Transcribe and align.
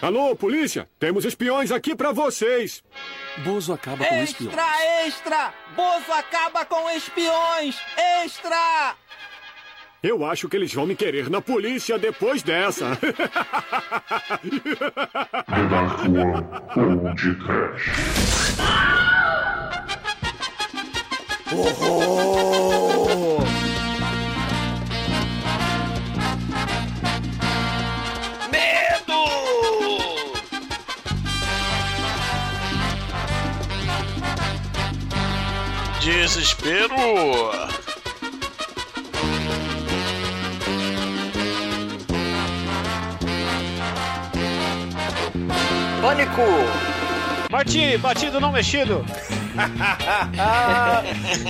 Alô, 0.00 0.36
polícia! 0.36 0.88
Temos 0.98 1.24
espiões 1.24 1.72
aqui 1.72 1.96
pra 1.96 2.12
vocês! 2.12 2.84
Bozo 3.38 3.72
acaba 3.72 4.04
com 4.04 4.22
espiões. 4.22 4.54
Extra, 4.54 5.06
extra! 5.06 5.54
Bozo 5.74 6.12
acaba 6.12 6.64
com 6.64 6.88
espiões! 6.90 7.76
Extra! 8.22 8.94
Eu 10.00 10.24
acho 10.24 10.48
que 10.48 10.56
eles 10.56 10.72
vão 10.72 10.86
me 10.86 10.94
querer 10.94 11.28
na 11.28 11.40
polícia 11.40 11.98
depois 11.98 12.44
dessa. 12.44 12.96
Podcast. 16.72 17.90
Horror! 21.50 23.57
Desespero! 36.08 36.96
Pânico! 46.00 46.42
Martim, 47.50 47.98
batido 47.98 48.40
não 48.40 48.50
mexido. 48.50 49.04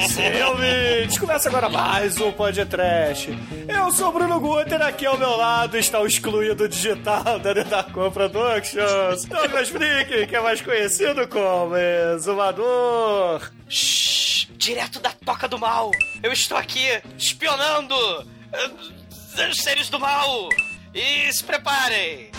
Sim, 0.09 0.43
ouvintes, 0.43 1.19
começa 1.19 1.49
agora 1.49 1.69
mais 1.69 2.19
um 2.19 2.33
podcast. 2.33 3.29
Eu 3.69 3.93
sou 3.93 4.09
o 4.09 4.13
Bruno 4.13 4.41
Guter, 4.41 4.81
aqui 4.81 5.05
ao 5.05 5.19
meu 5.19 5.37
lado 5.37 5.77
está 5.77 6.01
o 6.01 6.07
excluído 6.07 6.67
digital 6.69 7.39
da 7.41 7.55
Netacom 7.55 8.11
Productions, 8.11 9.25
Douglas 9.27 9.69
Freak, 9.69 10.27
que 10.27 10.35
é 10.37 10.41
mais 10.41 10.61
conhecido 10.61 11.29
como 11.29 11.77
Exumador. 11.77 13.51
Shhh, 13.69 14.49
direto 14.57 15.01
da 15.01 15.11
toca 15.11 15.47
do 15.47 15.59
mal. 15.59 15.91
Eu 16.23 16.33
estou 16.33 16.57
aqui 16.57 16.87
espionando 17.19 17.95
uh, 17.95 19.51
os 19.51 19.59
seres 19.59 19.91
do 19.91 20.01
mal. 20.01 20.49
E 20.95 21.31
se 21.33 21.45
preparem. 21.45 22.31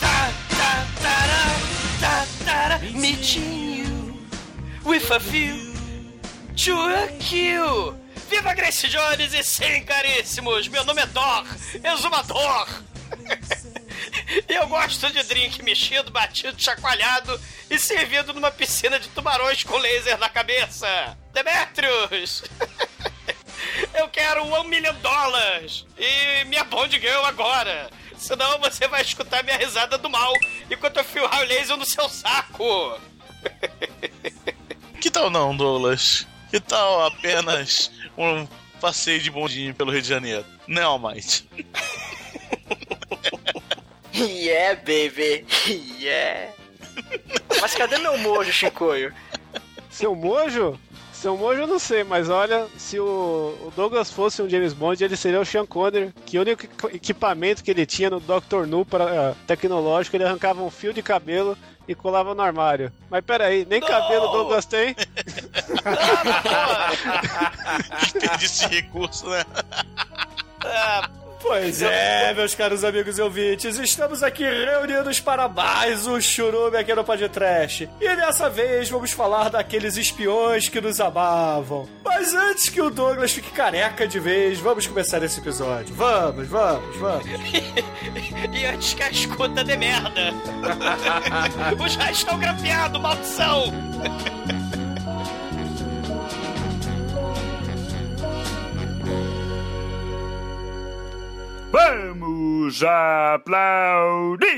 Tá, 0.00 0.32
tá, 0.50 0.86
tará, 1.00 1.46
tá, 2.00 2.26
tará, 2.44 2.78
meeting 2.92 3.60
you 3.60 3.65
with 4.86 5.10
a 5.10 5.18
view 5.18 5.74
to 6.56 6.72
a 6.72 7.08
kill. 7.18 7.96
Viva 8.30 8.54
Grace 8.54 8.88
Jones 8.88 9.34
e 9.34 9.42
sim, 9.42 9.82
caríssimos, 9.82 10.68
meu 10.68 10.84
nome 10.84 11.02
é 11.02 11.06
Thor, 11.06 11.44
exumador. 11.82 12.68
Eu 14.48 14.68
gosto 14.68 15.10
de 15.12 15.22
drink 15.24 15.62
mexido, 15.62 16.10
batido, 16.10 16.60
chacoalhado 16.60 17.40
e 17.68 17.78
servido 17.78 18.32
numa 18.32 18.50
piscina 18.50 18.98
de 18.98 19.08
tubarões 19.08 19.64
com 19.64 19.76
laser 19.76 20.18
na 20.18 20.28
cabeça. 20.28 20.86
Demetrius! 21.32 22.44
Eu 23.92 24.08
quero 24.08 24.44
um 24.44 24.64
milhão 24.64 24.94
de 24.94 25.00
dólares! 25.00 25.84
E 25.98 26.44
minha 26.44 26.64
Bond 26.64 26.98
Girl 26.98 27.24
agora! 27.24 27.90
Senão 28.16 28.58
você 28.60 28.86
vai 28.86 29.02
escutar 29.02 29.42
minha 29.42 29.58
risada 29.58 29.98
do 29.98 30.08
mal 30.08 30.32
enquanto 30.70 30.96
eu 30.96 31.04
fio 31.04 31.26
raio 31.26 31.48
laser 31.48 31.76
no 31.76 31.84
seu 31.84 32.08
saco! 32.08 33.00
Que 35.00 35.10
tal 35.10 35.30
não, 35.30 35.56
Douglas? 35.56 36.26
Que 36.50 36.60
tal 36.60 37.06
apenas 37.06 37.90
um 38.16 38.46
passeio 38.80 39.20
de 39.20 39.30
bondinho 39.30 39.74
pelo 39.74 39.90
Rio 39.92 40.02
de 40.02 40.08
Janeiro? 40.08 40.44
Não, 40.66 40.98
Mike. 40.98 41.44
Yeah, 44.18 44.76
baby! 44.76 45.44
Yeah! 46.00 46.50
Mas 47.60 47.74
cadê 47.74 47.98
meu 47.98 48.16
mojo, 48.16 48.50
Chicoio? 48.50 49.12
Seu 49.90 50.16
mojo? 50.16 50.80
Seu 51.20 51.36
mojo 51.36 51.62
eu 51.62 51.66
não 51.66 51.78
sei, 51.78 52.04
mas 52.04 52.28
olha, 52.28 52.66
se 52.76 53.00
o, 53.00 53.72
Douglas 53.74 54.10
fosse 54.10 54.42
um 54.42 54.48
James 54.48 54.72
Bond, 54.74 55.02
ele 55.02 55.16
seria 55.16 55.40
o 55.40 55.46
Sean 55.46 55.64
Connery, 55.66 56.12
que 56.26 56.38
o 56.38 56.42
único 56.42 56.64
equi- 56.64 56.96
equipamento 56.96 57.64
que 57.64 57.70
ele 57.70 57.86
tinha 57.86 58.10
no 58.10 58.20
Dr. 58.20 58.66
No 58.68 58.84
para, 58.84 59.04
eh, 59.12 59.34
tecnológico, 59.46 60.14
ele 60.16 60.24
arrancava 60.24 60.62
um 60.62 60.70
fio 60.70 60.92
de 60.92 61.02
cabelo 61.02 61.56
e 61.88 61.94
colava 61.94 62.34
no 62.34 62.42
armário. 62.42 62.92
Mas 63.10 63.24
peraí, 63.24 63.66
nem 63.68 63.80
cabelo 63.80 64.26
o 64.26 64.32
Douglas 64.32 64.66
tem? 64.66 64.94
Desperdício 68.00 68.68
de 68.68 68.74
recurso, 68.76 69.26
né? 69.28 69.44
Pois 71.46 71.80
é, 71.80 72.34
meus 72.34 72.56
caros 72.56 72.82
amigos 72.82 73.18
e 73.18 73.22
ouvintes, 73.22 73.78
estamos 73.78 74.20
aqui 74.20 74.42
reunidos 74.42 75.20
para 75.20 75.48
mais 75.48 76.04
um 76.04 76.20
churume 76.20 76.76
aqui 76.76 76.92
no 76.92 77.04
Podcast. 77.04 77.88
E 78.00 78.16
dessa 78.16 78.50
vez 78.50 78.90
vamos 78.90 79.12
falar 79.12 79.48
daqueles 79.48 79.96
espiões 79.96 80.68
que 80.68 80.80
nos 80.80 81.00
amavam. 81.00 81.88
Mas 82.04 82.34
antes 82.34 82.68
que 82.68 82.82
o 82.82 82.90
Douglas 82.90 83.30
fique 83.30 83.52
careca 83.52 84.08
de 84.08 84.18
vez, 84.18 84.58
vamos 84.58 84.88
começar 84.88 85.22
esse 85.22 85.38
episódio. 85.38 85.94
Vamos, 85.94 86.48
vamos, 86.48 86.96
vamos. 86.96 87.26
E 88.52 88.64
antes 88.64 88.94
que 88.94 89.02
a 89.02 89.10
escuta 89.10 89.62
de 89.62 89.76
merda! 89.76 90.32
Os 91.84 91.96
raios 91.96 92.18
estão 92.18 92.38
grapeados, 92.38 93.00
maldição! 93.00 93.64
Vamos 101.76 102.82
aplaudir 102.82 104.48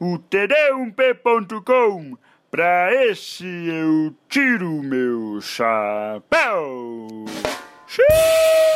o 0.00 0.18
td1p.com. 0.18 2.16
Pra 2.50 2.90
esse 3.04 3.44
eu 3.44 4.16
tiro 4.26 4.82
meu 4.82 5.38
chapéu. 5.42 7.26
Xiii! 7.86 8.75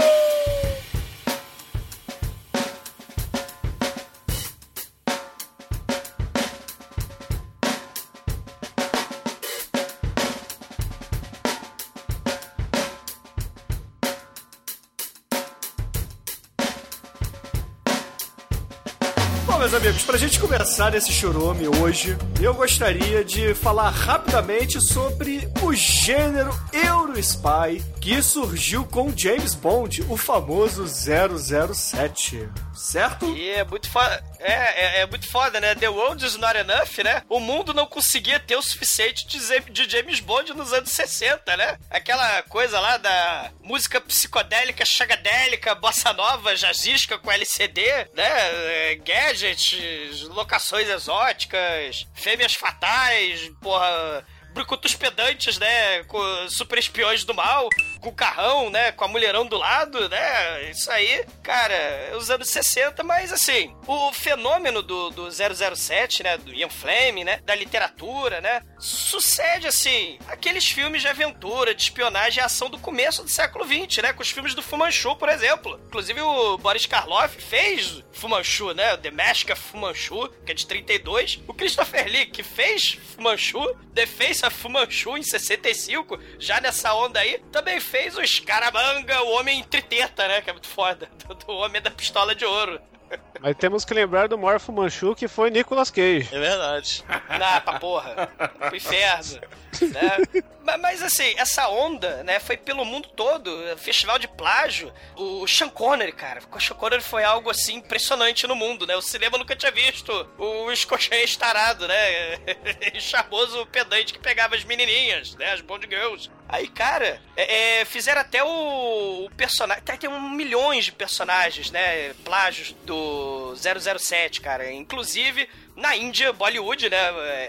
Pra 20.10 20.19
gente 20.19 20.41
começar 20.41 20.93
esse 20.93 21.12
churume 21.12 21.69
hoje, 21.69 22.19
eu 22.41 22.53
gostaria 22.53 23.25
de 23.25 23.54
falar 23.54 23.91
rapidamente 23.91 24.81
sobre 24.81 25.48
o 25.62 25.72
gênero 25.72 26.50
Eurospy 26.72 27.81
que 28.00 28.20
surgiu 28.20 28.84
com 28.84 29.16
James 29.16 29.54
Bond, 29.54 30.04
o 30.09 30.16
famoso 30.16 30.84
007. 30.88 32.49
Certo? 32.80 33.36
E 33.36 33.50
é 33.50 33.62
muito 33.62 33.91
foda. 33.91 34.24
É, 34.38 34.52
é, 34.52 35.00
é 35.00 35.06
muito 35.06 35.28
foda, 35.30 35.60
né? 35.60 35.74
The 35.74 35.91
world 35.91 36.24
is 36.24 36.36
not 36.36 36.56
enough, 36.56 36.96
né? 37.04 37.22
O 37.28 37.38
mundo 37.38 37.74
não 37.74 37.86
conseguia 37.86 38.41
ter 38.41 38.56
o 38.56 38.62
suficiente 38.62 39.26
de, 39.26 39.91
James 39.91 40.18
Bond 40.20 40.54
nos 40.54 40.72
anos 40.72 40.90
60, 40.90 41.56
né? 41.58 41.78
Aquela 41.90 42.42
coisa 42.44 42.80
lá 42.80 42.96
da 42.96 43.52
música 43.62 44.00
psicodélica, 44.00 44.82
chagadélica, 44.86 45.74
bossa 45.74 46.14
nova, 46.14 46.56
jazzisca 46.56 47.19
com 47.19 47.30
LCD, 47.30 47.82
né? 48.14 48.92
É, 48.92 48.94
Gadgets, 48.94 50.22
locações 50.30 50.88
exóticas, 50.88 52.06
fêmeas 52.14 52.54
fatais, 52.54 53.50
porra 53.60 54.24
brucutus 54.53 54.94
pedantes, 54.94 55.59
né? 55.59 56.05
Com 56.05 56.21
super 56.49 56.78
espiões 56.78 57.25
do 57.25 57.34
mal, 57.34 57.69
com 58.00 58.09
o 58.09 58.15
carrão, 58.15 58.71
né? 58.71 58.93
Com 58.93 59.05
a 59.05 59.09
mulherão 59.09 59.47
do 59.47 59.56
lado, 59.56 60.09
né? 60.09 60.71
Isso 60.71 60.91
aí, 60.91 61.25
cara, 61.43 62.16
os 62.16 62.31
anos 62.31 62.49
60, 62.49 63.03
mas 63.03 63.33
assim, 63.33 63.75
o 63.87 64.12
fenômeno 64.12 64.83
do, 64.83 65.11
do 65.11 65.29
007, 65.31 66.23
né? 66.23 66.37
Do 66.38 66.52
Ian 66.52 66.69
Fleming, 66.69 67.25
né? 67.25 67.41
Da 67.44 67.55
literatura, 67.55 68.41
né? 68.41 68.62
Sucede, 68.79 69.67
assim, 69.67 70.19
aqueles 70.29 70.67
filmes 70.67 71.03
de 71.03 71.08
aventura, 71.08 71.75
de 71.75 71.82
espionagem 71.82 72.43
e 72.43 72.44
ação 72.44 72.69
do 72.70 72.79
começo 72.79 73.23
do 73.23 73.29
século 73.29 73.64
XX, 73.64 74.03
né? 74.03 74.12
Com 74.12 74.23
os 74.23 74.31
filmes 74.31 74.55
do 74.55 74.62
Fu 74.62 74.76
Manchu, 74.76 75.17
por 75.17 75.29
exemplo. 75.29 75.81
Inclusive 75.87 76.20
o 76.20 76.58
Boris 76.58 76.87
Karloff 76.87 77.41
fez 77.41 78.03
Fu 78.12 78.29
Manchu, 78.29 78.73
né? 78.73 78.96
The 78.96 79.11
Mask 79.11 79.50
of 79.50 79.61
Fu 79.61 79.76
Manchu, 79.76 80.29
que 80.44 80.53
é 80.53 80.55
de 80.55 80.67
32. 80.67 81.41
O 81.46 81.55
Christopher 81.55 82.06
Lee, 82.06 82.26
que 82.26 82.43
fez 82.43 82.99
Fu 83.14 83.23
Manchu, 83.23 83.76
The 83.94 84.06
Face 84.06 84.39
of 84.46 84.56
Fu 84.56 84.69
Manchu 84.69 85.16
em 85.16 85.22
65, 85.22 86.19
já 86.38 86.60
nessa 86.60 86.94
onda 86.94 87.20
aí, 87.20 87.38
também 87.52 87.81
fez 87.81 88.16
o 88.16 88.26
Scaramanga, 88.26 89.22
o 89.22 89.31
Homem 89.32 89.62
Triteta, 89.64 90.26
né? 90.28 90.40
Que 90.40 90.50
é 90.50 90.52
muito 90.52 90.69
foda. 90.69 91.08
Do, 91.26 91.34
do 91.34 91.52
Homem 91.52 91.81
da 91.81 91.90
Pistola 91.90 92.34
de 92.34 92.44
Ouro. 92.44 92.81
Mas 93.40 93.56
temos 93.56 93.84
que 93.84 93.94
lembrar 93.94 94.28
do 94.28 94.38
Morpho 94.38 94.72
Manchu, 94.72 95.14
que 95.14 95.26
foi 95.26 95.50
Nicolas 95.50 95.90
Cage. 95.90 96.28
É 96.32 96.38
verdade. 96.38 97.04
Ah, 97.08 97.60
pra 97.60 97.78
porra. 97.78 98.28
Pro 98.69 98.76
inferno. 98.76 99.40
Né? 99.81 100.43
Ma- 100.64 100.76
Mas 100.76 101.02
assim, 101.02 101.34
essa 101.37 101.69
onda, 101.69 102.22
né, 102.25 102.38
foi 102.38 102.56
pelo 102.56 102.84
mundo 102.84 103.08
todo, 103.17 103.50
festival 103.78 104.19
de 104.19 104.28
plágio. 104.28 104.93
O 105.17 105.46
Sean 105.46 105.69
Connery, 105.69 106.12
cara, 106.12 106.40
o 106.50 106.61
Sean 106.61 106.76
Connery 106.76 107.02
foi 107.02 107.25
algo 107.25 107.50
assim 107.50 107.76
impressionante 107.76 108.46
no 108.46 108.55
mundo, 108.55 108.87
né? 108.87 108.94
O 108.96 109.02
cinema 109.02 109.38
nunca 109.38 109.56
tinha 109.56 109.72
visto 109.72 110.11
o 110.38 110.70
escocês 110.70 111.37
tarado, 111.37 111.87
né? 111.88 112.37
Charmoso 113.00 113.64
pedante 113.67 114.12
que 114.12 114.19
pegava 114.19 114.55
as 114.55 114.64
menininhas, 114.64 115.34
né? 115.37 115.52
As 115.52 115.61
Bond 115.61 115.87
Girls. 115.88 116.31
Aí, 116.49 116.67
cara, 116.69 117.20
é, 117.37 117.81
é, 117.81 117.84
fizeram 117.84 118.20
até 118.20 118.43
o, 118.43 119.25
o 119.26 119.31
personagem. 119.37 119.82
Tem, 119.84 119.96
tem 119.96 120.11
um 120.11 120.31
milhões 120.31 120.84
de 120.87 120.93
personagens, 120.93 121.70
né? 121.70 122.12
Plágios 122.25 122.72
do 122.84 123.55
007, 123.56 124.40
cara. 124.40 124.70
Inclusive, 124.72 125.49
na 125.81 125.97
Índia, 125.97 126.32
Bollywood, 126.32 126.88
né? 126.88 126.99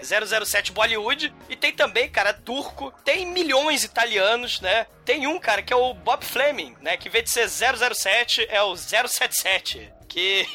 007 0.02 0.72
Bollywood. 0.72 1.32
E 1.48 1.54
tem 1.54 1.72
também, 1.72 2.08
cara, 2.08 2.32
turco. 2.32 2.92
Tem 3.04 3.26
milhões 3.26 3.84
italianos, 3.84 4.60
né? 4.60 4.86
Tem 5.04 5.26
um, 5.26 5.38
cara, 5.38 5.62
que 5.62 5.72
é 5.72 5.76
o 5.76 5.94
Bob 5.94 6.24
Fleming, 6.24 6.74
né? 6.80 6.96
Que 6.96 7.08
em 7.08 7.10
vez 7.10 7.24
de 7.24 7.30
ser 7.30 7.48
007, 7.48 8.46
é 8.48 8.62
o 8.62 8.76
077. 8.76 9.92
Que 10.12 10.46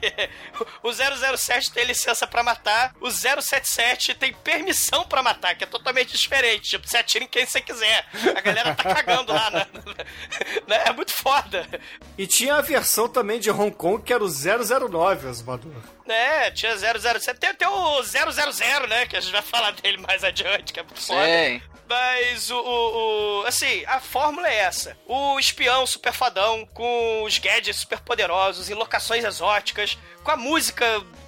o 0.82 0.90
007 0.90 1.70
tem 1.70 1.84
licença 1.84 2.26
pra 2.26 2.42
matar, 2.42 2.94
o 3.02 3.10
077 3.10 4.14
tem 4.14 4.32
permissão 4.32 5.04
pra 5.04 5.22
matar, 5.22 5.54
que 5.54 5.64
é 5.64 5.66
totalmente 5.66 6.16
diferente. 6.16 6.70
Tipo, 6.70 6.88
você 6.88 6.96
atira 6.96 7.24
em 7.24 7.28
quem 7.28 7.44
você 7.44 7.60
quiser. 7.60 8.06
A 8.34 8.40
galera 8.40 8.74
tá 8.74 8.94
cagando 8.94 9.32
lá, 9.32 9.50
né? 9.50 9.66
Né? 10.66 10.82
É 10.86 10.92
muito 10.92 11.12
foda. 11.12 11.68
E 12.16 12.26
tinha 12.26 12.54
a 12.54 12.60
versão 12.62 13.08
também 13.08 13.38
de 13.38 13.50
Hong 13.50 13.70
Kong 13.72 14.02
que 14.02 14.12
era 14.12 14.24
o 14.24 14.28
009, 14.28 15.26
Osmador. 15.26 15.72
É, 16.06 16.50
tinha 16.50 16.74
007. 16.76 17.38
Tem 17.38 17.50
até 17.50 17.68
o 17.68 18.02
000, 18.02 18.30
né? 18.88 19.06
Que 19.06 19.16
a 19.16 19.20
gente 19.20 19.32
vai 19.32 19.42
falar 19.42 19.72
dele 19.72 19.98
mais 19.98 20.24
adiante, 20.24 20.72
que 20.72 20.80
é 20.80 20.82
muito 20.82 21.00
foda. 21.00 21.20
Mas 21.88 22.50
o, 22.50 22.56
o, 22.58 23.42
o- 23.42 23.46
Assim, 23.46 23.84
a 23.86 24.00
fórmula 24.00 24.48
é 24.48 24.56
essa: 24.56 24.96
o 25.06 25.38
espião 25.38 25.86
super 25.86 26.12
fadão, 26.12 26.66
com 26.72 27.22
os 27.24 27.38
gadgets 27.38 27.80
super 27.80 28.00
poderosos, 28.00 28.70
em 28.70 28.74
locações 28.74 29.24
exóticas, 29.24 29.98
com 30.22 30.30
a 30.30 30.36
música 30.36 30.84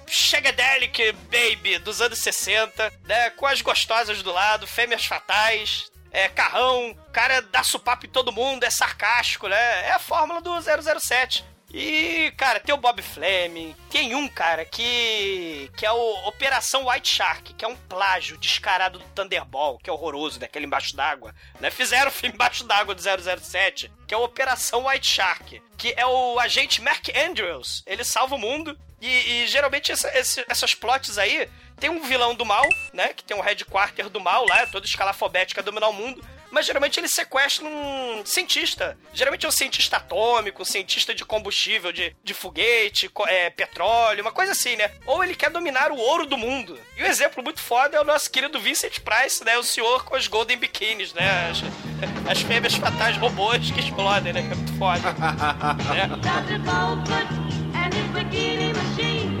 Shagadelic 0.07 1.11
Baby 1.11 1.77
dos 1.79 2.01
anos 2.01 2.19
60, 2.19 2.91
né? 3.05 3.29
Com 3.31 3.45
as 3.45 3.61
gostosas 3.61 4.21
do 4.23 4.31
lado, 4.31 4.65
fêmeas 4.67 5.05
fatais. 5.05 5.85
É 6.09 6.29
carrão, 6.29 6.97
cara 7.11 7.41
dá 7.41 7.63
supapo 7.63 8.05
em 8.05 8.09
todo 8.09 8.31
mundo, 8.31 8.63
é 8.63 8.69
sarcástico, 8.71 9.47
né? 9.47 9.87
É 9.87 9.91
a 9.91 9.99
fórmula 9.99 10.41
do 10.41 10.51
007. 10.61 11.45
E, 11.79 12.31
cara, 12.31 12.59
tem 12.59 12.73
o 12.73 12.77
Bob 12.77 13.01
Fleming, 13.03 13.75
tem 13.89 14.15
um, 14.15 14.27
cara, 14.27 14.65
que. 14.65 15.69
que 15.77 15.85
é 15.85 15.91
o 15.91 16.27
Operação 16.27 16.87
White 16.87 17.07
Shark, 17.07 17.53
que 17.53 17.63
é 17.63 17.67
um 17.67 17.75
plágio 17.75 18.35
descarado 18.37 18.97
do 18.99 19.05
Thunderball, 19.09 19.77
que 19.77 19.89
é 19.89 19.93
horroroso, 19.93 20.39
daquele 20.39 20.65
embaixo 20.65 20.95
d'água. 20.95 21.35
Né? 21.59 21.69
Fizeram 21.69 22.07
o 22.09 22.11
filme 22.13 22.33
embaixo 22.33 22.63
d'água 22.63 22.95
do 22.95 23.01
007, 23.01 23.91
que 24.07 24.13
é 24.13 24.17
o 24.17 24.23
Operação 24.23 24.87
White 24.87 25.07
Shark, 25.07 25.61
que 25.77 25.93
é 25.95 26.05
o 26.05 26.39
agente 26.39 26.81
Mark 26.81 27.09
Andrews. 27.15 27.83
Ele 27.85 28.03
salva 28.03 28.35
o 28.35 28.39
mundo. 28.39 28.77
E, 28.99 29.43
e, 29.43 29.47
geralmente 29.47 29.91
essa- 29.91 30.09
esse- 30.17 30.43
essas 30.49 30.73
plots 30.73 31.19
aí 31.19 31.47
tem 31.79 31.87
um 31.91 32.01
vilão 32.01 32.33
do 32.33 32.43
mal, 32.43 32.67
né? 32.91 33.09
Que 33.13 33.23
tem 33.23 33.37
um 33.37 33.41
headquarter 33.41 34.09
do 34.09 34.19
mal 34.19 34.43
lá, 34.47 34.65
todo 34.65 34.85
escalafobético 34.85 35.59
a 35.59 35.63
dominar 35.63 35.89
o 35.89 35.93
mundo. 35.93 36.25
Mas 36.51 36.65
geralmente 36.65 36.99
ele 36.99 37.07
sequestra 37.07 37.65
um 37.65 38.23
cientista. 38.25 38.97
Geralmente 39.13 39.45
é 39.45 39.49
um 39.49 39.51
cientista 39.51 39.97
atômico, 39.97 40.61
um 40.61 40.65
cientista 40.65 41.13
de 41.13 41.25
combustível, 41.25 41.91
de, 41.91 42.15
de 42.23 42.33
foguete, 42.33 43.09
é, 43.27 43.49
petróleo, 43.49 44.21
uma 44.21 44.31
coisa 44.31 44.53
assim, 44.53 44.75
né? 44.75 44.91
Ou 45.05 45.23
ele 45.23 45.35
quer 45.35 45.49
dominar 45.49 45.91
o 45.91 45.97
ouro 45.97 46.25
do 46.25 46.37
mundo. 46.37 46.79
E 46.95 47.03
um 47.03 47.05
exemplo 47.05 47.43
muito 47.43 47.59
foda 47.59 47.97
é 47.97 48.01
o 48.01 48.05
nosso 48.05 48.31
querido 48.31 48.59
Vincent 48.59 48.99
Price, 48.99 49.43
né? 49.43 49.57
O 49.57 49.63
senhor 49.63 50.05
com 50.05 50.15
as 50.15 50.27
Golden 50.27 50.57
Bikinis, 50.57 51.13
né? 51.13 51.51
As, 51.51 52.31
as 52.31 52.41
fêmeas 52.41 52.75
fatais 52.75 53.17
robôs 53.17 53.69
que 53.71 53.79
explodem, 53.79 54.33
né? 54.33 54.41
Que 54.41 54.51
é 54.51 54.55
muito 54.55 54.77
foda. 54.77 55.13
né? 55.13 56.07
Dr. 56.07 56.57
Goldfoot 56.63 57.27
and 57.75 57.93
his 57.93 58.07
bikini 58.13 58.73
machine. 58.73 59.37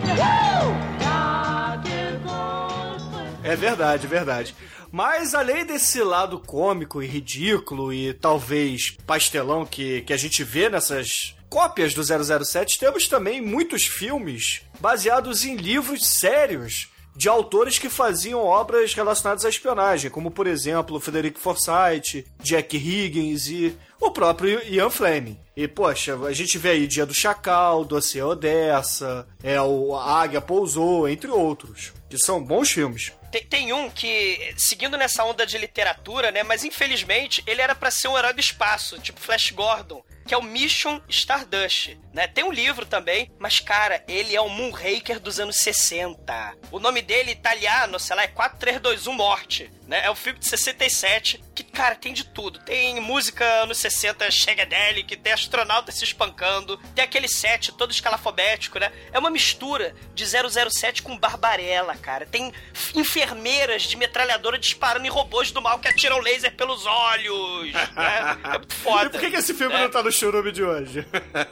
Dr. 0.97 2.19
Goldfoot. 2.23 3.27
É 3.43 3.55
verdade, 3.55 4.05
é 4.05 4.09
verdade. 4.09 4.55
Mas 4.91 5.33
além 5.33 5.65
desse 5.65 6.01
lado 6.01 6.39
cômico 6.39 7.01
e 7.01 7.07
ridículo 7.07 7.93
e 7.93 8.13
talvez 8.13 8.97
pastelão 9.05 9.65
que, 9.65 10.01
que 10.01 10.13
a 10.13 10.17
gente 10.17 10.43
vê 10.43 10.69
nessas 10.69 11.35
cópias 11.49 11.93
do 11.93 12.03
007, 12.03 12.79
temos 12.79 13.07
também 13.07 13.41
muitos 13.41 13.85
filmes 13.85 14.61
baseados 14.79 15.45
em 15.45 15.55
livros 15.55 16.05
sérios 16.05 16.89
de 17.17 17.27
autores 17.27 17.79
que 17.79 17.89
faziam 17.89 18.43
obras 18.43 18.93
relacionadas 18.93 19.43
à 19.43 19.49
espionagem, 19.49 20.11
como 20.11 20.29
por 20.29 20.45
exemplo 20.45 20.99
Frederick 20.99 21.39
Forsyth, 21.39 22.23
Jack 22.43 22.77
Higgins 22.77 23.47
e 23.47 23.75
o 23.99 24.11
próprio 24.11 24.61
Ian 24.71 24.91
Fleming. 24.91 25.39
E 25.55 25.67
poxa, 25.67 26.15
a 26.15 26.31
gente 26.31 26.59
vê 26.59 26.69
aí 26.69 26.85
Dia 26.85 27.07
do 27.07 27.15
Chacal, 27.15 27.83
Dossiê 27.83 28.21
Odessa, 28.21 29.27
é 29.41 29.59
o 29.59 29.95
Águia 29.95 30.39
Pousou, 30.39 31.09
entre 31.09 31.31
outros, 31.31 31.91
que 32.07 32.19
são 32.19 32.43
bons 32.43 32.71
filmes. 32.71 33.11
Tem, 33.31 33.43
tem 33.43 33.73
um 33.73 33.89
que, 33.89 34.53
seguindo 34.57 34.97
nessa 34.97 35.23
onda 35.23 35.45
de 35.45 35.57
literatura, 35.57 36.31
né? 36.31 36.43
Mas 36.43 36.63
infelizmente 36.63 37.43
ele 37.45 37.61
era 37.61 37.75
pra 37.75 37.91
ser 37.91 38.07
um 38.07 38.17
herói 38.17 38.33
do 38.33 38.39
espaço, 38.39 38.99
tipo 38.99 39.19
Flash 39.19 39.51
Gordon, 39.51 40.03
que 40.27 40.33
é 40.33 40.37
o 40.37 40.43
Mission 40.43 40.99
Stardust, 41.09 41.97
né? 42.13 42.27
Tem 42.27 42.43
um 42.43 42.51
livro 42.51 42.85
também, 42.85 43.31
mas 43.39 43.59
cara, 43.59 44.03
ele 44.07 44.35
é 44.35 44.41
o 44.41 44.49
Moonraker 44.49 45.19
dos 45.19 45.39
anos 45.39 45.55
60. 45.57 46.57
O 46.71 46.79
nome 46.79 47.01
dele 47.01 47.31
italiano, 47.31 47.99
sei 47.99 48.15
lá, 48.15 48.23
é 48.23 48.27
4321 48.27 49.13
Morte, 49.13 49.71
né? 49.87 50.05
É 50.05 50.11
um 50.11 50.15
filme 50.15 50.37
de 50.39 50.45
67 50.47 51.43
que, 51.55 51.63
cara, 51.63 51.95
tem 51.95 52.13
de 52.13 52.23
tudo. 52.25 52.59
Tem 52.59 52.99
música 52.99 53.43
anos 53.63 53.77
60 53.79 54.29
Shagadelic, 54.29 55.15
tem 55.17 55.33
astronauta 55.33 55.91
se 55.91 56.03
espancando, 56.03 56.77
tem 56.93 57.03
aquele 57.03 57.27
set 57.27 57.71
todo 57.71 57.91
escalafobético, 57.91 58.77
né? 58.79 58.91
É 59.11 59.17
uma 59.17 59.29
mistura 59.31 59.95
de 60.13 60.23
007 60.25 61.01
com 61.01 61.17
Barbarella, 61.17 61.95
cara. 61.95 62.25
Tem 62.25 62.53
enfermeiras 62.93 63.83
de 63.83 63.95
metralhadora 63.95 64.57
disparando 64.57 65.05
em 65.05 65.09
robôs 65.09 65.51
do 65.51 65.61
mal 65.61 65.79
que 65.79 65.87
atiram 65.87 66.19
laser 66.19 66.55
pelos 66.55 66.85
olhos, 66.85 67.71
né? 67.73 68.37
É 68.43 68.49
muito 68.57 68.75
foda. 68.75 69.05
E 69.05 69.09
por 69.09 69.19
que, 69.19 69.31
que 69.31 69.37
esse 69.37 69.53
filme 69.53 69.73
É. 69.75 69.79
não 69.79 69.89
tá 69.89 70.03
no 70.03 70.11
churume 70.17 70.51
de 70.51 70.63
hoje? 70.63 71.05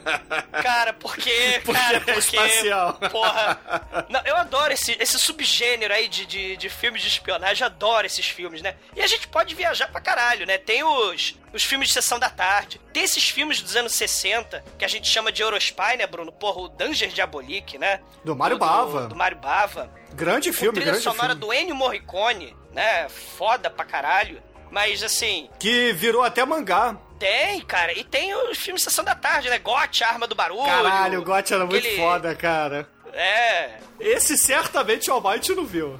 Cara, 0.62 0.92
porque, 0.92 1.60
Porque 1.64 1.78
cara, 1.80 1.96
é 1.98 2.00
porque, 2.00 2.18
espacial. 2.18 2.94
porra. 3.10 3.60
Não, 4.08 4.20
eu 4.24 4.36
adoro 4.36 4.72
esse, 4.72 4.96
esse 5.00 5.18
subgênero 5.18 5.92
aí 5.92 6.08
de, 6.08 6.26
de, 6.26 6.56
de 6.56 6.68
filmes 6.68 7.02
de 7.02 7.08
espionagem, 7.08 7.62
eu 7.62 7.66
adoro 7.66 8.06
esses 8.06 8.26
filmes, 8.26 8.62
né? 8.62 8.74
E 8.94 9.02
a 9.02 9.06
gente 9.06 9.28
pode 9.28 9.54
viajar 9.54 9.88
pra 9.88 10.00
caralho, 10.00 10.46
né? 10.46 10.58
Tem 10.58 10.82
os, 10.82 11.36
os 11.52 11.62
filmes 11.62 11.88
de 11.88 11.94
Sessão 11.94 12.18
da 12.18 12.28
Tarde, 12.30 12.80
tem 12.92 13.04
esses 13.04 13.28
filmes 13.28 13.60
dos 13.60 13.76
anos 13.76 13.92
60, 13.94 14.64
que 14.78 14.84
a 14.84 14.88
gente 14.88 15.08
chama 15.08 15.30
de 15.30 15.42
Eurospy, 15.42 15.96
né, 15.98 16.06
Bruno? 16.06 16.32
Porra, 16.32 16.60
o 16.62 16.68
Danger 16.68 17.08
Diabolique, 17.10 17.78
né? 17.78 18.00
Do 18.24 18.34
Mário 18.34 18.58
Bava. 18.58 19.02
Do, 19.02 19.08
do 19.08 19.16
Mário 19.16 19.36
Bava. 19.36 19.90
Grande 20.14 20.52
filme, 20.52 20.80
grande 20.80 21.00
sonora 21.00 21.34
filme. 21.34 21.40
do 21.40 21.52
Ennio 21.52 21.74
Morricone, 21.74 22.56
né? 22.72 23.08
Foda 23.08 23.68
pra 23.68 23.84
caralho. 23.84 24.42
Mas, 24.70 25.02
assim, 25.02 25.48
Que 25.60 25.92
virou 25.92 26.22
até 26.22 26.44
mangá. 26.44 26.96
Tem, 27.18 27.60
cara. 27.62 27.92
E 27.92 28.04
tem 28.04 28.34
os 28.34 28.58
filmes 28.58 28.82
Sessão 28.82 29.04
da 29.04 29.14
Tarde, 29.14 29.48
né? 29.50 29.58
Gote, 29.58 30.04
Arma 30.04 30.26
do 30.26 30.34
Barulho. 30.34 30.64
Caralho, 30.64 31.20
o 31.20 31.24
Got 31.24 31.52
era 31.52 31.64
muito 31.66 31.78
aquele- 31.78 31.96
foda, 31.96 32.34
cara. 32.34 32.88
É. 33.12 33.78
Esse 33.98 34.36
certamente 34.36 35.10
o 35.10 35.14
Almighty 35.14 35.54
não 35.54 35.64
viu. 35.64 35.98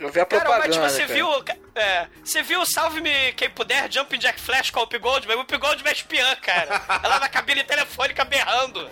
Eu 0.00 0.08
vi 0.10 0.20
a 0.20 0.26
Cara, 0.26 0.44
propaganda. 0.44 0.80
mas 0.80 0.92
você 0.92 1.02
cara. 1.02 1.14
viu. 1.14 1.28
É, 1.74 2.06
você 2.24 2.42
viu 2.42 2.60
o 2.60 2.66
Salve-me 2.66 3.32
Quem 3.34 3.48
Puder, 3.50 3.90
Jumping 3.90 4.18
Jack 4.18 4.40
Flash 4.40 4.70
com 4.70 4.80
o 4.80 4.82
Up 4.82 4.98
Goldman? 4.98 5.36
O 5.36 5.40
Up 5.42 5.56
Goldman 5.56 5.88
é 5.90 5.92
espiã, 5.94 6.34
cara. 6.36 6.82
Ela 7.02 7.20
na 7.20 7.28
cabine 7.28 7.62
telefônica 7.62 8.24
berrando. 8.24 8.90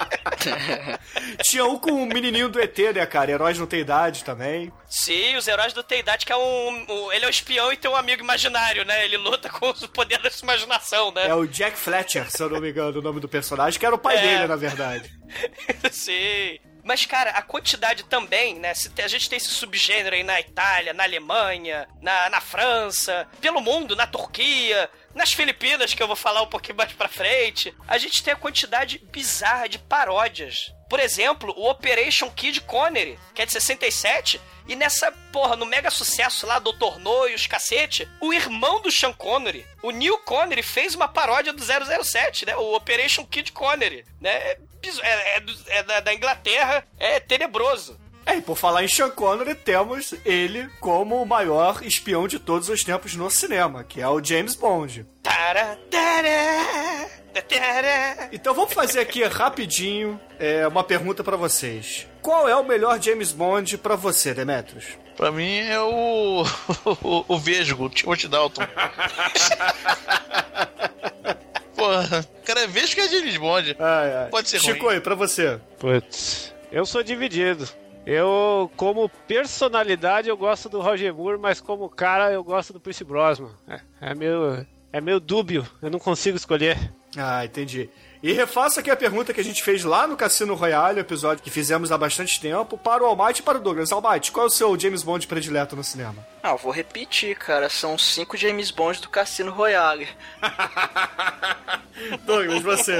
Tinha 1.42 1.64
um 1.64 1.78
com 1.78 1.90
o 1.90 2.06
menininho 2.06 2.48
do 2.48 2.60
ET, 2.60 2.76
né, 2.94 3.04
cara? 3.06 3.30
Heróis 3.30 3.58
não 3.58 3.66
tem 3.66 3.80
idade 3.80 4.24
também. 4.24 4.72
Sim, 4.88 5.36
os 5.36 5.46
heróis 5.46 5.72
do 5.72 5.82
Teidade, 5.82 6.24
que 6.26 6.32
é 6.32 6.36
um, 6.36 6.86
um- 6.88 7.12
Ele 7.12 7.24
é 7.24 7.28
um 7.28 7.30
espião 7.30 7.72
e 7.72 7.76
tem 7.76 7.90
um 7.90 7.96
amigo 7.96 8.22
imaginário, 8.22 8.84
né? 8.84 9.04
Ele 9.04 9.16
luta 9.16 9.48
com 9.48 9.68
o 9.70 9.88
poder 9.88 10.18
da 10.18 10.30
sua 10.30 10.46
imaginação, 10.46 11.12
né? 11.12 11.28
É 11.28 11.34
o 11.34 11.46
Jack 11.46 11.76
Fletcher, 11.78 12.30
se 12.30 12.42
eu 12.42 12.50
não 12.50 12.60
me 12.60 12.70
engano, 12.70 12.98
o 12.98 13.02
nome 13.02 13.20
do 13.20 13.28
personagem, 13.28 13.78
que 13.78 13.86
era 13.86 13.94
o 13.94 13.98
pai 13.98 14.16
É. 14.18 14.20
dele, 14.20 14.46
na 14.46 14.56
verdade. 14.56 15.10
Sim. 15.90 16.58
Mas, 16.82 17.04
cara, 17.04 17.30
a 17.32 17.42
quantidade 17.42 18.04
também, 18.04 18.54
né? 18.58 18.72
se 18.72 18.88
tem- 18.90 19.04
A 19.04 19.08
gente 19.08 19.28
tem 19.28 19.36
esse 19.36 19.50
subgênero 19.50 20.16
aí 20.16 20.22
na 20.22 20.40
Itália, 20.40 20.94
na 20.94 21.04
Alemanha, 21.04 21.86
na, 22.00 22.30
na 22.30 22.40
França, 22.40 23.28
pelo 23.40 23.60
mundo, 23.60 23.94
na 23.94 24.06
Turquia, 24.06 24.88
nas 25.14 25.32
Filipinas, 25.32 25.92
que 25.94 26.02
eu 26.02 26.06
vou 26.06 26.16
falar 26.16 26.42
um 26.42 26.46
pouquinho 26.46 26.76
mais 26.76 26.92
pra 26.92 27.08
frente. 27.08 27.74
A 27.88 27.98
gente 27.98 28.22
tem 28.22 28.32
a 28.32 28.36
quantidade 28.36 28.98
bizarra 29.10 29.68
de 29.68 29.78
paródias. 29.78 30.72
Por 30.88 30.98
exemplo, 30.98 31.54
o 31.56 31.68
Operation 31.70 32.30
Kid 32.30 32.62
Connery, 32.62 33.18
que 33.34 33.42
é 33.42 33.46
de 33.46 33.52
67, 33.52 34.40
e 34.66 34.74
nessa, 34.74 35.12
porra, 35.32 35.54
no 35.54 35.64
mega 35.66 35.90
sucesso 35.90 36.46
lá, 36.46 36.58
Dr. 36.58 36.98
No 36.98 37.28
e 37.28 37.34
os 37.34 37.46
cacete, 37.46 38.08
o 38.20 38.32
irmão 38.32 38.80
do 38.80 38.90
Sean 38.90 39.12
Connery, 39.12 39.64
o 39.82 39.90
Neil 39.90 40.18
Connery, 40.18 40.62
fez 40.62 40.94
uma 40.94 41.06
paródia 41.06 41.52
do 41.52 41.62
007, 41.62 42.46
né? 42.46 42.56
O 42.56 42.74
Operation 42.74 43.24
Kid 43.24 43.52
Connery, 43.52 44.04
né? 44.20 44.30
É, 44.32 44.58
é- 45.02 45.36
é 45.38 45.42
é 45.78 45.82
da, 45.82 46.00
da 46.00 46.14
Inglaterra, 46.14 46.86
é 46.98 47.20
tenebroso. 47.20 47.99
É, 48.26 48.36
e 48.36 48.40
por 48.42 48.56
falar 48.56 48.84
em 48.84 48.88
Sean 48.88 49.10
Connery, 49.10 49.54
temos 49.54 50.14
ele 50.24 50.68
como 50.78 51.20
o 51.20 51.26
maior 51.26 51.82
espião 51.82 52.28
de 52.28 52.38
todos 52.38 52.68
os 52.68 52.84
tempos 52.84 53.14
no 53.16 53.30
cinema, 53.30 53.82
que 53.82 54.00
é 54.00 54.08
o 54.08 54.22
James 54.22 54.54
Bond. 54.54 55.06
Tara, 55.22 55.78
tara, 55.90 57.08
tara. 57.48 58.28
Então 58.32 58.54
vamos 58.54 58.72
fazer 58.72 59.00
aqui 59.00 59.24
rapidinho 59.24 60.20
é, 60.38 60.66
uma 60.68 60.84
pergunta 60.84 61.24
pra 61.24 61.36
vocês. 61.36 62.06
Qual 62.22 62.48
é 62.48 62.54
o 62.54 62.64
melhor 62.64 63.00
James 63.02 63.32
Bond 63.32 63.78
pra 63.78 63.96
você, 63.96 64.32
Demetrius? 64.34 64.84
Pra 65.16 65.32
mim 65.32 65.58
é 65.58 65.80
o. 65.80 66.44
o, 67.02 67.24
o 67.28 67.38
Vesgo, 67.38 67.84
o 67.86 67.90
Timothy 67.90 68.28
Dalton. 68.28 68.62
Porra, 71.76 72.20
o 72.20 72.46
cara 72.46 72.60
é 72.60 72.66
Vesgo 72.66 72.94
que 72.94 73.00
é 73.00 73.08
James 73.08 73.36
Bond. 73.36 73.76
Ai, 73.78 74.14
ai. 74.14 74.28
Pode 74.28 74.48
ser 74.48 74.60
Chico, 74.60 74.84
ruim. 74.86 74.94
aí, 74.94 75.00
pra 75.00 75.14
você. 75.14 75.58
Putz, 75.78 76.52
eu 76.70 76.84
sou 76.84 77.02
dividido. 77.02 77.68
Eu, 78.06 78.70
como 78.76 79.08
personalidade, 79.08 80.28
eu 80.28 80.36
gosto 80.36 80.68
do 80.68 80.80
Roger 80.80 81.14
Moore, 81.14 81.38
mas 81.38 81.60
como 81.60 81.88
cara, 81.88 82.32
eu 82.32 82.42
gosto 82.42 82.72
do 82.72 82.80
Pierce 82.80 83.04
Brosnan. 83.04 83.50
É, 83.68 83.80
é 84.00 84.14
meio, 84.14 84.66
é 84.92 85.00
meio 85.00 85.20
dúbio, 85.20 85.66
eu 85.82 85.90
não 85.90 85.98
consigo 85.98 86.36
escolher. 86.36 86.92
Ah, 87.16 87.44
entendi. 87.44 87.90
E 88.22 88.32
refaço 88.32 88.78
aqui 88.78 88.90
a 88.90 88.96
pergunta 88.96 89.32
que 89.32 89.40
a 89.40 89.44
gente 89.44 89.62
fez 89.62 89.82
lá 89.82 90.06
no 90.06 90.16
Cassino 90.16 90.54
Royale, 90.54 91.00
episódio 91.00 91.42
que 91.42 91.50
fizemos 91.50 91.90
há 91.90 91.96
bastante 91.96 92.38
tempo, 92.38 92.76
para 92.76 93.02
o 93.02 93.06
Almighty 93.06 93.40
e 93.40 93.42
para 93.42 93.56
o 93.56 93.60
Douglas. 93.60 93.90
Almighty, 93.92 94.30
qual 94.30 94.44
é 94.44 94.46
o 94.46 94.50
seu 94.50 94.78
James 94.78 95.02
Bond 95.02 95.26
predileto 95.26 95.74
no 95.74 95.82
cinema? 95.82 96.26
Ah, 96.42 96.50
eu 96.50 96.58
vou 96.58 96.70
repetir, 96.70 97.34
cara. 97.36 97.70
São 97.70 97.96
cinco 97.96 98.36
James 98.36 98.70
Bond 98.70 99.00
do 99.00 99.08
Cassino 99.08 99.50
Royale. 99.50 100.06
Douglas, 102.24 102.62
você. 102.62 102.98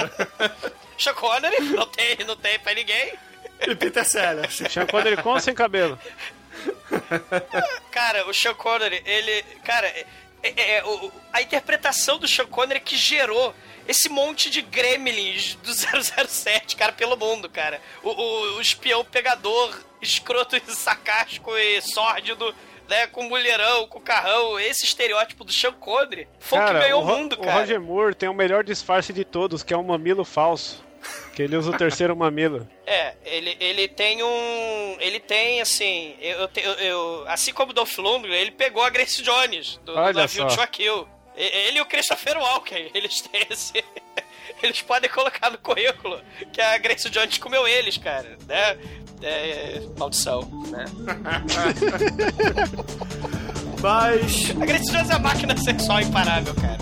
Sean 0.99 1.15
Connery, 1.15 1.61
não 1.71 1.87
tem, 1.87 2.17
não 2.27 2.37
tem 2.37 2.59
pra 2.59 2.75
ninguém. 2.75 3.13
E 3.67 3.75
Peter 3.75 4.05
Sellers. 4.05 4.63
Sean 4.71 4.87
Connery 4.87 5.23
com 5.23 5.31
ou 5.31 5.41
sem 5.41 5.55
cabelo? 5.55 5.99
Cara, 7.91 8.29
o 8.29 8.35
Sean 8.35 8.55
Connery, 8.55 9.03
ele. 9.05 9.43
Cara, 9.65 9.87
é, 9.87 10.07
é- 10.43 10.77
é- 10.79 10.85
o- 10.85 11.13
a 11.33 11.43
interpretação 11.43 12.19
do 12.19 12.27
Sean 12.29 12.47
Connery 12.47 12.81
que 12.81 12.97
gerou 12.97 13.55
esse 13.87 14.09
monte 14.09 14.51
de 14.51 14.63
gremlins 14.63 15.55
do 15.57 15.73
007, 15.75 16.77
cara, 16.77 16.93
pelo 16.93 17.17
mundo, 17.17 17.49
cara. 17.49 17.81
O, 18.03 18.11
o- 18.11 18.57
o 18.57 18.61
espião 18.61 19.05
pegador, 19.05 19.77
escroto 20.01 20.57
e 20.57 20.61
sarcástico 20.75 21.57
e 21.57 21.81
sórdido. 21.83 22.55
Né, 22.89 23.07
com 23.07 23.23
mulherão, 23.23 23.87
com 23.87 24.01
carrão, 24.01 24.59
esse 24.59 24.85
estereótipo 24.85 25.45
do 25.45 25.53
Sean 25.53 25.71
Connery 25.75 26.27
foi 26.41 26.59
o 26.59 26.67
que 26.67 26.73
ganhou 26.73 27.01
o, 27.01 27.05
Ro- 27.05 27.17
mundo, 27.19 27.35
o 27.35 27.39
cara. 27.41 27.61
Roger 27.61 27.81
Moore 27.81 28.17
tem 28.17 28.29
o 28.29 28.35
melhor 28.35 28.65
disfarce 28.65 29.13
de 29.13 29.25
todos, 29.25 29.63
que 29.63 29.73
é 29.73 29.77
um 29.77 29.85
mamilo 29.85 30.25
falso. 30.25 30.85
Que 31.35 31.43
ele 31.43 31.57
usa 31.57 31.71
o 31.71 31.77
terceiro 31.77 32.17
mamilo. 32.17 32.67
É, 32.87 33.15
ele, 33.25 33.57
ele 33.61 33.89
tem 33.89 34.23
um. 34.23 34.97
Ele 34.99 35.21
tem, 35.21 35.61
assim. 35.61 36.15
Eu, 36.21 36.49
eu, 36.57 36.73
eu- 36.75 37.25
assim 37.29 37.53
como 37.53 37.71
o 37.71 37.75
Dolph 37.75 37.97
Lundgren, 37.99 38.35
ele 38.41 38.51
pegou 38.51 38.83
a 38.83 38.91
Grace 38.91 39.23
Jones 39.23 39.79
do, 39.85 39.93
do 39.95 39.99
Olha 39.99 40.13
navio 40.23 40.43
só. 40.43 40.49
de 40.49 40.55
Joaquil. 40.57 41.09
Ele 41.37 41.79
e 41.79 41.81
o 41.81 41.87
Christopher 41.87 42.37
Walken, 42.37 42.91
eles 42.93 43.21
têm 43.23 43.47
esse. 43.49 43.83
Eles 44.63 44.83
podem 44.83 45.09
colocar 45.09 45.49
no 45.51 45.57
currículo 45.57 46.21
que 46.53 46.61
a 46.61 46.77
Grace 46.77 47.09
Jones 47.09 47.39
comeu 47.39 47.67
eles, 47.67 47.97
cara, 47.97 48.37
né? 48.47 48.77
É, 49.23 49.81
maldição, 49.99 50.43
né? 50.69 50.85
Mas. 53.81 54.51
A 54.51 54.65
Grace 54.67 54.93
Jones 54.93 55.09
é 55.11 55.15
a 55.15 55.19
máquina 55.19 55.57
sexual 55.57 56.01
imparável, 56.01 56.55
cara. 56.57 56.81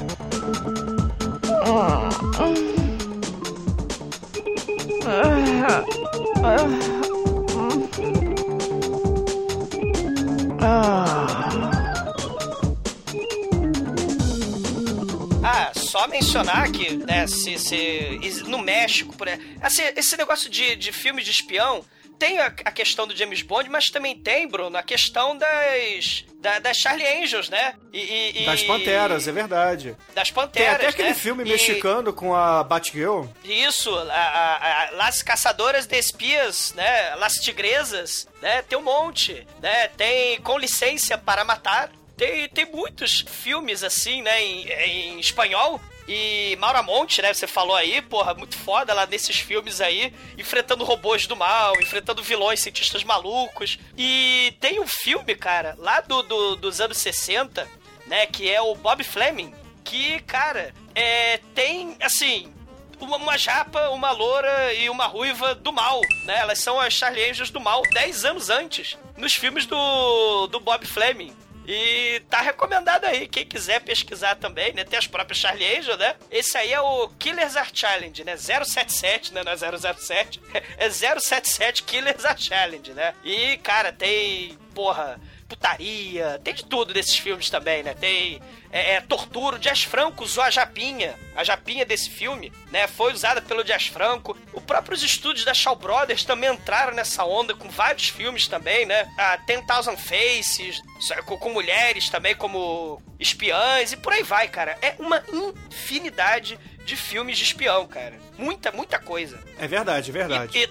Ah, 15.42 15.72
só 15.74 16.06
mencionar 16.08 16.70
que, 16.70 16.96
né, 16.96 17.26
se, 17.26 17.58
se 17.58 18.44
no 18.46 18.58
México, 18.58 19.16
por 19.16 19.28
aí, 19.28 19.38
assim, 19.62 19.82
esse 19.96 20.16
negócio 20.16 20.50
de, 20.50 20.76
de 20.76 20.92
filme 20.92 21.22
de 21.22 21.30
espião 21.30 21.84
tem 22.18 22.38
a, 22.40 22.46
a 22.46 22.70
questão 22.72 23.06
do 23.06 23.14
James 23.16 23.42
Bond, 23.42 23.68
mas 23.70 23.86
também 23.90 24.16
tem, 24.16 24.48
Bruno, 24.48 24.76
a 24.76 24.82
questão 24.82 25.36
das 25.36 26.24
da- 26.40 26.58
das 26.60 26.76
Charlie 26.76 27.06
Angels, 27.22 27.48
né? 27.48 27.74
E, 27.92 27.98
e- 27.98 28.42
e- 28.42 28.46
Das 28.46 28.62
Panteras, 28.62 29.26
é 29.26 29.32
verdade. 29.32 29.96
Das 30.14 30.28
Tem 30.28 30.34
Panteras, 30.34 30.74
até 30.76 30.86
aquele 30.88 31.08
né? 31.08 31.14
filme 31.14 31.42
E- 31.44 31.48
mexicano 31.48 32.12
com 32.12 32.34
a 32.34 32.62
Batgirl. 32.62 33.24
Isso, 33.44 33.92
a, 33.96 34.02
a- 34.14 34.84
a- 34.84 34.90
Las 34.92 35.22
Caçadoras 35.22 35.86
de 35.86 35.96
Espias, 35.98 36.72
né? 36.74 37.14
Las 37.16 37.34
Tigresas, 37.34 38.28
né? 38.40 38.62
Tem 38.62 38.78
um 38.78 38.82
monte, 38.82 39.46
né? 39.60 39.88
Tem 39.88 40.40
Com 40.42 40.58
Licença 40.58 41.18
para 41.18 41.44
Matar. 41.44 41.90
Tem, 42.16 42.48
tem 42.48 42.66
muitos 42.66 43.20
filmes 43.28 43.82
assim, 43.84 44.22
né? 44.22 44.42
Em, 44.42 44.68
em 44.68 45.20
espanhol. 45.20 45.80
E 46.08 46.56
Maura 46.58 46.82
Monte, 46.82 47.20
né? 47.20 47.34
Você 47.34 47.46
falou 47.46 47.76
aí, 47.76 48.00
porra, 48.00 48.32
muito 48.32 48.56
foda 48.56 48.94
lá 48.94 49.04
nesses 49.06 49.38
filmes 49.38 49.80
aí, 49.80 50.12
enfrentando 50.38 50.82
robôs 50.84 51.26
do 51.26 51.36
mal, 51.36 51.78
enfrentando 51.80 52.22
vilões, 52.22 52.60
cientistas 52.60 53.04
malucos. 53.04 53.78
E 53.96 54.54
tem 54.58 54.80
um 54.80 54.86
filme, 54.86 55.34
cara, 55.34 55.74
lá 55.78 56.00
do, 56.00 56.22
do- 56.22 56.56
dos 56.56 56.80
anos 56.80 56.96
60, 56.96 57.68
né? 58.06 58.24
Que 58.26 58.50
é 58.50 58.60
o 58.60 58.74
Bob 58.74 59.04
Fleming. 59.04 59.52
Que, 59.84 60.20
cara, 60.20 60.74
é, 60.94 61.38
tem, 61.54 61.96
assim, 62.00 62.52
uma, 62.98 63.16
uma 63.18 63.36
japa, 63.36 63.90
uma 63.90 64.10
loura 64.10 64.72
e 64.74 64.88
uma 64.88 65.06
ruiva 65.06 65.54
do 65.54 65.72
mal, 65.72 66.00
né? 66.24 66.38
Elas 66.40 66.58
são 66.58 66.80
as 66.80 66.92
Charlie 66.94 67.28
Angels 67.30 67.50
do 67.50 67.60
mal 67.60 67.82
10 67.92 68.24
anos 68.24 68.48
antes, 68.50 68.96
nos 69.16 69.34
filmes 69.34 69.66
do, 69.66 70.46
do 70.46 70.58
Bob 70.58 70.86
Fleming. 70.86 71.34
E 71.70 72.20
tá 72.30 72.40
recomendado 72.40 73.04
aí, 73.04 73.28
quem 73.28 73.44
quiser 73.44 73.82
pesquisar 73.82 74.36
também, 74.36 74.72
né? 74.72 74.84
Tem 74.84 74.98
as 74.98 75.06
próprias 75.06 75.36
Charlie 75.38 75.76
Angel, 75.76 75.98
né? 75.98 76.16
Esse 76.30 76.56
aí 76.56 76.72
é 76.72 76.80
o 76.80 77.08
Killers 77.18 77.56
Are 77.56 77.68
Challenge, 77.70 78.24
né? 78.24 78.38
077, 78.38 79.34
né? 79.34 79.42
Não 79.44 79.52
é 79.52 79.56
007. 79.56 80.40
É 80.78 80.88
077 80.88 81.82
Killers 81.82 82.24
Are 82.24 82.40
Challenge, 82.40 82.92
né? 82.94 83.12
E, 83.22 83.58
cara, 83.58 83.92
tem, 83.92 84.56
porra, 84.74 85.20
putaria, 85.48 86.38
tem 86.44 86.54
de 86.54 86.64
tudo 86.64 86.92
desses 86.92 87.16
filmes 87.16 87.48
também, 87.48 87.82
né? 87.82 87.94
Tem 87.94 88.40
é, 88.70 88.94
é, 88.94 89.00
tortura. 89.00 89.56
O 89.56 89.58
Jazz 89.58 89.82
Franco 89.82 90.22
usou 90.22 90.44
a 90.44 90.50
japinha. 90.50 91.14
A 91.34 91.42
japinha 91.42 91.86
desse 91.86 92.10
filme, 92.10 92.52
né? 92.70 92.86
Foi 92.86 93.12
usada 93.12 93.40
pelo 93.40 93.64
Jazz 93.64 93.86
Franco. 93.86 94.36
Os 94.52 94.62
próprios 94.62 95.02
estúdios 95.02 95.44
da 95.44 95.54
Shaw 95.54 95.74
Brothers 95.74 96.24
também 96.24 96.52
entraram 96.52 96.94
nessa 96.94 97.24
onda 97.24 97.54
com 97.54 97.68
vários 97.70 98.08
filmes 98.10 98.46
também, 98.46 98.84
né? 98.84 99.10
A 99.16 99.38
Ten 99.38 99.64
Thousand 99.64 99.96
Faces, 99.96 100.82
com, 101.24 101.38
com 101.38 101.50
mulheres 101.50 102.10
também 102.10 102.36
como 102.36 103.02
espiãs 103.18 103.92
e 103.92 103.96
por 103.96 104.12
aí 104.12 104.22
vai, 104.22 104.48
cara. 104.48 104.76
É 104.82 104.94
uma 104.98 105.22
infinidade 105.32 106.58
de 106.84 106.96
filmes 106.96 107.38
de 107.38 107.44
espião, 107.44 107.86
cara. 107.86 108.18
Muita, 108.36 108.70
muita 108.70 108.98
coisa. 108.98 109.38
É 109.58 109.66
verdade, 109.66 110.10
é 110.10 110.12
verdade. 110.12 110.58
E, 110.58 110.62
e 110.62 110.66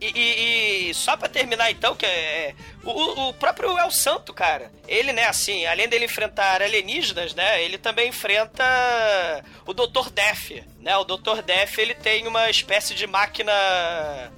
e- 0.00 0.12
e- 0.14 0.90
e 0.90 0.94
só 0.94 1.16
pra 1.16 1.28
terminar 1.28 1.70
então, 1.70 1.94
que 1.94 2.04
é. 2.06 2.54
O, 2.84 3.28
o 3.28 3.34
próprio 3.34 3.76
El 3.78 3.90
Santo, 3.90 4.32
cara. 4.32 4.70
Ele, 4.86 5.12
né, 5.12 5.24
assim, 5.24 5.66
além 5.66 5.88
dele 5.88 6.04
enfrentar 6.04 6.62
alienígenas, 6.62 7.34
né? 7.34 7.60
Ele 7.64 7.78
também 7.78 8.08
enfrenta 8.10 8.64
o 9.66 9.74
Dr. 9.74 10.08
Death, 10.10 10.64
né? 10.80 10.96
O 10.96 11.02
Dr. 11.04 11.42
Death, 11.42 11.78
ele 11.78 11.94
tem 11.94 12.26
uma 12.28 12.48
espécie 12.48 12.94
de 12.94 13.04
máquina 13.06 13.52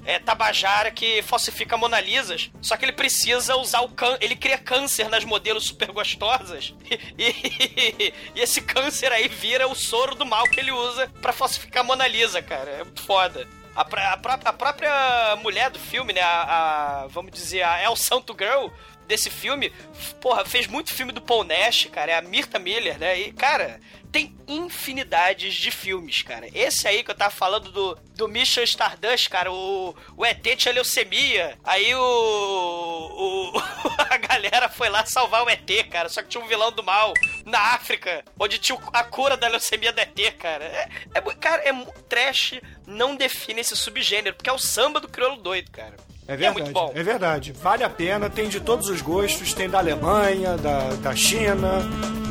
é, 0.07 0.19
tabajara 0.19 0.91
que 0.91 1.21
falsifica 1.23 1.77
Mona 1.77 2.01
Lisas. 2.01 2.51
Só 2.63 2.77
que 2.77 2.85
ele 2.87 2.93
precisa 2.93 3.55
usar 3.57 3.81
o 3.81 3.89
câncer. 3.91 4.23
Ele 4.23 4.35
cria 4.37 4.57
câncer 4.59 5.09
nas 5.11 5.25
modelos 5.25 5.65
super 5.67 5.91
gostosas. 5.93 6.75
E, 7.19 7.25
e- 7.27 8.15
esse 8.37 8.61
câncer 8.63 9.11
aí 9.13 9.27
vira 9.29 9.67
o 9.67 9.75
soro 9.75 10.15
do 10.15 10.25
mal 10.25 10.45
que 10.45 10.61
ele 10.61 10.71
usa 10.71 11.11
pra 11.21 11.33
falsificar 11.33 11.85
Mona 11.85 12.07
Lisa, 12.07 12.41
cara. 12.41 12.71
É 12.71 13.01
foda. 13.03 13.47
A, 13.79 14.13
a 14.13 14.17
pró- 14.17 14.39
a 14.45 14.53
própria 14.53 15.37
mulher 15.37 15.71
do 15.71 15.79
filme, 15.79 16.13
né? 16.13 16.21
A, 16.21 17.03
a- 17.05 17.07
vamos 17.09 17.31
dizer, 17.33 17.63
a 17.63 17.83
El 17.83 17.95
Santo 17.97 18.35
Girl 18.39 18.69
desse 19.09 19.31
filme, 19.31 19.73
porra, 20.21 20.45
fez 20.45 20.67
muito 20.67 20.93
filme 20.93 21.11
do 21.11 21.21
Paul 21.21 21.43
Nash, 21.43 21.89
cara. 21.91 22.13
É 22.13 22.17
a 22.17 22.23
Mirta 22.23 22.59
Miller, 22.59 22.99
né? 22.99 23.19
E, 23.19 23.33
cara, 23.33 23.81
tem 24.13 24.37
infinidades 24.47 25.55
de 25.55 25.71
filmes, 25.71 26.23
cara. 26.23 26.47
Esse 26.55 26.87
aí 26.87 27.03
que 27.03 27.11
eu 27.11 27.15
tava 27.15 27.31
falando 27.31 27.73
do, 27.73 27.95
do 28.15 28.29
Mission 28.29 28.63
Stardust, 28.63 29.29
cara, 29.29 29.51
o, 29.51 29.97
o 30.17 30.25
ET 30.25 30.43
tinha 30.57 30.75
leucemia. 30.75 31.59
Aí 31.65 31.95
o, 31.95 32.01
o. 32.01 33.53
A 34.11 34.17
galera 34.17 34.69
foi 34.69 34.89
lá 34.89 35.05
salvar 35.05 35.45
o 35.45 35.51
ET, 35.51 35.69
cara. 35.91 36.09
Só 36.09 36.23
que 36.23 36.29
tinha 36.29 36.43
um 36.43 36.47
vilão 36.47 36.71
do 36.71 36.83
mal 36.83 37.13
na 37.45 37.75
África, 37.75 38.25
onde 38.39 38.59
tinha 38.59 38.79
a 38.93 39.05
cura 39.05 39.37
da 39.37 39.49
leucemia 39.49 39.93
do 39.93 40.01
ET, 40.01 40.37
cara. 40.39 40.65
É, 40.65 40.89
é 41.15 41.21
cara, 41.21 41.63
é 41.69 41.73
trash, 42.09 42.61
não 42.87 43.17
define 43.17 43.61
esse 43.61 43.77
subgênero, 43.77 44.37
porque 44.37 44.51
é 44.51 44.53
o 44.53 44.59
samba 44.59 45.01
do 45.01 45.09
crioulo 45.09 45.37
doido, 45.37 45.71
cara. 45.71 45.97
É 46.29 46.37
verdade. 46.37 46.61
É 46.61 46.63
muito 46.63 46.75
bom. 46.75 46.93
É 46.95 47.03
verdade. 47.03 47.53
Vale 47.53 47.83
a 47.83 47.89
pena, 47.89 48.29
tem 48.29 48.51
de 48.51 48.61
todos 48.61 48.91
os 48.91 49.01
gostos, 49.01 49.55
tem 49.55 49.69
da 49.69 49.79
Alemanha, 49.79 50.59
da, 50.59 50.91
da 50.97 51.17
China, 51.17 51.81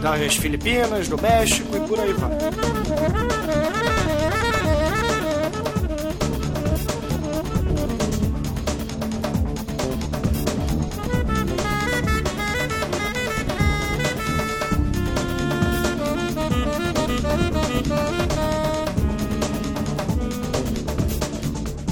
das 0.04 0.36
Filipinas, 0.36 1.08
do 1.08 1.20
México 1.20 1.75
e 1.75 1.80
por 1.88 2.00
aí 2.00 2.13
vai. 2.13 2.38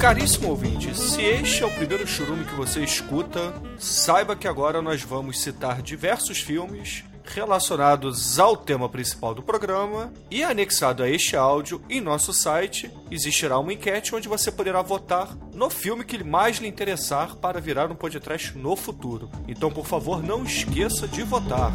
Caríssimo 0.06 0.50
ouvinte, 0.50 0.96
se 0.96 1.20
este 1.20 1.64
é 1.64 1.66
o 1.66 1.70
primeiro 1.72 2.06
churume 2.06 2.44
que 2.44 2.54
você 2.54 2.78
escuta, 2.78 3.52
saiba 3.76 4.36
que 4.36 4.46
agora 4.46 4.80
nós 4.80 5.02
vamos 5.02 5.40
citar 5.40 5.82
diversos 5.82 6.38
filmes 6.38 7.02
relacionados 7.24 8.38
ao 8.38 8.56
tema 8.56 8.88
principal 8.88 9.34
do 9.34 9.42
programa 9.42 10.12
e 10.30 10.44
anexado 10.44 11.02
a 11.02 11.10
este 11.10 11.34
áudio 11.36 11.82
em 11.90 12.00
nosso 12.00 12.32
site 12.32 12.88
existirá 13.10 13.58
uma 13.58 13.72
enquete 13.72 14.14
onde 14.14 14.28
você 14.28 14.52
poderá 14.52 14.80
votar 14.80 15.36
no 15.52 15.68
filme 15.68 16.04
que 16.04 16.22
mais 16.22 16.58
lhe 16.58 16.68
interessar 16.68 17.34
para 17.34 17.60
virar 17.60 17.90
um 17.90 17.96
podcast 17.96 18.56
no 18.56 18.76
futuro. 18.76 19.28
Então, 19.48 19.72
por 19.72 19.86
favor, 19.86 20.22
não 20.22 20.44
esqueça 20.44 21.08
de 21.08 21.24
votar. 21.24 21.72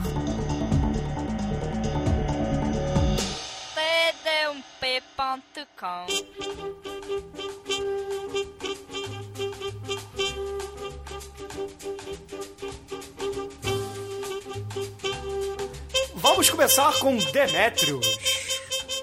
td1p.com 4.81 6.05
Vamos 16.15 16.49
começar 16.49 16.99
com 16.99 17.17
Demetrius. 17.17 18.50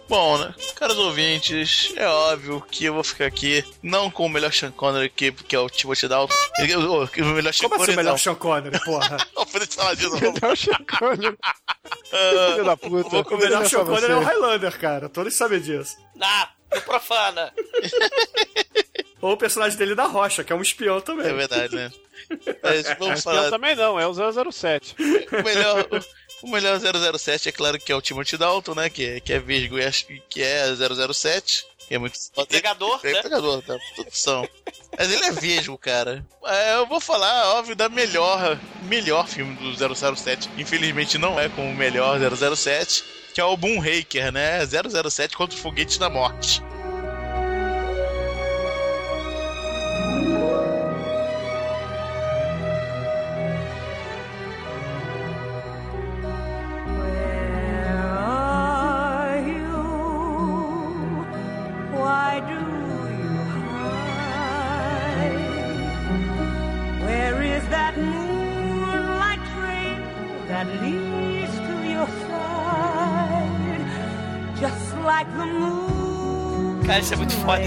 Bom, 0.08 0.38
né? 0.38 0.54
Caros 0.74 0.96
ouvintes, 0.96 1.92
é 1.96 2.06
óbvio 2.08 2.64
que 2.70 2.86
eu 2.86 2.94
vou 2.94 3.04
ficar 3.04 3.26
aqui 3.26 3.62
não 3.82 4.10
com 4.10 4.24
o 4.24 4.28
melhor 4.28 4.52
Sean 4.52 4.70
Connery 4.70 5.06
aqui, 5.06 5.30
porque 5.30 5.54
é 5.54 5.58
o 5.58 5.68
Timothy 5.68 6.08
Dalton. 6.08 6.34
O, 6.34 7.22
o 7.22 7.26
melhor 7.26 7.52
Sean 7.52 7.68
Como 7.68 7.82
assim 7.82 7.92
Connery, 7.92 7.92
o 7.92 7.96
melhor 7.96 8.10
não. 8.12 8.18
Sean 8.18 8.34
Connery, 8.34 8.84
porra? 8.84 9.16
Não, 9.36 9.46
foi 9.46 9.66
falar 9.66 9.94
de 9.94 10.04
novo. 10.04 10.34
Não, 10.42 10.56
Sean 10.56 10.84
Connery. 10.98 11.38
Ah, 11.44 12.50
Filho 12.52 12.64
da 12.64 12.76
puta. 12.76 13.34
O 13.34 13.36
melhor 13.38 13.60
Olha 13.60 13.68
Sean 13.68 13.84
Connery 13.84 14.12
é 14.12 14.16
o. 14.16 14.20
Highlander, 14.20 14.78
cara. 14.78 15.08
Todos 15.08 15.36
sabem 15.36 15.60
disso. 15.60 15.96
Ah, 16.20 16.48
profana. 16.84 17.52
Ou 19.20 19.32
o 19.32 19.36
personagem 19.36 19.76
dele 19.78 19.94
da 19.94 20.04
Rocha, 20.04 20.42
que 20.42 20.52
é 20.52 20.56
um 20.56 20.62
espião 20.62 21.00
também. 21.00 21.26
É 21.26 21.32
verdade, 21.32 21.74
né? 21.74 21.90
Mas 22.62 22.86
vamos 22.98 23.18
Eu 23.18 23.22
falar. 23.22 23.50
também 23.50 23.74
não, 23.74 23.98
é 23.98 24.06
o 24.06 24.12
007. 24.52 24.94
O 24.98 25.42
melhor, 25.44 25.88
o 26.42 26.50
melhor 26.50 26.78
007 27.18 27.48
é 27.48 27.52
claro 27.52 27.78
que 27.78 27.90
é 27.90 27.94
o 27.96 28.02
Timothy 28.02 28.36
Dalton, 28.36 28.74
né? 28.74 28.88
Que, 28.90 29.04
é- 29.06 29.20
que 29.20 29.32
é 29.32 29.38
Virgo 29.38 29.78
e 29.78 29.84
acho 29.84 30.06
que 30.28 30.42
é 30.42 30.64
007. 30.74 31.64
Que 31.88 31.94
é 31.94 31.98
muito 31.98 32.18
foda. 32.34 32.46
Pegador, 32.46 33.00
É 33.02 33.12
né? 33.14 33.22
pegador, 33.22 33.62
tá? 33.62 33.74
Produção. 33.94 34.46
Mas 34.98 35.10
ele 35.10 35.24
é 35.24 35.32
Vesgo, 35.32 35.78
cara. 35.78 36.22
É, 36.44 36.74
eu 36.74 36.86
vou 36.86 37.00
falar, 37.00 37.54
óbvio, 37.54 37.74
da 37.74 37.88
melhor, 37.88 38.58
melhor 38.82 39.26
filme 39.26 39.54
do 39.56 39.74
007. 39.74 40.50
Infelizmente 40.58 41.16
não 41.16 41.40
é 41.40 41.48
como 41.48 41.70
o 41.70 41.74
melhor 41.74 42.18
007, 42.54 43.02
que 43.32 43.40
é 43.40 43.44
o 43.44 43.56
Boomhaker, 43.56 44.30
né? 44.30 44.60
007 44.66 45.34
contra 45.34 45.56
o 45.56 45.60
Foguete 45.62 45.98
da 45.98 46.10
Morte. 46.10 46.62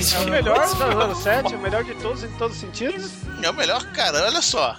Isso 0.02 0.16
é 0.16 0.20
o 0.22 0.30
melhor 0.30 0.68
filme 0.68 1.12
é 1.12 1.16
007, 1.16 1.56
o 1.56 1.60
melhor 1.60 1.84
de 1.84 1.94
todos 2.02 2.24
em 2.24 2.32
todos 2.32 2.56
os 2.56 2.62
sentidos. 2.62 3.12
É 3.44 3.50
o 3.52 3.54
melhor, 3.54 3.84
cara, 3.92 4.26
olha 4.26 4.42
só. 4.42 4.76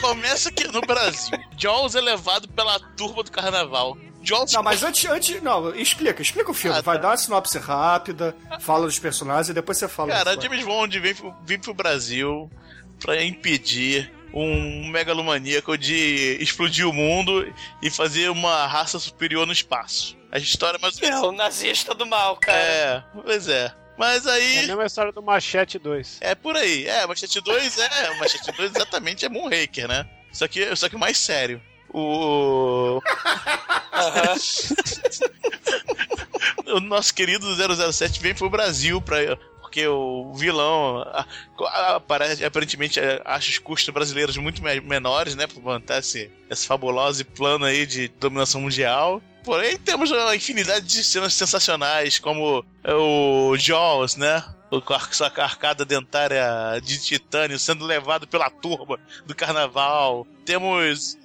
Começa 0.00 0.48
aqui 0.48 0.66
no 0.66 0.80
Brasil. 0.80 1.38
Jaws 1.56 1.94
é 1.94 2.00
levado 2.00 2.48
pela 2.48 2.80
turma 2.96 3.22
do 3.22 3.30
carnaval. 3.30 3.96
Jaws 4.22 4.52
Não, 4.52 4.64
mas 4.64 4.82
antes, 4.82 5.08
antes. 5.08 5.40
Não, 5.40 5.72
explica, 5.76 6.20
explica 6.20 6.50
o 6.50 6.54
filme. 6.54 6.76
Ah, 6.76 6.82
Vai 6.82 6.96
tá. 6.96 7.02
dar 7.02 7.08
uma 7.10 7.16
sinopse 7.16 7.56
rápida, 7.58 8.34
fala 8.58 8.86
dos 8.86 8.98
personagens 8.98 9.48
e 9.48 9.54
depois 9.54 9.78
você 9.78 9.86
fala. 9.86 10.10
Cara, 10.10 10.40
James 10.40 10.64
Bond 10.64 10.98
vem 10.98 11.14
pro, 11.14 11.34
vem 11.44 11.58
pro 11.60 11.72
Brasil 11.72 12.50
pra 12.98 13.22
impedir 13.22 14.12
um 14.34 14.88
megalomaníaco 14.88 15.78
de 15.78 16.36
explodir 16.40 16.88
o 16.88 16.92
mundo 16.92 17.46
e 17.80 17.90
fazer 17.90 18.28
uma 18.28 18.66
raça 18.66 18.98
superior 18.98 19.46
no 19.46 19.52
espaço. 19.52 20.16
A 20.32 20.38
história 20.38 20.78
é 20.78 20.80
mais 20.80 21.00
ou 21.00 21.08
É 21.08 21.20
o 21.20 21.30
nazista 21.30 21.94
do 21.94 22.04
mal, 22.04 22.36
cara. 22.36 22.58
É, 22.58 23.04
pois 23.22 23.46
é. 23.48 23.72
Mas 23.98 24.26
É 24.26 24.30
a 24.30 24.34
aí. 24.34 24.66
mesma 24.66 24.84
história 24.86 25.12
do 25.12 25.22
Machete 25.22 25.78
2. 25.78 26.18
É 26.20 26.34
por 26.34 26.56
aí. 26.56 26.86
É, 26.86 27.06
Machete 27.06 27.40
2 27.40 27.78
é. 27.78 28.14
Machete 28.18 28.52
2 28.52 28.74
exatamente 28.76 29.24
é 29.24 29.28
Moonraker, 29.28 29.88
né? 29.88 30.06
Só 30.32 30.46
que, 30.46 30.74
só 30.76 30.88
que 30.88 30.96
mais 30.96 31.16
sério. 31.18 31.60
O. 31.90 33.00
o 36.66 36.80
nosso 36.80 37.14
querido 37.14 37.46
007 37.92 38.20
vem 38.20 38.34
pro 38.34 38.50
Brasil 38.50 39.00
pra. 39.00 39.18
Porque 39.60 39.86
o 39.88 40.32
vilão 40.34 41.02
a- 41.02 41.26
a- 41.66 41.96
aparece- 41.96 42.44
aparentemente 42.44 43.00
é, 43.00 43.20
acha 43.24 43.50
os 43.50 43.58
custos 43.58 43.92
brasileiros 43.92 44.36
muito 44.36 44.62
me- 44.62 44.80
menores, 44.80 45.34
né? 45.34 45.46
Pra 45.46 45.60
manter 45.60 45.98
esse, 45.98 46.30
esse 46.48 46.66
fabuloso 46.66 47.24
plano 47.24 47.64
aí 47.64 47.84
de 47.84 48.08
dominação 48.08 48.60
mundial. 48.60 49.20
Porém, 49.46 49.78
temos 49.78 50.10
uma 50.10 50.34
infinidade 50.34 50.84
de 50.86 51.04
cenas 51.04 51.32
sensacionais, 51.32 52.18
como 52.18 52.64
é, 52.82 52.92
o 52.92 53.56
Jaws, 53.56 54.16
né? 54.16 54.42
Com 54.84 54.92
a 54.92 54.98
sua 54.98 55.32
arcada 55.36 55.84
dentária 55.84 56.44
de 56.82 57.00
titânio 57.00 57.56
sendo 57.56 57.84
levado 57.84 58.26
pela 58.26 58.50
turba 58.50 58.98
do 59.24 59.36
carnaval. 59.36 60.26
Temos. 60.44 61.16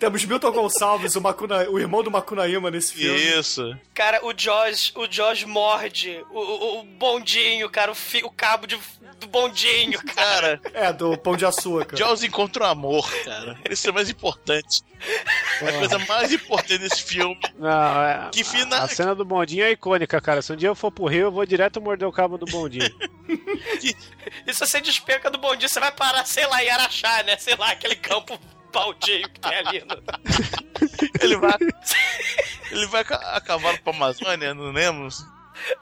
Temos 0.00 0.24
Milton 0.24 0.50
Gonçalves, 0.50 1.14
o, 1.14 1.20
Makuna, 1.20 1.68
o 1.68 1.78
irmão 1.78 2.02
do 2.02 2.10
Macunaíma 2.10 2.70
nesse 2.70 2.94
filme. 2.94 3.20
Isso. 3.38 3.76
Cara, 3.94 4.24
o 4.24 4.32
Josh, 4.32 4.92
o 4.96 5.06
Josh 5.06 5.44
morde 5.44 6.24
o, 6.30 6.38
o, 6.40 6.80
o 6.80 6.84
bondinho, 6.84 7.68
cara, 7.68 7.92
o, 7.92 7.94
fi- 7.94 8.24
o 8.24 8.30
cabo 8.30 8.66
de, 8.66 8.78
do 9.18 9.26
bondinho, 9.26 10.02
cara. 10.16 10.58
É, 10.72 10.90
do 10.90 11.18
Pão 11.18 11.36
de 11.36 11.44
Açúcar. 11.44 11.94
Jaws 12.00 12.22
encontra 12.24 12.64
o 12.64 12.66
amor, 12.66 13.06
cara. 13.24 13.58
Isso 13.68 13.86
é 13.88 13.90
o 13.90 13.94
mais 13.94 14.08
importante. 14.08 14.82
A 15.60 15.72
coisa 15.78 15.98
mais 16.00 16.32
importante 16.32 16.78
desse 16.78 17.02
filme. 17.02 17.38
Não, 17.58 18.02
é, 18.02 18.30
Que 18.32 18.42
fina- 18.42 18.78
A 18.78 18.88
cena 18.88 19.14
do 19.14 19.24
bondinho 19.24 19.64
é 19.64 19.70
icônica, 19.70 20.18
cara. 20.20 20.40
Se 20.40 20.50
um 20.50 20.56
dia 20.56 20.68
eu 20.70 20.74
for 20.74 20.90
pro 20.90 21.04
Rio, 21.06 21.24
eu 21.26 21.30
vou 21.32 21.44
direto 21.44 21.78
morder 21.80 22.08
o 22.08 22.12
cabo 22.12 22.38
do 22.38 22.46
bondinho. 22.46 22.90
E 24.46 24.52
se 24.54 24.60
você 24.66 24.80
despenca 24.80 25.30
do 25.30 25.36
bondinho, 25.38 25.68
você 25.68 25.78
vai 25.78 25.92
parar, 25.92 26.24
sei 26.24 26.46
lá, 26.46 26.64
em 26.64 26.70
Araxá, 26.70 27.22
né? 27.22 27.36
Sei 27.36 27.54
lá, 27.54 27.70
aquele 27.72 27.96
campo 27.96 28.38
baldio 28.70 29.28
que 29.28 29.40
tem 29.40 29.54
ali. 29.56 29.80
No... 29.80 30.02
Ele 31.20 31.36
vai. 31.36 31.56
Ele 32.70 32.86
vai 32.86 33.04
a 33.08 33.40
cavalo 33.40 33.78
pra 33.82 33.92
Amazônia, 33.92 34.54
não 34.54 34.70
lembro? 34.70 35.08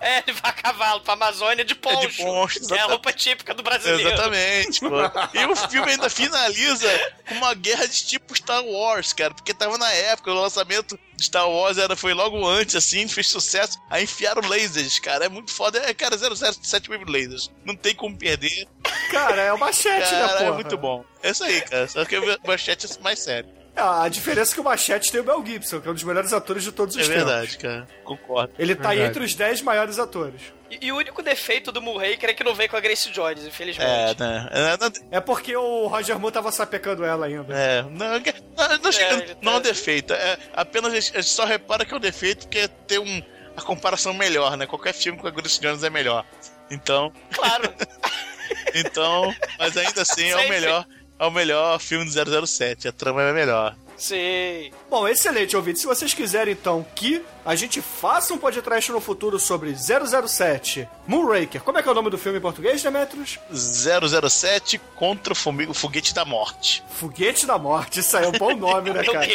É, 0.01 0.19
ele 0.19 0.33
vai 0.33 0.51
a 0.51 0.53
cavalo 0.53 1.01
pra 1.01 1.15
Amazônia 1.15 1.65
de 1.65 1.75
poncho. 1.75 2.05
É 2.05 2.07
de 2.07 2.17
poncho, 2.17 2.75
é 2.75 2.79
a 2.81 2.87
roupa 2.87 3.13
típica 3.13 3.55
do 3.55 3.63
brasileiro. 3.63 4.09
Exatamente, 4.09 4.81
pô. 4.81 4.97
E 5.35 5.45
o 5.47 5.57
filme 5.57 5.91
ainda 5.93 6.09
finaliza 6.11 6.89
com 7.29 7.35
uma 7.35 7.55
guerra 7.55 7.87
de 7.87 8.05
tipo 8.07 8.35
Star 8.35 8.65
Wars, 8.65 9.13
cara, 9.13 9.35
porque 9.35 9.53
tava 9.55 9.77
na 9.79 9.91
época, 9.93 10.31
o 10.31 10.41
lançamento 10.41 10.99
de 11.17 11.25
Star 11.25 11.49
Wars 11.49 11.79
era, 11.79 11.97
foi 11.97 12.15
logo 12.15 12.47
antes, 12.47 12.77
assim, 12.77 13.07
fez 13.09 13.29
sucesso. 13.29 13.79
Aí 13.91 14.05
enfiaram 14.05 14.49
lasers, 14.49 14.99
cara, 14.99 15.25
é 15.27 15.29
muito 15.29 15.51
foda. 15.51 15.79
É, 15.79 15.93
cara, 15.93 16.17
007 16.17 16.91
mil 16.91 17.01
lasers. 17.07 17.51
Não 17.65 17.75
tem 17.75 17.95
como 17.95 18.17
perder. 18.17 18.69
Cara, 19.11 19.43
é 19.43 19.53
o 19.53 19.59
Machete, 19.59 20.13
né, 20.13 20.21
Cara, 20.21 20.39
porra? 20.39 20.47
é 20.47 20.53
muito 20.53 20.79
bom. 20.79 21.05
É 21.23 21.31
isso 21.31 21.45
aí, 21.45 21.61
cara. 21.63 21.89
Só 21.89 22.05
que 22.05 22.17
o 22.17 22.39
Manchete 22.47 22.87
é 22.87 23.03
mais 23.03 23.19
sério. 23.19 23.58
Ah, 23.79 24.03
a 24.03 24.09
diferença 24.09 24.53
é 24.53 24.55
que 24.55 24.61
o 24.61 24.65
Machete 24.65 25.13
tem 25.13 25.21
o 25.21 25.25
Mel 25.25 25.45
Gibson, 25.47 25.81
que 25.81 25.87
é 25.89 25.91
um 25.91 25.95
dos 25.95 26.03
melhores 26.03 26.33
atores 26.33 26.65
de 26.65 26.73
todos 26.73 26.97
os 26.97 27.01
É 27.01 27.05
tempos. 27.07 27.25
verdade, 27.25 27.59
cara. 27.59 27.87
Concordo. 28.05 28.53
Ele 28.59 28.75
tá 28.75 28.91
aí 28.91 28.97
Verdade. 28.99 29.17
entre 29.19 29.25
os 29.25 29.35
10 29.35 29.63
maiores 29.63 29.99
atores. 29.99 30.41
E, 30.71 30.87
e 30.87 30.93
o 30.93 30.97
único 30.97 31.23
defeito 31.23 31.71
do 31.73 31.81
Moonraker 31.81 32.31
é 32.31 32.35
que 32.35 32.43
não 32.45 32.55
vem 32.55 32.69
com 32.69 32.77
a 32.77 32.81
Grace 32.81 33.09
Jones, 33.11 33.45
É, 33.45 33.49
infelizmente. 33.49 34.21
né? 34.21 34.49
É, 34.51 34.77
não- 34.77 34.93
É 35.13 35.21
porque 35.21 35.57
o 35.57 35.87
Roger 35.87 36.19
Moore 36.19 36.35
tava 36.35 36.51
sapecando 36.53 37.05
ela 37.05 37.27
ainda. 37.27 37.55
É, 37.55 37.83
não, 37.83 37.91
não, 37.91 38.07
não, 38.09 38.17
ele 38.19 39.37
não 39.41 39.53
é 39.53 39.57
um 39.57 39.61
tá- 39.63 39.69
defeito. 39.69 40.13
É, 40.13 40.37
apenas 40.55 40.93
a 40.93 41.01
gente, 41.01 41.17
a 41.17 41.21
gente 41.21 41.31
só 41.33 41.45
repara 41.45 41.85
que 41.87 41.95
é 41.95 41.97
um 41.97 42.01
defeito 42.01 42.47
porque 42.49 42.67
ter 42.87 42.99
um, 42.99 43.23
a 43.57 43.63
comparação 43.63 44.13
melhor, 44.13 44.57
né? 44.57 44.67
Qualquer 44.67 44.93
filme 44.93 45.19
com 45.19 45.27
a 45.27 45.31
Grace 45.31 45.61
Jones 45.61 45.83
é 45.85 45.89
melhor. 45.91 46.25
Então, 46.71 47.13
Claro. 47.33 47.73
então, 48.75 49.35
mas 49.59 49.77
ainda 49.77 50.03
assim 50.03 50.31
é 50.31 50.37
o 50.37 50.49
melhor, 50.49 50.85
é 51.19 51.25
o 51.27 51.31
melhor 51.31 51.79
filme 51.81 52.05
do 52.05 52.47
007. 52.47 52.89
A 52.89 52.93
trama 52.93 53.23
é 53.23 53.33
melhor. 53.33 53.75
Sim. 53.97 54.71
Bom, 54.89 55.09
excelente, 55.09 55.57
ouvinte. 55.57 55.81
Se 55.81 55.87
vocês 55.87 56.15
quiserem, 56.15 56.53
então, 56.55 56.87
que 56.95 57.21
a 57.45 57.57
gente 57.57 57.83
faça 57.83 58.33
um 58.33 58.39
podcast 58.39 58.93
no 58.93 59.01
futuro 59.01 59.41
sobre 59.41 59.75
007 59.75 60.89
Moonraker. 61.05 61.61
Como 61.65 61.79
é 61.79 61.83
que 61.83 61.89
é 61.89 61.91
o 61.91 61.95
nome 61.97 62.09
do 62.09 62.17
filme 62.17 62.39
em 62.39 62.41
português, 62.41 62.81
Demetrius? 62.81 63.41
007 63.53 64.79
contra 64.95 65.33
o 65.33 65.37
fumi- 65.37 65.67
o 65.67 65.75
foguete 65.75 66.15
da 66.15 66.25
morte. 66.25 66.83
Foguete 66.91 67.45
da 67.45 67.59
Morte. 67.59 67.99
Isso 67.99 68.17
aí 68.17 68.25
é 68.25 68.29
um 68.29 68.33
bom 68.33 68.55
nome, 68.55 68.91
né, 68.93 69.03
cara? 69.11 69.27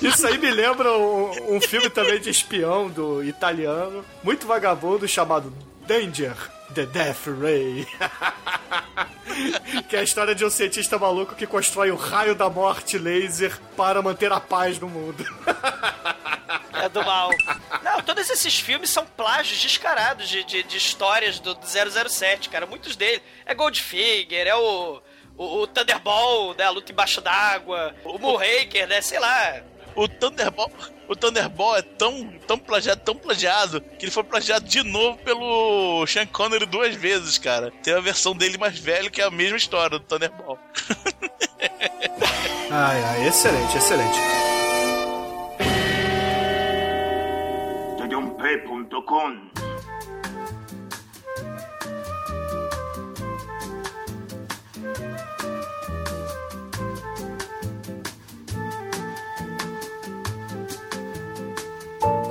Isso 0.00 0.26
aí 0.26 0.38
me 0.38 0.50
lembra 0.52 0.92
um, 0.96 1.56
um 1.56 1.60
filme 1.60 1.90
também 1.90 2.20
de 2.20 2.30
espião 2.30 2.88
do 2.88 3.24
italiano, 3.24 4.04
muito 4.22 4.46
vagabundo, 4.46 5.08
chamado 5.08 5.52
Danger. 5.86 6.36
The 6.74 6.86
Death 6.86 7.26
Ray. 7.40 7.86
que 9.88 9.96
é 9.96 10.00
a 10.00 10.02
história 10.02 10.34
de 10.34 10.44
um 10.44 10.50
cientista 10.50 10.98
maluco 10.98 11.34
que 11.34 11.46
constrói 11.46 11.90
o 11.90 11.96
raio 11.96 12.34
da 12.34 12.50
morte 12.50 12.98
laser 12.98 13.58
para 13.76 14.02
manter 14.02 14.32
a 14.32 14.40
paz 14.40 14.78
no 14.78 14.88
mundo. 14.88 15.24
É 16.72 16.88
do 16.88 17.02
mal. 17.02 17.30
Não, 17.82 18.02
todos 18.02 18.28
esses 18.28 18.58
filmes 18.58 18.90
são 18.90 19.06
plágios 19.06 19.62
descarados 19.62 20.28
de, 20.28 20.44
de, 20.44 20.62
de 20.64 20.76
histórias 20.76 21.38
do, 21.38 21.54
do 21.54 21.64
007, 21.64 22.50
cara. 22.50 22.66
Muitos 22.66 22.94
deles. 22.94 23.22
É 23.46 23.54
Goldfinger, 23.54 24.46
é 24.46 24.54
o, 24.54 25.00
o, 25.36 25.60
o 25.60 25.66
Thunderball, 25.66 26.54
né? 26.54 26.64
A 26.64 26.70
luta 26.70 26.92
embaixo 26.92 27.22
d'água. 27.22 27.94
O 28.04 28.18
Moonraker, 28.18 28.86
né? 28.86 29.00
Sei 29.00 29.18
lá. 29.18 29.62
O 29.96 30.08
Thunderball, 30.08 30.70
o 31.08 31.14
Thunderball 31.14 31.76
é 31.76 31.82
tão, 31.82 32.26
tão 32.46 32.58
plagiado, 32.58 33.00
tão 33.02 33.14
plagiado, 33.14 33.80
que 33.80 34.04
ele 34.04 34.12
foi 34.12 34.24
plagiado 34.24 34.64
de 34.64 34.82
novo 34.82 35.18
pelo 35.18 36.04
Sean 36.06 36.26
Connery 36.26 36.66
duas 36.66 36.94
vezes, 36.94 37.38
cara. 37.38 37.70
Tem 37.82 37.94
a 37.94 38.00
versão 38.00 38.34
dele 38.34 38.58
mais 38.58 38.78
velho, 38.78 39.10
que 39.10 39.20
é 39.20 39.24
a 39.24 39.30
mesma 39.30 39.56
história 39.56 39.98
do 39.98 40.04
Thunderball. 40.04 40.58
Ai, 42.70 43.02
ai, 43.04 43.28
excelente, 43.28 43.76
excelente. 43.76 44.18
tdump.com 47.98 49.63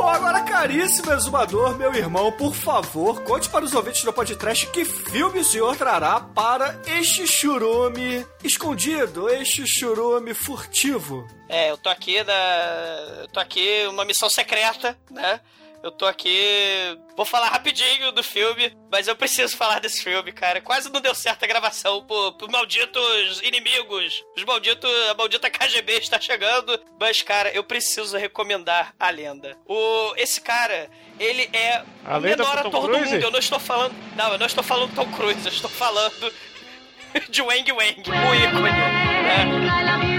Bom, 0.03 0.09
agora, 0.09 0.41
caríssimo 0.41 1.13
exumador, 1.13 1.77
meu 1.77 1.95
irmão, 1.95 2.29
por 2.29 2.53
favor, 2.53 3.23
conte 3.23 3.49
para 3.49 3.63
os 3.63 3.73
ouvintes 3.73 4.03
do 4.03 4.11
podcast 4.11 4.67
que 4.67 4.83
filme 4.83 5.39
o 5.39 5.45
senhor 5.45 5.77
trará 5.77 6.19
para 6.19 6.77
este 6.85 7.25
churume 7.25 8.25
escondido, 8.43 9.29
este 9.29 9.65
churume 9.65 10.33
furtivo. 10.33 11.25
É, 11.47 11.71
eu 11.71 11.77
tô 11.77 11.87
aqui 11.87 12.21
na. 12.21 12.33
Eu 13.21 13.27
tô 13.29 13.39
aqui 13.39 13.87
uma 13.87 14.03
missão 14.03 14.29
secreta, 14.29 14.97
né? 15.09 15.39
Eu 15.83 15.91
tô 15.91 16.05
aqui. 16.05 16.97
Vou 17.15 17.25
falar 17.25 17.49
rapidinho 17.49 18.13
do 18.13 18.23
filme, 18.23 18.73
mas 18.89 19.07
eu 19.07 19.15
preciso 19.17 19.57
falar 19.57 19.79
desse 19.79 20.01
filme, 20.01 20.31
cara. 20.31 20.61
Quase 20.61 20.89
não 20.89 21.01
deu 21.01 21.13
certo 21.13 21.43
a 21.43 21.47
gravação 21.47 22.01
por, 22.05 22.31
por 22.37 22.49
malditos 22.49 23.41
inimigos. 23.43 24.23
Os 24.37 24.45
malditos. 24.45 24.89
A 25.09 25.13
maldita 25.13 25.49
KGB 25.49 25.97
está 25.97 26.19
chegando. 26.21 26.79
Mas, 26.97 27.21
cara, 27.21 27.49
eu 27.53 27.65
preciso 27.65 28.17
recomendar 28.17 28.93
a 28.97 29.09
lenda. 29.09 29.57
O, 29.67 30.13
esse 30.15 30.39
cara, 30.39 30.89
ele 31.19 31.49
é 31.51 31.83
A 32.05 32.17
o 32.17 32.21
lenda 32.21 32.43
menor 32.43 32.57
ator 32.59 32.71
do 32.87 32.93
Cruise? 32.93 33.13
mundo. 33.15 33.23
Eu 33.23 33.31
não 33.31 33.39
estou 33.39 33.59
falando. 33.59 33.93
Não, 34.15 34.31
eu 34.31 34.37
não 34.39 34.45
estou 34.47 34.63
falando 34.63 34.89
do 34.91 34.95
Tom 34.95 35.11
Cruise, 35.11 35.45
eu 35.45 35.51
estou 35.51 35.69
falando 35.69 36.33
de 37.29 37.41
Wang 37.41 37.71
Wang, 37.73 37.99
o 38.09 38.35
ícone. 38.35 38.71
né? 38.71 40.12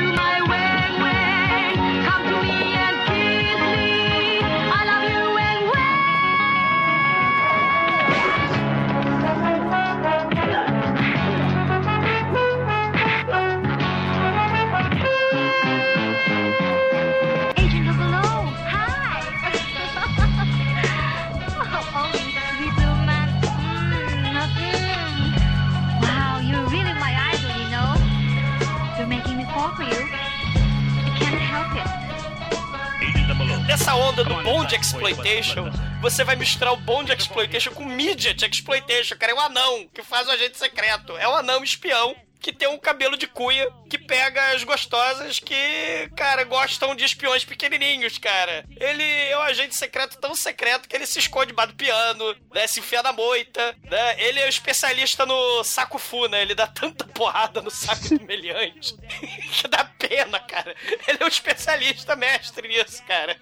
Nessa 33.67 33.95
onda 33.95 34.23
do 34.23 34.35
Bond 34.43 34.75
Exploitation, 34.75 35.71
você 36.01 36.23
vai 36.23 36.37
misturar 36.37 36.75
o 36.75 36.77
Bond 36.77 37.11
Exploitation 37.13 37.73
com 37.73 37.85
Midget 37.85 38.45
Exploitation, 38.45 39.17
cara. 39.17 39.33
É 39.33 39.35
um 39.35 39.41
anão 39.41 39.89
que 39.93 40.03
faz 40.03 40.29
o 40.29 40.31
agente 40.31 40.59
secreto. 40.59 41.17
É 41.17 41.27
um 41.27 41.35
anão 41.35 41.65
espião 41.65 42.15
que 42.45 42.53
tem 42.53 42.69
um 42.69 42.79
cabelo 42.79 43.17
de 43.17 43.27
cuia 43.27 43.73
que 43.89 43.97
pega 43.97 44.51
as 44.51 44.63
gostosas 44.63 45.39
que, 45.39 46.11
cara, 46.15 46.45
gostam 46.45 46.95
de 46.95 47.03
espiões 47.03 47.43
pequenininhos, 47.43 48.19
cara. 48.19 48.67
Ele 48.79 49.03
é 49.03 49.39
um 49.39 49.41
agente 49.41 49.75
secreto 49.75 50.19
tão 50.19 50.35
secreto 50.35 50.87
que 50.87 50.95
ele 50.95 51.07
se 51.07 51.19
esconde 51.19 51.47
debaixo 51.47 51.73
do 51.73 51.77
piano, 51.77 52.37
né, 52.55 52.67
se 52.67 52.81
enfia 52.81 53.03
na 53.03 53.15
moita, 53.15 53.75
né? 53.85 54.23
Ele 54.23 54.41
é 54.41 54.45
o 54.45 54.49
especialista 54.51 55.25
no 55.25 55.65
saco 55.65 55.97
fu, 55.97 56.29
né? 56.29 56.43
Ele 56.43 56.55
dá 56.55 56.67
tanta 56.67 57.07
porrada 57.07 57.63
no 57.63 57.71
saco 57.71 58.11
do 58.11 58.27
meliante 58.27 58.95
que 59.63 59.67
dá 59.67 59.87
pena, 59.99 60.39
cara. 60.41 60.77
Ele 61.09 61.19
é 61.21 61.25
um 61.25 61.29
especialista 61.29 62.15
mestre 62.15 62.69
nisso, 62.69 63.03
cara. 63.05 63.41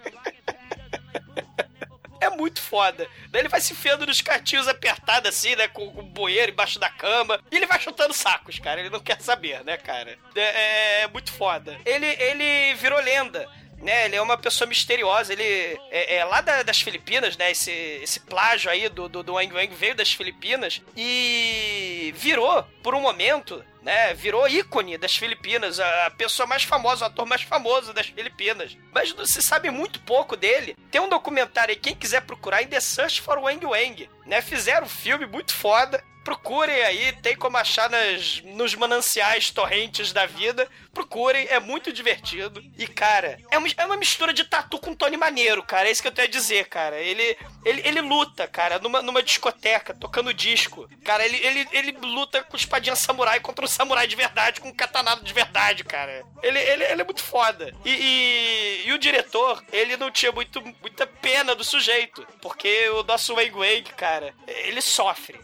É 2.22 2.30
muito 2.30 2.62
foda. 2.62 3.08
Daí 3.30 3.42
ele 3.42 3.48
vai 3.48 3.60
se 3.60 3.72
enfiando 3.72 4.06
nos 4.06 4.20
cantinhos 4.20 4.68
apertados 4.68 5.28
assim, 5.28 5.56
né? 5.56 5.66
Com 5.66 5.88
o 5.88 6.02
bueiro 6.02 6.52
embaixo 6.52 6.78
da 6.78 6.88
cama. 6.88 7.40
E 7.50 7.56
ele 7.56 7.66
vai 7.66 7.80
chutando 7.80 8.14
sacos, 8.14 8.60
cara. 8.60 8.78
Ele 8.78 8.90
não 8.90 9.00
quer 9.00 9.20
saber, 9.20 9.64
né, 9.64 9.76
cara? 9.76 10.16
É, 10.36 11.00
é 11.02 11.08
muito 11.08 11.32
foda. 11.32 11.76
Ele, 11.84 12.06
ele 12.06 12.74
virou 12.74 13.00
lenda. 13.00 13.48
Né, 13.82 14.04
ele 14.04 14.14
é 14.14 14.22
uma 14.22 14.38
pessoa 14.38 14.68
misteriosa, 14.68 15.32
ele 15.32 15.42
é, 15.90 16.14
é 16.18 16.24
lá 16.24 16.40
da- 16.40 16.62
das 16.62 16.80
Filipinas, 16.80 17.36
né? 17.36 17.50
Esse, 17.50 17.72
esse 17.72 18.20
plágio 18.20 18.70
aí 18.70 18.88
do, 18.88 19.08
do, 19.08 19.24
do 19.24 19.32
Wang 19.34 19.52
Wang 19.52 19.74
veio 19.74 19.92
das 19.96 20.12
Filipinas 20.12 20.80
e 20.96 22.14
virou, 22.16 22.62
por 22.82 22.94
um 22.94 23.00
momento, 23.00 23.64
né? 23.82 24.14
Virou 24.14 24.46
ícone 24.48 24.96
das 24.96 25.16
Filipinas, 25.16 25.80
a 25.80 26.10
pessoa 26.16 26.46
mais 26.46 26.62
famosa, 26.62 27.04
o 27.04 27.08
ator 27.08 27.26
mais 27.26 27.42
famoso 27.42 27.92
das 27.92 28.06
Filipinas. 28.06 28.76
Mas 28.92 29.12
se 29.26 29.42
sabe 29.42 29.68
muito 29.70 30.00
pouco 30.02 30.36
dele. 30.36 30.76
Tem 30.90 31.00
um 31.00 31.08
documentário 31.08 31.72
aí, 31.74 31.76
quem 31.80 31.96
quiser 31.96 32.22
procurar, 32.22 32.62
em 32.62 32.68
The 32.68 32.78
Search 32.78 33.20
for 33.20 33.38
Wang 33.38 33.66
Wang, 33.66 34.08
né? 34.24 34.40
Fizeram 34.40 34.86
um 34.86 34.88
filme 34.88 35.26
muito 35.26 35.52
foda. 35.52 36.02
Procurem 36.24 36.82
aí, 36.82 37.12
tem 37.20 37.36
como 37.36 37.56
achar 37.56 37.90
nas, 37.90 38.40
nos 38.44 38.74
mananciais 38.74 39.50
torrentes 39.50 40.12
da 40.12 40.24
vida. 40.24 40.68
Procurem, 40.92 41.46
é 41.48 41.58
muito 41.58 41.92
divertido. 41.92 42.62
E, 42.78 42.86
cara, 42.86 43.38
é 43.50 43.58
uma, 43.58 43.68
é 43.76 43.86
uma 43.86 43.96
mistura 43.96 44.32
de 44.32 44.44
tatu 44.44 44.78
com 44.78 44.94
Tony 44.94 45.16
Maneiro, 45.16 45.62
cara. 45.62 45.88
É 45.88 45.90
isso 45.90 46.02
que 46.02 46.08
eu 46.08 46.12
tenho 46.12 46.28
a 46.28 46.30
dizer, 46.30 46.68
cara. 46.68 46.96
Ele, 47.00 47.36
ele, 47.64 47.82
ele 47.84 48.00
luta, 48.00 48.46
cara, 48.46 48.78
numa, 48.78 49.02
numa 49.02 49.22
discoteca, 49.22 49.94
tocando 49.94 50.32
disco. 50.32 50.88
Cara, 51.04 51.24
ele, 51.24 51.38
ele, 51.38 51.68
ele 51.72 51.92
luta 52.00 52.42
com 52.42 52.56
espadinha 52.56 52.94
samurai 52.94 53.40
contra 53.40 53.64
um 53.64 53.68
samurai 53.68 54.06
de 54.06 54.14
verdade, 54.14 54.60
com 54.60 54.68
um 54.68 54.74
katanado 54.74 55.24
de 55.24 55.32
verdade, 55.32 55.82
cara. 55.82 56.22
Ele, 56.42 56.58
ele, 56.58 56.84
ele 56.84 57.02
é 57.02 57.04
muito 57.04 57.22
foda. 57.22 57.74
E, 57.84 57.90
e, 57.90 58.88
e 58.88 58.92
o 58.92 58.98
diretor, 58.98 59.62
ele 59.72 59.96
não 59.96 60.10
tinha 60.10 60.30
muito, 60.30 60.60
muita 60.80 61.06
pena 61.06 61.54
do 61.54 61.64
sujeito. 61.64 62.26
Porque 62.40 62.88
o 62.90 63.02
nosso 63.02 63.34
Wang 63.34 63.52
Wang, 63.52 63.82
cara, 63.94 64.34
ele 64.46 64.80
sofre. 64.80 65.40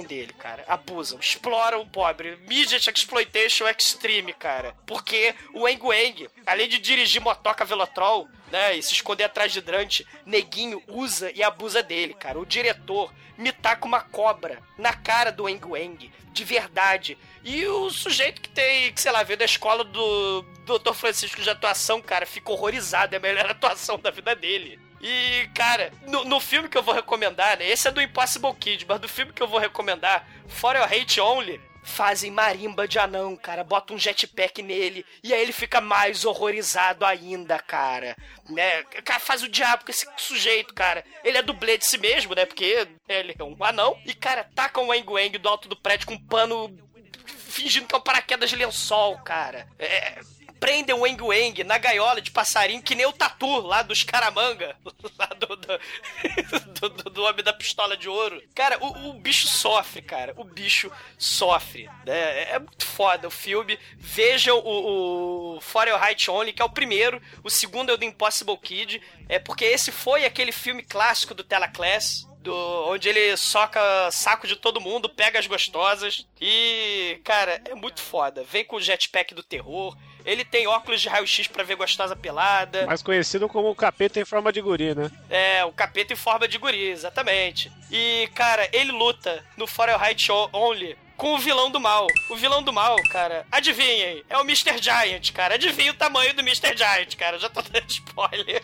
Abusam 0.00 0.08
dele, 0.08 0.32
cara. 0.32 0.64
Abusam. 0.66 1.18
Exploram 1.18 1.82
o 1.82 1.86
pobre. 1.86 2.36
Midget 2.48 2.88
Exploitation 2.90 3.66
Extreme, 3.68 4.32
cara. 4.32 4.74
Porque 4.86 5.34
o 5.54 5.60
Wang 5.62 5.80
Wang, 5.82 6.28
além 6.46 6.68
de 6.68 6.78
dirigir 6.78 7.20
motoca 7.20 7.64
Velotrol, 7.64 8.28
né, 8.50 8.76
e 8.76 8.82
se 8.82 8.94
esconder 8.94 9.24
atrás 9.24 9.52
de 9.52 9.60
Drante, 9.60 10.06
neguinho 10.26 10.82
usa 10.88 11.30
e 11.32 11.42
abusa 11.42 11.82
dele, 11.82 12.14
cara. 12.14 12.38
O 12.38 12.46
diretor 12.46 13.12
me 13.38 13.52
taca 13.52 13.86
uma 13.86 14.00
cobra 14.00 14.62
na 14.76 14.92
cara 14.92 15.30
do 15.30 15.44
Wang 15.44 15.64
Wang, 15.66 16.12
de 16.32 16.44
verdade. 16.44 17.16
E 17.42 17.66
o 17.66 17.90
sujeito 17.90 18.40
que 18.40 18.48
tem, 18.48 18.92
que 18.92 19.00
sei 19.00 19.12
lá, 19.12 19.22
veio 19.22 19.38
da 19.38 19.44
escola 19.44 19.82
do 19.82 20.42
Dr. 20.66 20.92
Francisco 20.92 21.40
de 21.40 21.48
atuação, 21.48 22.02
cara, 22.02 22.26
fica 22.26 22.52
horrorizado. 22.52 23.14
É 23.14 23.18
a 23.18 23.20
melhor 23.20 23.50
atuação 23.50 23.98
da 23.98 24.10
vida 24.10 24.34
dele. 24.34 24.78
E, 25.00 25.48
cara, 25.54 25.92
no, 26.06 26.24
no 26.24 26.40
filme 26.40 26.68
que 26.68 26.76
eu 26.76 26.82
vou 26.82 26.94
recomendar, 26.94 27.58
né? 27.58 27.68
Esse 27.68 27.88
é 27.88 27.90
do 27.90 28.02
Impossible 28.02 28.54
Kid, 28.54 28.84
mas 28.86 29.00
do 29.00 29.08
filme 29.08 29.32
que 29.32 29.42
eu 29.42 29.48
vou 29.48 29.58
recomendar, 29.58 30.26
For 30.46 30.76
Your 30.76 30.84
Hate 30.84 31.20
Only, 31.20 31.60
fazem 31.82 32.30
marimba 32.30 32.86
de 32.86 32.98
anão, 32.98 33.36
cara. 33.36 33.64
Bota 33.64 33.94
um 33.94 33.98
jetpack 33.98 34.62
nele. 34.62 35.04
E 35.22 35.32
aí 35.32 35.40
ele 35.40 35.52
fica 35.52 35.80
mais 35.80 36.24
horrorizado 36.24 37.04
ainda, 37.04 37.58
cara. 37.58 38.16
Né? 38.48 38.80
O 38.80 39.02
cara 39.02 39.20
faz 39.20 39.42
o 39.42 39.48
diabo 39.48 39.84
com 39.84 39.90
esse 39.90 40.06
sujeito, 40.16 40.74
cara. 40.74 41.04
Ele 41.24 41.38
é 41.38 41.42
dublê 41.42 41.78
de 41.78 41.86
si 41.86 41.98
mesmo, 41.98 42.34
né? 42.34 42.44
Porque 42.44 42.86
ele 43.08 43.34
é 43.38 43.42
um 43.42 43.56
anão. 43.60 43.98
E, 44.04 44.14
cara, 44.14 44.48
taca 44.54 44.80
um 44.80 44.88
Wang 44.88 45.08
Wang 45.08 45.38
do 45.38 45.48
alto 45.48 45.68
do 45.68 45.76
prédio 45.76 46.06
com 46.06 46.14
um 46.14 46.26
pano 46.26 46.76
fingindo 47.24 47.86
que 47.86 47.94
é 47.94 47.98
um 47.98 48.02
paraquedas 48.02 48.48
de 48.48 48.56
lençol, 48.56 49.18
cara. 49.18 49.66
É, 49.78 50.20
prendem 50.60 50.94
o 50.94 51.00
Wang 51.00 51.22
Wang 51.22 51.64
na 51.64 51.78
gaiola 51.78 52.20
de 52.20 52.30
passarinho, 52.30 52.82
que 52.82 52.94
nem 52.94 53.06
o 53.06 53.12
Tatu 53.12 53.60
lá 53.62 53.82
dos 53.82 54.04
Caramanga, 54.04 54.76
lá 55.18 55.26
do, 55.26 55.56
do, 55.56 56.88
do, 56.88 57.10
do- 57.10 57.22
Homem 57.24 57.42
da 57.42 57.52
Pistola 57.52 57.96
de 57.96 58.08
Ouro. 58.08 58.42
Cara, 58.54 58.78
o, 58.78 59.10
o 59.10 59.14
bicho 59.14 59.46
sofre, 59.48 60.02
cara. 60.02 60.32
O 60.36 60.44
bicho 60.44 60.90
sofre. 61.18 61.88
né? 62.06 62.42
É, 62.52 62.58
muito 62.58 62.86
foda 62.86 63.26
o 63.28 63.30
filme. 63.30 63.78
Vejam 63.96 64.58
o, 64.58 65.56
o 65.56 65.60
For 65.60 65.86
Your 65.88 66.00
Only, 66.28 66.52
que 66.52 66.62
é 66.62 66.64
o 66.64 66.70
primeiro. 66.70 67.20
O 67.42 67.50
segundo 67.50 67.90
é 67.90 67.94
o 67.94 67.96
do 67.98 68.04
Impossible 68.04 68.56
Kid. 68.58 69.00
É 69.28 69.38
porque 69.38 69.64
esse 69.64 69.90
foi 69.90 70.24
aquele 70.24 70.52
filme 70.52 70.82
clássico 70.82 71.34
do 71.34 71.42
Telaclass 71.44 72.28
do, 72.38 72.54
onde 72.88 73.08
ele 73.08 73.36
soca 73.36 73.80
saco 74.10 74.46
de 74.46 74.56
todo 74.56 74.80
mundo, 74.80 75.10
pega 75.10 75.38
as 75.38 75.46
gostosas 75.46 76.26
e, 76.40 77.20
cara, 77.22 77.60
é 77.66 77.74
muito 77.74 78.00
foda. 78.00 78.42
Vem 78.44 78.64
com 78.64 78.76
o 78.76 78.80
jetpack 78.80 79.34
do 79.34 79.42
terror. 79.42 79.94
Ele 80.24 80.44
tem 80.44 80.66
óculos 80.66 81.00
de 81.00 81.08
raio-x 81.08 81.46
pra 81.48 81.62
ver 81.64 81.76
gostosa 81.76 82.14
pelada. 82.16 82.86
Mais 82.86 83.02
conhecido 83.02 83.48
como 83.48 83.70
o 83.70 83.74
capeta 83.74 84.20
em 84.20 84.24
forma 84.24 84.52
de 84.52 84.60
guri, 84.60 84.94
né? 84.94 85.10
É, 85.28 85.64
o 85.64 85.72
capeta 85.72 86.12
em 86.12 86.16
forma 86.16 86.46
de 86.46 86.58
guri, 86.58 86.88
exatamente. 86.90 87.70
E, 87.90 88.28
cara, 88.34 88.68
ele 88.72 88.92
luta 88.92 89.44
no 89.56 89.66
Fahrenheit 89.66 90.30
Only 90.52 90.96
com 91.16 91.34
o 91.34 91.38
vilão 91.38 91.70
do 91.70 91.78
mal. 91.78 92.06
O 92.30 92.36
vilão 92.36 92.62
do 92.62 92.72
mal, 92.72 92.96
cara, 93.12 93.44
adivinhem, 93.52 94.24
é 94.28 94.38
o 94.38 94.40
Mr. 94.40 94.80
Giant, 94.80 95.32
cara. 95.32 95.54
Adivinha 95.54 95.90
o 95.90 95.94
tamanho 95.94 96.32
do 96.32 96.40
Mr. 96.40 96.74
Giant, 96.74 97.14
cara. 97.16 97.38
Já 97.38 97.50
tô 97.50 97.60
dando 97.60 97.84
spoiler. 97.90 98.62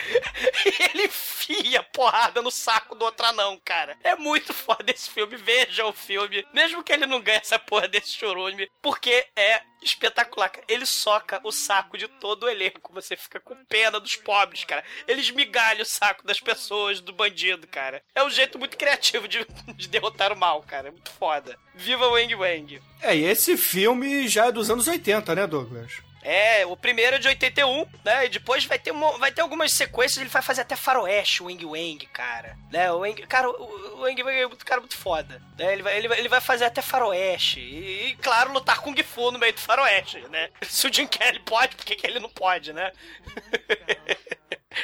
Ele 0.92 1.04
enfia 1.04 1.82
porrada 1.82 2.42
no 2.42 2.50
saco 2.50 2.94
do 2.94 3.04
outro 3.04 3.26
anão, 3.26 3.60
cara. 3.64 3.96
É 4.02 4.14
muito 4.16 4.52
foda 4.52 4.90
esse 4.90 5.10
filme. 5.10 5.36
Veja 5.36 5.86
o 5.86 5.92
filme. 5.92 6.46
Mesmo 6.52 6.82
que 6.82 6.92
ele 6.92 7.06
não 7.06 7.20
ganhe 7.20 7.38
essa 7.38 7.58
porra 7.58 7.88
desse 7.88 8.12
chorume, 8.12 8.70
porque 8.82 9.26
é 9.36 9.62
espetacular. 9.82 10.52
Ele 10.68 10.84
soca 10.84 11.40
o 11.44 11.50
saco 11.50 11.96
de 11.96 12.06
todo 12.06 12.44
o 12.44 12.48
elenco. 12.48 12.92
Você 12.92 13.16
fica 13.16 13.40
com 13.40 13.64
pena 13.64 13.98
dos 13.98 14.16
pobres, 14.16 14.64
cara. 14.64 14.84
Ele 15.06 15.20
esmigalha 15.20 15.82
o 15.82 15.86
saco 15.86 16.26
das 16.26 16.40
pessoas, 16.40 17.00
do 17.00 17.12
bandido, 17.12 17.66
cara. 17.66 18.02
É 18.14 18.22
um 18.22 18.30
jeito 18.30 18.58
muito 18.58 18.76
criativo 18.76 19.26
de, 19.26 19.46
de 19.74 19.88
derrotar 19.88 20.32
o 20.32 20.36
mal, 20.36 20.62
cara. 20.62 20.88
É 20.88 20.90
muito 20.90 21.10
foda. 21.12 21.58
Viva 21.74 22.06
o 22.06 22.12
Wang 22.12 22.34
Wang. 22.34 22.82
É, 23.00 23.16
e 23.16 23.24
esse 23.24 23.56
filme 23.56 24.28
já 24.28 24.46
é 24.46 24.52
dos 24.52 24.70
anos 24.70 24.86
80, 24.86 25.34
né, 25.34 25.46
Douglas? 25.46 26.09
É, 26.22 26.66
o 26.66 26.76
primeiro 26.76 27.16
é 27.16 27.18
de 27.18 27.28
81, 27.28 27.86
né? 28.04 28.26
E 28.26 28.28
depois 28.28 28.64
vai 28.64 28.78
ter, 28.78 28.90
uma, 28.90 29.16
vai 29.18 29.32
ter 29.32 29.40
algumas 29.40 29.72
sequências, 29.72 30.18
ele 30.20 30.28
vai 30.28 30.42
fazer 30.42 30.60
até 30.60 30.76
faroeste, 30.76 31.42
o 31.42 31.46
Wang 31.46 31.64
Wang, 31.64 32.06
cara. 32.06 32.56
Né? 32.70 32.92
O 32.92 32.98
Wang, 32.98 33.26
cara, 33.26 33.48
o, 33.48 34.00
Wang 34.00 34.22
Wang 34.22 34.36
é 34.36 34.46
muito, 34.46 34.64
cara, 34.64 34.80
muito 34.80 34.96
foda. 34.96 35.40
Né? 35.58 35.72
Ele, 35.72 35.82
vai, 35.82 35.96
ele, 35.96 36.08
vai, 36.08 36.18
ele 36.18 36.28
vai 36.28 36.40
fazer 36.40 36.66
até 36.66 36.82
faroeste. 36.82 37.60
E, 37.60 38.10
e, 38.10 38.16
claro, 38.16 38.52
lutar 38.52 38.80
Kung 38.80 39.00
Fu 39.02 39.30
no 39.30 39.38
meio 39.38 39.52
do 39.52 39.60
faroeste, 39.60 40.18
né? 40.28 40.50
Se 40.62 40.86
o 40.86 40.92
Jim 40.92 41.06
Kelly 41.06 41.40
pode, 41.40 41.74
por 41.74 41.84
que, 41.84 41.96
que 41.96 42.06
ele 42.06 42.20
não 42.20 42.28
pode, 42.28 42.72
né? 42.72 42.92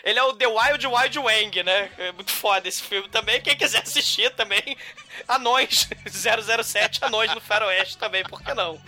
Ele 0.06 0.20
é 0.20 0.22
o 0.22 0.32
The 0.32 0.46
Wild 0.46 0.86
Wild 0.86 1.18
Wang, 1.18 1.62
né? 1.64 1.90
É 1.98 2.12
muito 2.12 2.30
foda 2.30 2.68
esse 2.68 2.80
filme 2.80 3.08
também. 3.08 3.40
Quem 3.40 3.56
quiser 3.56 3.82
assistir 3.82 4.30
também, 4.30 4.62
Anões 5.26 5.88
007, 6.06 7.04
Anões 7.04 7.34
no 7.34 7.40
Faroeste 7.40 7.98
também, 7.98 8.22
por 8.22 8.40
que 8.40 8.54
não? 8.54 8.78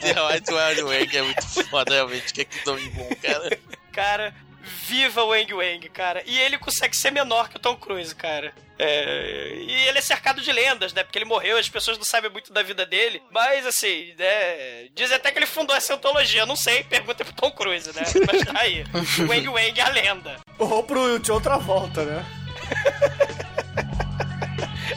The 0.00 0.14
Wild 0.18 0.50
Wild 0.50 0.82
Wang 0.84 1.16
é 1.18 1.22
muito 1.22 1.64
foda, 1.68 1.92
realmente. 1.92 2.32
Que, 2.32 2.46
que 2.46 2.66
nome 2.66 2.88
bom, 2.88 3.10
cara. 3.20 3.60
Cara, 3.92 4.34
viva 4.68 5.22
o 5.22 5.28
Wang 5.30 5.52
Wang, 5.52 5.88
cara. 5.88 6.22
E 6.26 6.38
ele 6.38 6.58
consegue 6.58 6.96
ser 6.96 7.10
menor 7.10 7.48
que 7.48 7.56
o 7.56 7.60
Tom 7.60 7.76
Cruise, 7.76 8.14
cara. 8.14 8.52
É, 8.78 9.54
e 9.56 9.88
ele 9.88 9.98
é 9.98 10.00
cercado 10.00 10.40
de 10.40 10.52
lendas, 10.52 10.92
né? 10.92 11.02
Porque 11.02 11.18
ele 11.18 11.24
morreu, 11.24 11.58
as 11.58 11.68
pessoas 11.68 11.98
não 11.98 12.04
sabem 12.04 12.30
muito 12.30 12.52
da 12.52 12.62
vida 12.62 12.86
dele. 12.86 13.20
Mas, 13.32 13.66
assim, 13.66 14.14
né? 14.16 14.88
Diz 14.94 15.10
até 15.10 15.32
que 15.32 15.38
ele 15.38 15.46
fundou 15.46 15.74
essa 15.74 15.94
antologia. 15.94 16.46
Não 16.46 16.54
sei, 16.56 16.84
pergunta 16.84 17.24
pro 17.24 17.34
Tom 17.34 17.50
Cruise, 17.50 17.90
né? 17.92 18.02
Mas 18.26 18.44
tá 18.44 18.60
aí. 18.60 18.84
O 19.18 19.30
Wang 19.30 19.48
Wang 19.48 19.80
é 19.80 19.82
a 19.82 19.88
lenda. 19.88 20.36
Ou 20.58 20.82
pro 20.84 21.18
de 21.18 21.32
outra 21.32 21.58
volta, 21.58 22.04
né? 22.04 22.24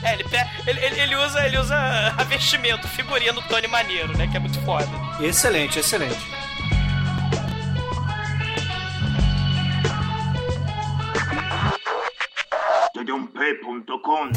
É, 0.04 0.14
ele, 0.14 0.86
ele, 0.86 1.00
ele, 1.00 1.16
usa, 1.16 1.46
ele 1.46 1.58
usa 1.60 1.76
a 1.76 2.24
vestimento, 2.24 2.88
figurinha 2.88 3.34
do 3.34 3.42
Tony 3.44 3.68
Maneiro, 3.68 4.18
né? 4.18 4.28
Que 4.28 4.38
é 4.38 4.40
muito 4.40 4.60
foda. 4.62 4.90
Excelente, 5.20 5.78
excelente. 5.78 6.20
Td1p.com 13.12 14.32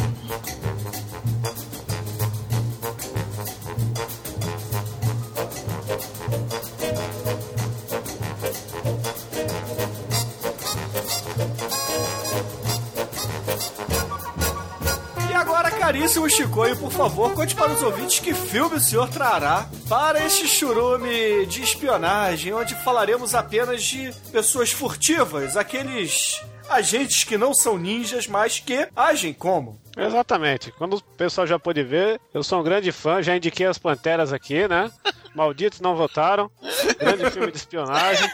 E 15.31 15.35
agora, 15.35 15.71
caríssimo 15.71 16.29
Chicoio, 16.29 16.77
por 16.77 16.91
favor, 16.91 17.33
conte 17.33 17.55
para 17.55 17.73
os 17.73 17.83
ouvintes 17.83 18.19
que 18.19 18.35
filme 18.35 18.77
o 18.77 18.81
senhor 18.81 19.09
trará 19.09 19.69
para 19.89 20.25
este 20.25 20.49
churume 20.49 21.47
de 21.47 21.63
espionagem, 21.63 22.53
onde 22.53 22.75
falaremos 22.83 23.37
apenas 23.37 23.85
de 23.85 24.13
pessoas 24.33 24.73
furtivas, 24.73 25.57
aqueles 25.57 26.43
agentes 26.69 27.25
que 27.25 27.37
não 27.39 27.55
são 27.55 27.79
ninjas, 27.79 28.27
mas 28.27 28.61
que 28.61 28.89
agem 28.95 29.33
como. 29.33 29.81
Exatamente. 29.97 30.73
Quando 30.73 30.95
o 30.97 31.03
pessoal 31.03 31.47
já 31.47 31.59
pôde 31.59 31.83
ver, 31.83 32.21
eu 32.33 32.43
sou 32.43 32.61
um 32.61 32.65
grande 32.65 32.91
fã, 32.91 33.23
já 33.23 33.37
indiquei 33.37 33.67
as 33.67 33.79
Panteras 33.79 34.33
aqui, 34.33 34.67
né? 34.67 34.91
Malditos 35.35 35.81
não 35.81 35.97
votaram. 35.97 36.51
Grande 36.99 37.31
filme 37.31 37.51
de 37.51 37.59
espionagem. 37.59 38.29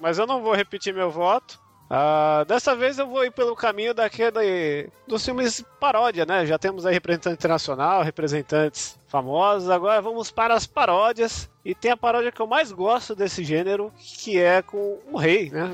Mas 0.00 0.18
eu 0.18 0.26
não 0.26 0.42
vou 0.42 0.54
repetir 0.54 0.92
meu 0.92 1.10
voto. 1.10 1.58
Uh, 1.84 2.44
dessa 2.46 2.74
vez 2.74 2.98
eu 2.98 3.06
vou 3.06 3.24
ir 3.24 3.30
pelo 3.30 3.54
caminho 3.54 3.94
daquele 3.94 4.88
dos 5.06 5.24
filmes 5.24 5.64
paródia, 5.78 6.24
né? 6.26 6.44
Já 6.46 6.58
temos 6.58 6.84
aí 6.84 6.94
representante 6.94 7.34
internacional, 7.34 8.02
representantes 8.02 8.98
famosos. 9.06 9.70
Agora 9.70 10.00
vamos 10.00 10.30
para 10.30 10.54
as 10.54 10.66
paródias. 10.66 11.48
E 11.64 11.74
tem 11.74 11.90
a 11.90 11.96
paródia 11.96 12.30
que 12.30 12.42
eu 12.42 12.46
mais 12.46 12.70
gosto 12.70 13.14
desse 13.14 13.42
gênero, 13.42 13.90
que 13.96 14.38
é 14.38 14.60
com 14.60 14.98
o 15.10 15.16
rei, 15.16 15.48
né? 15.48 15.64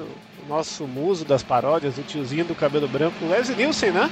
O 0.45 0.49
nosso 0.49 0.87
muso 0.87 1.25
das 1.25 1.43
paródias, 1.43 1.99
o 1.99 2.03
tiozinho 2.03 2.45
do 2.45 2.55
cabelo 2.55 2.87
branco, 2.87 3.27
Leslie 3.27 3.57
Nielsen, 3.57 3.91
né? 3.91 4.09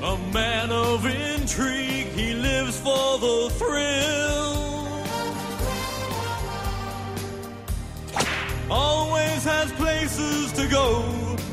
A 0.00 0.16
man 0.32 0.72
of 0.72 1.04
intrigue, 1.08 2.06
he 2.16 2.34
lives 2.34 2.78
for 2.78 3.18
the 3.18 3.50
thrill. 3.58 4.45
Go 10.68 11.04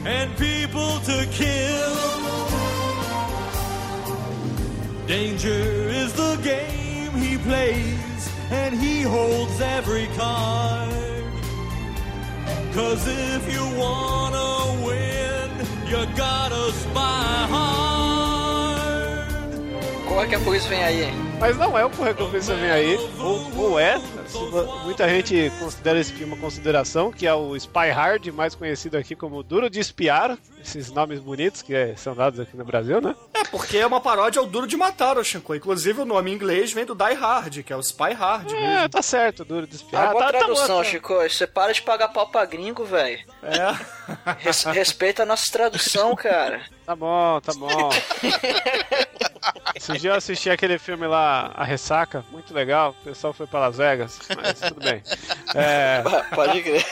and 0.06 0.36
people 0.38 1.00
to 1.02 1.26
kill. 1.32 1.96
Danger 5.08 5.90
is 6.02 6.14
the 6.14 6.36
game 6.44 7.12
he 7.12 7.38
plays, 7.38 8.30
and 8.52 8.74
he 8.76 9.02
holds 9.02 9.60
every 9.62 10.08
card. 10.18 10.90
Cause 12.74 13.06
if 13.08 13.54
you 13.54 13.64
wanna 13.78 14.86
win, 14.86 15.50
you 15.88 16.06
gotta 16.16 16.72
spy 16.72 17.48
hard. 17.54 18.84
Corre 20.08 20.28
que 20.28 20.36
a 20.36 20.40
polícia 20.40 20.70
vem 20.70 20.84
aí, 20.84 21.04
hein? 21.04 21.33
Mas 21.44 21.58
não 21.58 21.78
é 21.78 21.84
o 21.84 21.90
Corre 21.90 22.14
que 22.14 22.24
vem 22.24 22.72
aí, 22.72 22.98
ou, 23.20 23.64
ou 23.64 23.78
é. 23.78 24.00
Muita 24.86 25.10
gente 25.10 25.52
considera 25.60 26.00
esse 26.00 26.14
filme 26.14 26.32
uma 26.32 26.40
consideração, 26.40 27.12
que 27.12 27.28
é 27.28 27.34
o 27.34 27.54
Spy 27.58 27.90
Hard, 27.90 28.28
mais 28.28 28.56
conhecido 28.56 28.96
aqui 28.96 29.14
como 29.14 29.44
Duro 29.44 29.70
de 29.70 29.78
Espiar. 29.78 30.38
Esses 30.64 30.90
nomes 30.92 31.20
bonitos 31.20 31.62
que 31.62 31.76
é, 31.76 31.94
são 31.98 32.16
dados 32.16 32.40
aqui 32.40 32.56
no 32.56 32.64
Brasil, 32.64 33.02
né? 33.02 33.14
É, 33.34 33.44
porque 33.44 33.78
é 33.78 33.86
uma 33.86 34.00
paródia 34.00 34.40
ao 34.40 34.46
Duro 34.46 34.66
de 34.66 34.78
Matar, 34.78 35.18
o 35.18 35.24
Shinko. 35.24 35.54
Inclusive 35.56 36.02
o 36.02 36.06
nome 36.06 36.32
em 36.32 36.36
inglês 36.36 36.72
vem 36.72 36.86
do 36.86 36.96
Die 36.96 37.14
Hard, 37.14 37.64
que 37.64 37.74
é 37.74 37.76
o 37.76 37.82
Spy 37.82 38.14
Hard. 38.14 38.50
É, 38.54 38.56
mesmo. 38.56 38.90
tá 38.90 39.02
certo, 39.02 39.44
Duro 39.44 39.68
de 39.68 39.76
Espiar. 39.76 40.12
Ah, 40.12 40.14
tá, 40.16 40.28
tradução, 40.30 40.78
tá, 40.78 40.84
Chico. 40.86 41.16
Você 41.16 41.46
para 41.46 41.74
de 41.74 41.82
pagar 41.82 42.08
pau 42.08 42.28
pra 42.30 42.46
gringo, 42.46 42.86
velho. 42.86 43.20
É. 43.44 44.34
Res, 44.40 44.64
respeita 44.64 45.24
a 45.24 45.26
nossa 45.26 45.52
tradução, 45.52 46.16
cara. 46.16 46.62
Tá 46.86 46.96
bom, 46.96 47.42
tá 47.42 47.54
bom. 47.54 47.90
Esse 49.76 49.94
dia 49.98 50.12
eu 50.12 50.16
assisti 50.16 50.50
aquele 50.50 50.78
filme 50.78 51.06
lá, 51.08 51.52
A 51.56 51.64
Ressaca, 51.64 52.24
muito 52.32 52.54
legal. 52.54 52.96
O 53.02 53.04
pessoal 53.04 53.34
foi 53.34 53.48
para 53.48 53.60
Las 53.62 53.78
Vegas, 53.78 54.20
mas 54.36 54.60
tudo 54.60 54.80
bem. 54.82 55.02
É, 55.56 56.04
Pode 56.34 56.62
crer. 56.62 56.86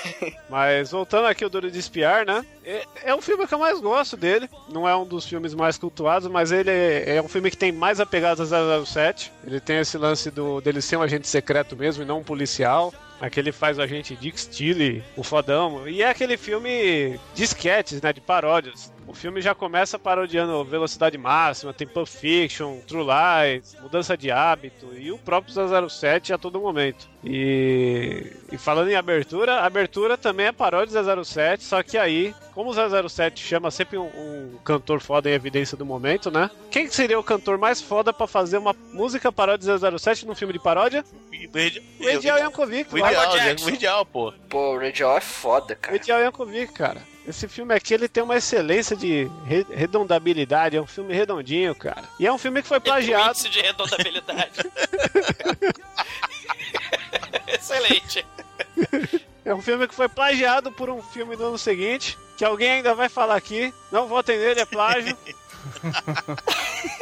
mas 0.49 0.91
voltando 0.91 1.27
aqui 1.27 1.45
o 1.45 1.49
Duro 1.49 1.71
de 1.71 1.79
Espiar, 1.79 2.25
né? 2.25 2.45
É, 2.63 2.85
é 3.05 3.15
um 3.15 3.21
filme 3.21 3.47
que 3.47 3.53
eu 3.53 3.59
mais 3.61 3.79
gosto 3.79 4.17
dele. 4.17 4.49
Não 4.67 4.87
é 4.87 4.95
um 4.95 5.05
dos 5.05 5.25
filmes 5.25 5.53
mais 5.53 5.77
cultuados, 5.77 6.27
mas 6.27 6.51
ele 6.51 6.69
é, 6.69 7.15
é 7.15 7.21
um 7.21 7.27
filme 7.27 7.49
que 7.49 7.57
tem 7.57 7.71
mais 7.71 7.99
apegadas 7.99 8.51
a 8.51 8.83
007. 8.83 9.31
Ele 9.45 9.59
tem 9.59 9.77
esse 9.77 9.97
lance 9.97 10.29
do, 10.29 10.59
dele 10.59 10.81
ser 10.81 10.97
um 10.97 11.01
agente 11.01 11.27
secreto 11.27 11.75
mesmo 11.75 12.03
e 12.03 12.05
não 12.05 12.19
um 12.19 12.23
policial. 12.23 12.93
Aqui 13.21 13.39
ele 13.39 13.51
faz 13.51 13.77
o 13.77 13.81
agente 13.83 14.15
Dick 14.15 14.39
Steele, 14.39 15.03
o 15.15 15.23
fodão. 15.23 15.87
E 15.87 16.01
é 16.01 16.09
aquele 16.09 16.37
filme 16.37 17.19
de 17.35 17.43
sketches, 17.43 18.01
né? 18.01 18.11
De 18.11 18.19
paródias. 18.19 18.91
O 19.07 19.13
filme 19.13 19.41
já 19.41 19.53
começa 19.53 19.99
parodiando 19.99 20.63
Velocidade 20.63 21.17
Máxima, 21.17 21.73
tem 21.73 21.87
Pulp 21.87 22.07
Fiction, 22.07 22.77
True 22.87 23.03
Lies, 23.03 23.75
Mudança 23.81 24.15
de 24.15 24.31
Hábito 24.31 24.87
e 24.95 25.11
o 25.11 25.17
próprio 25.17 25.53
007 25.89 26.33
a 26.33 26.37
todo 26.37 26.61
momento. 26.61 27.09
E, 27.23 28.31
e 28.51 28.57
falando 28.57 28.89
em 28.89 28.95
abertura, 28.95 29.55
a 29.55 29.65
abertura 29.65 30.17
também 30.17 30.47
é 30.47 30.51
paródia 30.51 31.03
de 31.03 31.25
007, 31.25 31.63
só 31.63 31.83
que 31.83 31.97
aí 31.97 32.33
como 32.53 32.71
o 32.71 33.09
007 33.09 33.41
chama 33.43 33.71
sempre 33.71 33.97
um, 33.97 34.05
um 34.05 34.57
cantor 34.63 34.99
foda 34.99 35.29
em 35.29 35.33
evidência 35.33 35.77
do 35.77 35.85
momento, 35.85 36.29
né? 36.29 36.49
Quem 36.69 36.87
que 36.87 36.95
seria 36.95 37.19
o 37.19 37.23
cantor 37.23 37.57
mais 37.57 37.81
foda 37.81 38.11
pra 38.11 38.27
fazer 38.27 38.57
uma 38.57 38.75
música 38.93 39.31
paródia 39.31 39.77
de 39.77 39.99
007 39.99 40.25
num 40.25 40.35
filme 40.35 40.53
de 40.53 40.59
paródia? 40.59 41.03
Edial 41.99 42.37
Yankovic. 42.37 42.93
Ideal, 43.73 44.05
pô. 44.05 44.33
Pô, 44.49 44.75
o 44.75 44.79
Radial 44.79 45.17
é 45.17 45.21
foda, 45.21 45.73
O 45.73 45.77
cara. 45.77 45.95
Edial 45.95 46.19
Yankovic, 46.19 46.73
cara. 46.73 47.01
Esse 47.27 47.47
filme 47.47 47.73
aqui, 47.73 47.93
ele 47.93 48.07
tem 48.07 48.23
uma 48.23 48.35
excelência 48.37 48.95
de 48.95 49.29
re- 49.45 49.65
redondabilidade. 49.69 50.75
É 50.75 50.81
um 50.81 50.87
filme 50.87 51.13
redondinho, 51.13 51.73
cara. 51.75 52.03
E 52.19 52.25
é 52.25 52.33
um 52.33 52.37
filme 52.37 52.61
que 52.61 52.67
foi 52.67 52.79
Tem 52.79 52.91
um 52.91 52.95
plagiado. 52.95 53.29
índice 53.29 53.49
de 53.49 53.61
redondabilidade. 53.61 54.51
Excelente. 57.47 58.25
É 59.45 59.53
um 59.53 59.61
filme 59.61 59.87
que 59.87 59.95
foi 59.95 60.09
plagiado 60.09 60.71
por 60.71 60.89
um 60.89 61.01
filme 61.01 61.35
do 61.35 61.45
ano 61.45 61.57
seguinte, 61.57 62.17
que 62.37 62.43
alguém 62.45 62.71
ainda 62.71 62.93
vai 62.95 63.07
falar 63.09 63.35
aqui. 63.35 63.73
Não 63.91 64.07
votem 64.07 64.37
nele, 64.37 64.61
é 64.61 64.65
plágio. 64.65 65.15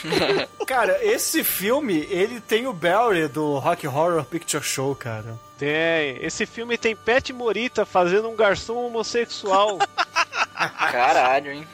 Cara, 0.66 0.98
esse 1.04 1.44
filme, 1.44 2.06
ele 2.10 2.40
tem 2.40 2.66
o 2.66 2.72
Barry 2.72 3.28
do 3.28 3.58
Rock 3.58 3.86
Horror 3.86 4.24
Picture 4.24 4.62
Show, 4.62 4.94
cara. 4.94 5.38
Tem. 5.58 6.18
Esse 6.20 6.44
filme 6.44 6.76
tem 6.76 6.94
Pet 6.96 7.32
Morita 7.32 7.86
fazendo 7.86 8.28
um 8.28 8.36
garçom 8.36 8.74
homossexual. 8.74 9.78
Caralho, 10.54 11.52
hein? 11.52 11.68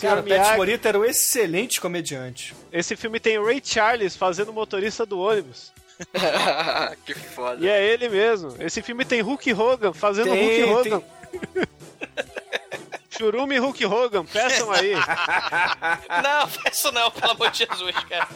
Cara, 0.00 0.20
o 0.20 0.24
Pat. 0.24 0.56
Morita 0.56 0.88
era 0.88 0.98
um 0.98 1.04
excelente 1.04 1.80
comediante. 1.80 2.54
Esse 2.70 2.94
filme 2.94 3.18
tem 3.18 3.42
Ray 3.42 3.62
Charles 3.64 4.14
fazendo 4.16 4.52
motorista 4.52 5.06
do 5.06 5.18
ônibus. 5.18 5.72
que 7.06 7.14
foda. 7.14 7.64
E 7.64 7.68
é 7.68 7.82
ele 7.82 8.08
mesmo. 8.08 8.54
Esse 8.60 8.82
filme 8.82 9.04
tem 9.04 9.22
Hulk 9.22 9.52
Hogan 9.54 9.92
fazendo 9.92 10.30
Tem, 10.30 10.64
Hulk 10.64 10.92
Hogan. 10.92 11.02
Churume 13.16 13.54
e 13.56 13.58
Hulk 13.58 13.84
Hogan, 13.86 14.24
peçam 14.24 14.70
aí. 14.72 14.92
Não, 16.22 16.48
isso 16.70 16.90
não, 16.92 17.10
pelo 17.10 17.32
amor 17.32 17.50
de 17.50 17.58
Jesus, 17.58 17.94
cara. 18.08 18.28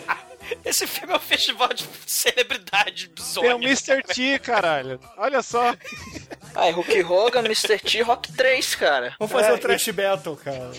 Esse 0.65 0.87
filme 0.87 1.13
é 1.13 1.17
um 1.17 1.21
festival 1.21 1.69
de 1.69 1.85
celebridade 2.07 3.09
Tem 3.09 3.13
o 3.13 3.15
bizonha. 3.15 3.55
Mr. 3.57 4.03
T, 4.03 4.39
caralho. 4.39 4.99
Olha 5.17 5.43
só. 5.43 5.75
Ah, 6.55 6.69
e 6.69 6.73
Hulk 6.73 7.03
Hogan, 7.05 7.41
Mr. 7.41 7.79
T, 7.79 8.03
Rock 8.03 8.33
3, 8.33 8.75
cara. 8.75 9.15
Vamos 9.19 9.33
fazer 9.33 9.51
É, 9.51 9.55
o 9.55 9.59
Trash 9.59 9.89
Battle, 9.91 10.37
cara. 10.37 10.71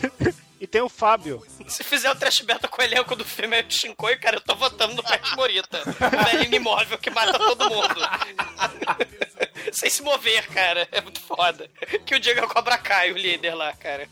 E 0.60 0.68
tem 0.68 0.82
o 0.82 0.90
Fábio. 0.90 1.44
Se 1.68 1.84
fizer 1.84 2.12
o 2.12 2.16
trash 2.16 2.42
battle 2.42 2.70
com 2.70 2.80
o 2.84 2.86
elenco 2.86 3.16
do 3.16 3.26
filme 3.26 3.58
é 3.58 3.66
Shinkoi, 3.68 4.16
cara, 4.18 4.36
eu 4.38 4.42
tô 4.42 4.54
votando 4.56 4.94
no 4.94 5.02
Pet 5.02 5.36
Morita. 5.36 5.82
O 5.82 6.24
velhinho 6.26 6.54
imóvel 6.56 7.00
que 7.00 7.10
mata 7.10 7.36
todo 7.40 7.68
mundo. 7.68 7.96
Sem 9.72 9.90
se 9.90 10.02
mover, 10.02 10.48
cara. 10.48 10.88
É 10.92 11.02
muito 11.02 11.20
foda. 11.22 11.70
Que 12.06 12.16
o 12.16 12.20
Diego 12.20 12.42
é 12.42 12.44
o 12.44 12.48
Cobra 12.48 12.78
Kai, 12.78 13.12
o 13.12 13.18
líder 13.18 13.54
lá, 13.56 13.74
cara. 13.74 14.08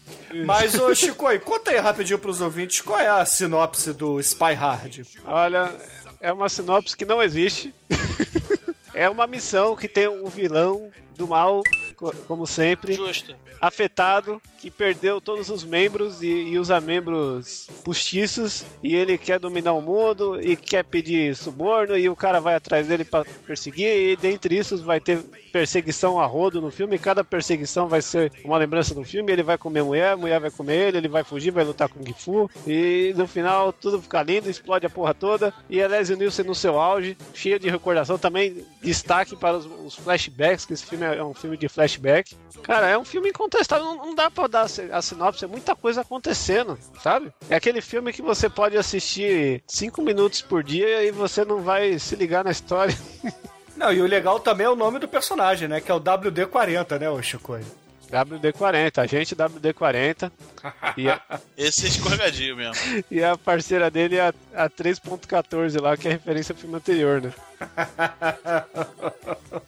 Mas, 0.45 0.75
ô 0.75 0.93
Chico, 0.93 1.25
conta 1.39 1.71
aí 1.71 1.77
rapidinho 1.77 2.19
pros 2.19 2.41
ouvintes 2.41 2.81
qual 2.81 2.99
é 2.99 3.07
a 3.07 3.25
sinopse 3.25 3.93
do 3.93 4.19
Spy 4.19 4.53
Hard. 4.53 5.01
Olha, 5.25 5.73
é 6.21 6.31
uma 6.31 6.49
sinopse 6.49 6.95
que 6.95 7.05
não 7.05 7.21
existe. 7.21 7.73
é 8.93 9.09
uma 9.09 9.27
missão 9.27 9.75
que 9.75 9.87
tem 9.87 10.07
um 10.07 10.27
vilão 10.27 10.91
do 11.15 11.27
mal, 11.27 11.61
co- 11.95 12.13
como 12.27 12.45
sempre, 12.47 12.93
Justo. 12.93 13.35
afetado, 13.59 14.41
que 14.59 14.69
perdeu 14.69 15.21
todos 15.21 15.49
os 15.49 15.63
membros 15.63 16.21
e, 16.21 16.27
e 16.27 16.59
usa 16.59 16.79
membros 16.81 17.69
postiços, 17.83 18.65
e 18.83 18.95
ele 18.95 19.17
quer 19.17 19.39
dominar 19.39 19.73
o 19.73 19.81
mundo 19.81 20.39
e 20.41 20.55
quer 20.55 20.83
pedir 20.83 21.35
suborno, 21.35 21.97
e 21.97 22.09
o 22.09 22.15
cara 22.15 22.39
vai 22.39 22.55
atrás 22.55 22.87
dele 22.87 23.05
pra 23.05 23.23
perseguir, 23.45 23.87
e 23.87 24.15
dentre 24.15 24.57
isso 24.57 24.77
vai 24.83 24.99
ter 24.99 25.19
perseguição 25.51 26.19
a 26.19 26.25
rodo 26.25 26.61
no 26.61 26.69
filme, 26.71 26.99
cada 26.99 27.23
perseguição 27.23 27.87
vai 27.87 28.01
ser 28.01 28.31
uma 28.43 28.57
lembrança 28.57 28.93
do 28.93 29.03
filme, 29.03 29.31
ele 29.31 29.43
vai 29.43 29.57
comer 29.57 29.83
mulher, 29.83 30.15
mulher 30.15 30.39
vai 30.39 30.51
comer 30.51 30.89
ele, 30.89 30.97
ele 30.97 31.07
vai 31.07 31.23
fugir, 31.23 31.51
vai 31.51 31.63
lutar 31.63 31.89
com 31.89 32.01
o 32.01 32.05
Gifu, 32.05 32.49
e 32.67 33.13
no 33.15 33.27
final 33.27 33.71
tudo 33.71 34.01
fica 34.01 34.21
lindo, 34.21 34.49
explode 34.49 34.85
a 34.85 34.89
porra 34.89 35.13
toda, 35.13 35.53
e 35.69 35.81
a 35.81 35.87
Leslie 35.87 36.17
Nielsen 36.17 36.45
no 36.45 36.53
seu 36.53 36.79
auge, 36.79 37.17
cheia 37.33 37.57
de 37.57 37.69
recordação, 37.69 38.17
também 38.17 38.65
destaque 38.81 39.35
para 39.35 39.57
os, 39.57 39.65
os 39.85 39.95
flashbacks, 39.95 40.65
que 40.65 40.73
esse 40.73 40.85
filme 40.85 41.05
é 41.05 41.23
um 41.23 41.33
filme 41.33 41.57
de 41.57 41.69
flashback. 41.69 42.35
Cara, 42.61 42.87
é 42.87 42.97
um 42.97 43.05
filme 43.05 43.29
incontestável, 43.29 43.85
não, 43.85 43.95
não 43.95 44.15
dá 44.15 44.29
pra 44.29 44.48
dar 44.49 44.61
a 44.63 44.67
si- 44.67 44.89
a 44.91 45.01
sinopse, 45.01 45.45
é 45.45 45.47
muita 45.47 45.75
coisa 45.75 46.01
acontecendo, 46.01 46.77
sabe? 47.01 47.31
É 47.49 47.55
aquele 47.55 47.79
filme 47.81 48.11
que 48.11 48.21
você 48.21 48.49
pode 48.49 48.75
assistir 48.77 49.63
cinco 49.67 50.01
minutos 50.01 50.41
por 50.41 50.63
dia 50.63 51.03
e 51.03 51.11
você 51.11 51.45
não 51.45 51.61
vai 51.61 51.97
se 51.99 52.15
ligar 52.15 52.43
na 52.43 52.51
história. 52.51 52.95
Não, 53.77 53.93
e 53.93 54.01
o 54.01 54.05
legal 54.05 54.41
também 54.41 54.65
é 54.67 54.69
o 54.69 54.75
nome 54.75 54.99
do 54.99 55.07
personagem, 55.07 55.65
né? 55.69 55.79
Que 55.79 55.89
é 55.89 55.93
o 55.95 56.01
WD-40, 56.01 56.99
né, 56.99 57.09
ô 57.09 57.21
Chico? 57.21 57.57
WD-40, 58.11 58.97
agente 58.97 59.33
WD-40. 59.35 60.29
E 60.97 61.07
a, 61.07 61.21
Esse 61.57 61.85
é 61.85 61.87
escorregadio 61.87 62.57
mesmo. 62.57 62.73
e 63.09 63.23
a 63.23 63.37
parceira 63.37 63.89
dele 63.89 64.17
é 64.17 64.27
a, 64.53 64.65
a 64.65 64.69
3.14 64.69 65.79
lá, 65.81 65.95
que 65.95 66.09
é 66.09 66.11
referência 66.11 66.51
ao 66.51 66.57
filme 66.57 66.75
anterior, 66.75 67.21
né? 67.21 67.31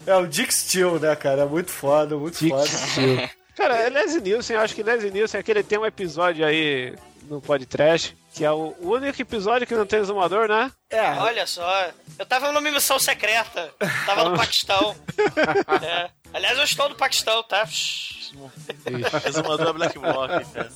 É 0.06 0.16
o 0.18 0.26
Dick 0.28 0.54
Steele, 0.54 1.00
né, 1.00 1.16
cara? 1.16 1.44
É 1.44 1.46
muito 1.46 1.72
foda, 1.72 2.18
muito 2.18 2.38
Dick 2.38 2.50
foda. 2.50 2.66
Steele. 2.68 3.30
Cara, 3.56 3.76
é 3.76 3.90
Leslie 3.90 4.22
Nielsen, 4.22 4.56
eu 4.56 4.62
acho 4.62 4.74
que 4.74 4.84
Leslie 4.84 5.12
Nielsen, 5.12 5.40
aquele 5.40 5.64
tem 5.64 5.78
um 5.78 5.86
episódio 5.86 6.46
aí 6.46 6.96
no 7.24 7.42
podcast, 7.42 8.18
que 8.34 8.44
é 8.46 8.52
o, 8.52 8.76
o 8.80 8.92
único 8.92 9.22
episódio 9.22 9.68
que 9.68 9.76
não 9.76 9.86
tem 9.86 10.00
exumador, 10.00 10.48
né? 10.48 10.72
É, 10.90 11.12
Olha 11.20 11.46
só, 11.46 11.92
eu 12.18 12.26
tava 12.26 12.52
numa 12.52 12.62
missão 12.62 12.98
secreta. 12.98 13.74
Tava 14.06 14.30
no 14.30 14.36
Paquistão. 14.38 14.96
É. 15.84 16.10
Aliás, 16.34 16.58
eu 16.58 16.64
estou 16.64 16.90
no 16.90 16.96
Paquistão, 16.96 17.44
tá? 17.44 17.68
Resumador 19.24 19.68
é 19.68 19.74
Black 19.74 20.00
Block, 20.00 20.46
cara. 20.54 20.72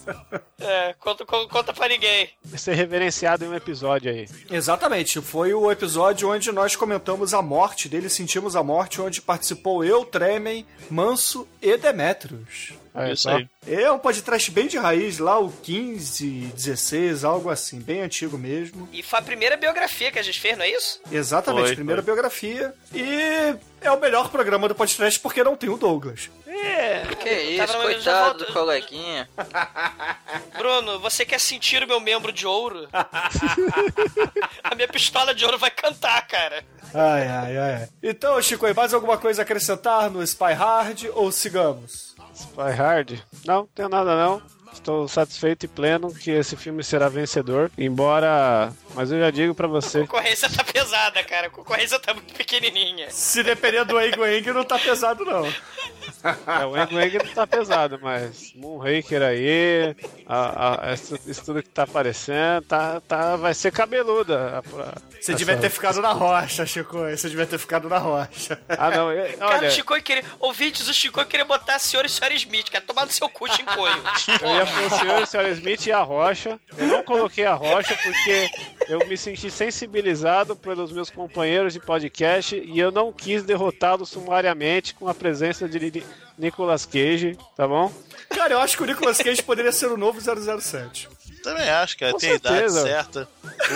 É, 0.59 0.93
conta, 0.99 1.25
conta, 1.25 1.49
conta 1.49 1.73
pra 1.73 1.87
ninguém. 1.87 2.29
Vai 2.43 2.59
ser 2.59 2.73
reverenciado 2.73 3.45
em 3.45 3.47
um 3.47 3.55
episódio 3.55 4.11
aí. 4.11 4.27
Exatamente, 4.51 5.21
foi 5.21 5.53
o 5.53 5.71
episódio 5.71 6.29
onde 6.29 6.51
nós 6.51 6.75
comentamos 6.75 7.33
a 7.33 7.41
morte 7.41 7.87
dele, 7.87 8.09
sentimos 8.09 8.55
a 8.55 8.63
morte, 8.63 9.01
onde 9.01 9.21
participou 9.21 9.83
eu, 9.83 10.03
Tremen, 10.03 10.65
Manso 10.89 11.47
e 11.61 11.77
Demetrius. 11.77 12.73
Olha 12.95 13.11
Isso 13.11 13.23
só. 13.23 13.35
aí. 13.35 13.47
É 13.67 13.91
um 13.91 13.99
podcast 13.99 14.49
bem 14.51 14.67
de 14.67 14.77
raiz, 14.77 15.19
lá 15.19 15.37
o 15.37 15.51
15, 15.51 16.51
16, 16.55 17.25
algo 17.25 17.49
assim, 17.49 17.79
bem 17.79 18.01
antigo 18.01 18.37
mesmo. 18.37 18.87
E 18.93 19.03
foi 19.03 19.19
a 19.19 19.21
primeira 19.21 19.57
biografia 19.57 20.11
que 20.11 20.19
a 20.19 20.23
gente 20.23 20.39
fez, 20.39 20.57
não 20.57 20.63
é 20.63 20.69
isso? 20.69 21.01
Exatamente, 21.11 21.67
Foi, 21.67 21.75
primeira 21.75 22.01
foi. 22.01 22.13
biografia. 22.13 22.73
E 22.93 23.55
é 23.81 23.91
o 23.91 23.99
melhor 23.99 24.29
programa 24.29 24.67
do 24.67 24.75
podcast 24.75 25.19
porque 25.19 25.43
não 25.43 25.55
tem 25.55 25.69
o 25.69 25.77
Douglas. 25.77 26.29
Que 27.19 27.29
isso, 27.33 27.67
já 27.67 27.79
coitado 27.79 28.39
volto. 28.39 28.45
do 28.47 28.53
coleguinha. 28.53 29.29
Bruno, 30.57 30.99
você 30.99 31.25
quer 31.25 31.39
sentir 31.39 31.83
o 31.83 31.87
meu 31.87 31.99
membro 31.99 32.31
de 32.31 32.47
ouro? 32.47 32.87
a 34.63 34.75
minha 34.75 34.87
pistola 34.87 35.33
de 35.33 35.43
ouro 35.45 35.57
vai 35.57 35.69
cantar, 35.71 36.25
cara. 36.27 36.63
Ai, 36.93 37.27
ai, 37.27 37.57
ai. 37.57 37.89
Então, 38.01 38.41
Chico, 38.41 38.65
mais 38.73 38.93
alguma 38.93 39.17
coisa 39.17 39.41
a 39.41 39.43
acrescentar 39.43 40.09
no 40.09 40.23
Spy 40.23 40.53
Hard 40.53 41.05
ou 41.13 41.31
sigamos? 41.31 42.14
Spy 42.35 42.71
Hard? 42.71 43.23
Não, 43.45 43.65
tenho 43.67 43.87
nada 43.89 44.15
não. 44.15 44.41
Estou 44.75 45.07
satisfeito 45.07 45.65
e 45.65 45.67
pleno 45.67 46.13
que 46.13 46.29
esse 46.31 46.55
filme 46.55 46.83
será 46.83 47.09
vencedor. 47.09 47.71
Embora. 47.77 48.71
Mas 48.93 49.11
eu 49.11 49.19
já 49.19 49.31
digo 49.31 49.53
pra 49.55 49.65
A 49.67 49.69
você. 49.69 50.01
concorrência 50.01 50.49
tá 50.49 50.63
pesada, 50.63 51.23
cara. 51.23 51.47
A 51.47 51.49
concorrência 51.49 51.99
tá 51.99 52.13
muito 52.13 52.33
pequenininha. 52.33 53.09
Se 53.09 53.43
depender 53.43 53.83
do 53.85 53.99
Eng 53.99 54.15
Eng, 54.23 54.53
não 54.53 54.63
tá 54.63 54.77
pesado, 54.79 55.25
não. 55.25 55.45
É, 55.45 56.65
o 56.65 56.77
Eng 56.77 56.95
Eng 56.97 57.17
não 57.25 57.33
tá 57.33 57.45
pesado, 57.47 57.99
mas 58.01 58.53
Moonraker 58.55 59.21
aí, 59.21 59.95
a, 60.27 60.89
a, 60.89 60.93
isso, 60.93 61.19
isso 61.25 61.43
tudo 61.45 61.61
que 61.63 61.69
tá 61.69 61.83
aparecendo, 61.83 62.63
tá, 62.67 63.01
tá, 63.01 63.35
vai 63.35 63.53
ser 63.53 63.71
cabeluda. 63.71 64.35
a- 64.37 64.81
a- 64.81 64.93
Você 65.19 65.31
essa- 65.31 65.35
devia 65.35 65.57
ter 65.57 65.69
ficado 65.69 66.01
na 66.01 66.11
rocha, 66.13 66.65
Chico. 66.65 66.97
Você 67.09 67.29
devia 67.29 67.45
ter 67.45 67.57
ficado 67.57 67.89
na 67.89 67.97
rocha. 67.97 68.59
Ah, 68.69 68.89
não, 68.91 69.11
eu- 69.11 69.37
Cara, 69.37 69.57
olha, 69.57 69.67
o 69.67 69.71
Chico 69.71 69.99
queria. 70.01 70.23
Ouvintes, 70.39 70.87
o 70.87 70.93
Chico 70.93 71.23
queria 71.25 71.45
botar 71.45 71.75
a 71.75 71.79
senhora 71.79 72.07
e 72.07 72.09
senhora 72.09 72.33
Smith, 72.35 72.69
cara. 72.69 72.83
Tomar 72.85 73.05
no 73.05 73.11
seu 73.11 73.27
cu, 73.29 73.47
Chicoio. 73.51 74.03
eu 74.41 74.55
ia 74.55 74.64
o 74.69 74.89
senhor, 74.99 75.21
a 75.21 75.25
senhora 75.25 75.49
Smith 75.49 75.85
e 75.87 75.91
a 75.91 76.01
Rocha. 76.01 76.59
Eu 76.77 76.87
não 76.87 77.03
coloquei 77.03 77.45
a 77.45 77.53
Rocha 77.53 77.97
porque 78.03 78.49
eu 78.87 78.99
me 79.07 79.17
senti 79.17 79.49
sensibilizado 79.51 80.55
pelos 80.55 80.91
meus 80.91 81.09
companheiros 81.09 81.73
de 81.73 81.79
podcast 81.79 82.55
e 82.55 82.79
eu 82.79 82.91
não 82.91 83.11
quis 83.11 83.43
derrotá-lo 83.43 84.05
sumariamente 84.05 84.93
com 84.95 85.07
a 85.07 85.13
presença 85.13 85.67
de 85.67 85.79
Ni- 85.79 86.03
Nicolas 86.37 86.85
Cage, 86.85 87.37
tá 87.55 87.67
bom? 87.67 87.91
Cara, 88.29 88.53
eu 88.53 88.59
acho 88.59 88.75
que 88.77 88.83
o 88.83 88.85
Nicolas 88.85 89.17
Cage 89.17 89.41
poderia 89.41 89.71
ser 89.71 89.87
o 89.87 89.97
novo 89.97 90.19
007. 90.21 91.07
Também 91.45 91.69
acho, 91.69 91.95
cara. 91.95 92.11
Com 92.11 92.17
tem 92.17 92.31
a 92.31 92.35
idade 92.35 92.55
certeza. 92.55 92.81
certa. 92.81 93.29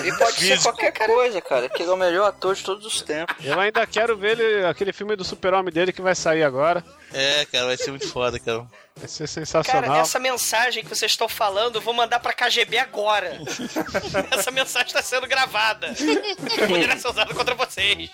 E 0.04 0.18
pode 0.18 0.38
ser 0.40 0.60
qualquer 0.60 0.92
coisa, 0.92 1.40
cara, 1.40 1.70
que 1.70 1.84
ele 1.84 1.92
é 1.92 1.94
o 1.94 1.98
melhor 1.98 2.28
ator 2.28 2.56
de 2.56 2.64
todos 2.64 2.84
os 2.84 3.04
tempos. 3.04 3.36
Eu 3.46 3.60
ainda 3.60 3.86
quero 3.86 4.18
ver 4.18 4.40
ele, 4.40 4.66
aquele 4.66 4.92
filme 4.92 5.16
do 5.16 5.24
super-homem 5.24 5.72
dele 5.72 5.94
que 5.94 6.02
vai 6.02 6.16
sair 6.16 6.44
agora. 6.44 6.84
É, 7.14 7.46
cara, 7.46 7.68
vai 7.68 7.78
ser 7.78 7.92
muito 7.92 8.10
foda, 8.10 8.40
cara. 8.40 8.66
Vai 8.96 9.08
ser 9.08 9.28
sensacional. 9.28 9.84
Cara, 9.84 10.02
essa 10.02 10.18
mensagem 10.18 10.84
que 10.84 10.90
vocês 10.90 11.12
estão 11.12 11.30
falando, 11.30 11.76
eu 11.76 11.82
vou 11.82 11.94
mandar 11.94 12.20
pra 12.20 12.34
KGB 12.34 12.80
agora. 12.80 13.40
essa 14.32 14.50
mensagem 14.50 14.92
tá 14.92 15.04
sendo 15.04 15.28
gravada. 15.28 15.94
Poderá 16.68 16.98
ser 16.98 17.08
usada 17.08 17.34
contra 17.36 17.54
vocês. 17.54 18.10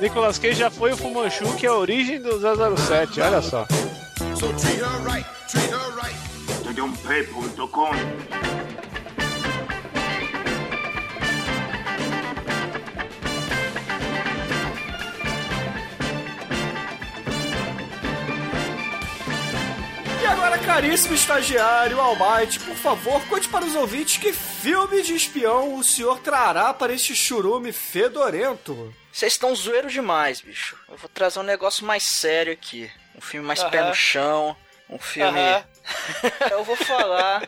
Nicolas 0.00 0.38
Cage 0.38 0.54
já 0.54 0.70
foi 0.70 0.92
o 0.92 0.96
Fumanchu, 0.96 1.54
que 1.56 1.66
é 1.66 1.68
a 1.68 1.74
origem 1.74 2.22
do 2.22 2.40
007, 2.40 3.20
olha 3.20 3.42
só. 3.42 3.66
So 4.34 4.50
treat 4.54 4.80
her 4.80 5.04
right, 5.04 5.26
treat 5.46 5.70
her 5.70 5.94
right. 5.94 6.14
Caríssimo 20.64 21.14
estagiário 21.14 22.00
Almighty, 22.00 22.58
por 22.60 22.74
favor, 22.76 23.20
conte 23.26 23.48
para 23.48 23.64
os 23.64 23.74
ouvintes 23.74 24.16
que 24.16 24.32
filme 24.32 25.02
de 25.02 25.14
espião 25.14 25.74
o 25.74 25.84
senhor 25.84 26.18
trará 26.20 26.72
para 26.72 26.92
este 26.92 27.14
churume 27.14 27.72
fedorento. 27.72 28.94
Vocês 29.12 29.34
estão 29.34 29.54
zoeiros 29.54 29.92
demais, 29.92 30.40
bicho. 30.40 30.76
Eu 30.88 30.96
vou 30.96 31.08
trazer 31.12 31.38
um 31.38 31.44
negócio 31.44 31.84
mais 31.86 32.04
sério 32.04 32.52
aqui. 32.52 32.90
Um 33.16 33.20
filme 33.20 33.46
mais 33.46 33.62
pé 33.62 33.78
Aham. 33.78 33.88
no 33.88 33.94
chão. 33.94 34.56
Um 34.88 34.98
filme. 34.98 35.38
Aham. 35.38 35.64
Eu 36.50 36.64
vou 36.64 36.76
falar 36.76 37.46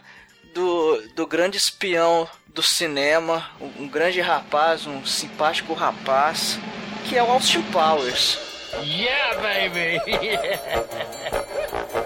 do, 0.55 1.03
do 1.15 1.27
grande 1.27 1.57
espião 1.57 2.29
do 2.49 2.63
cinema. 2.63 3.51
Um, 3.61 3.85
um 3.85 3.89
grande 3.89 4.21
rapaz, 4.21 4.87
um 4.87 5.05
simpático 5.05 5.73
rapaz. 5.73 6.59
Que 7.09 7.17
é 7.17 7.23
o 7.23 7.31
Austin 7.31 7.63
Powers. 7.73 8.39
Yeah, 8.83 9.41
baby! 9.41 10.01
Nosso 11.95 12.06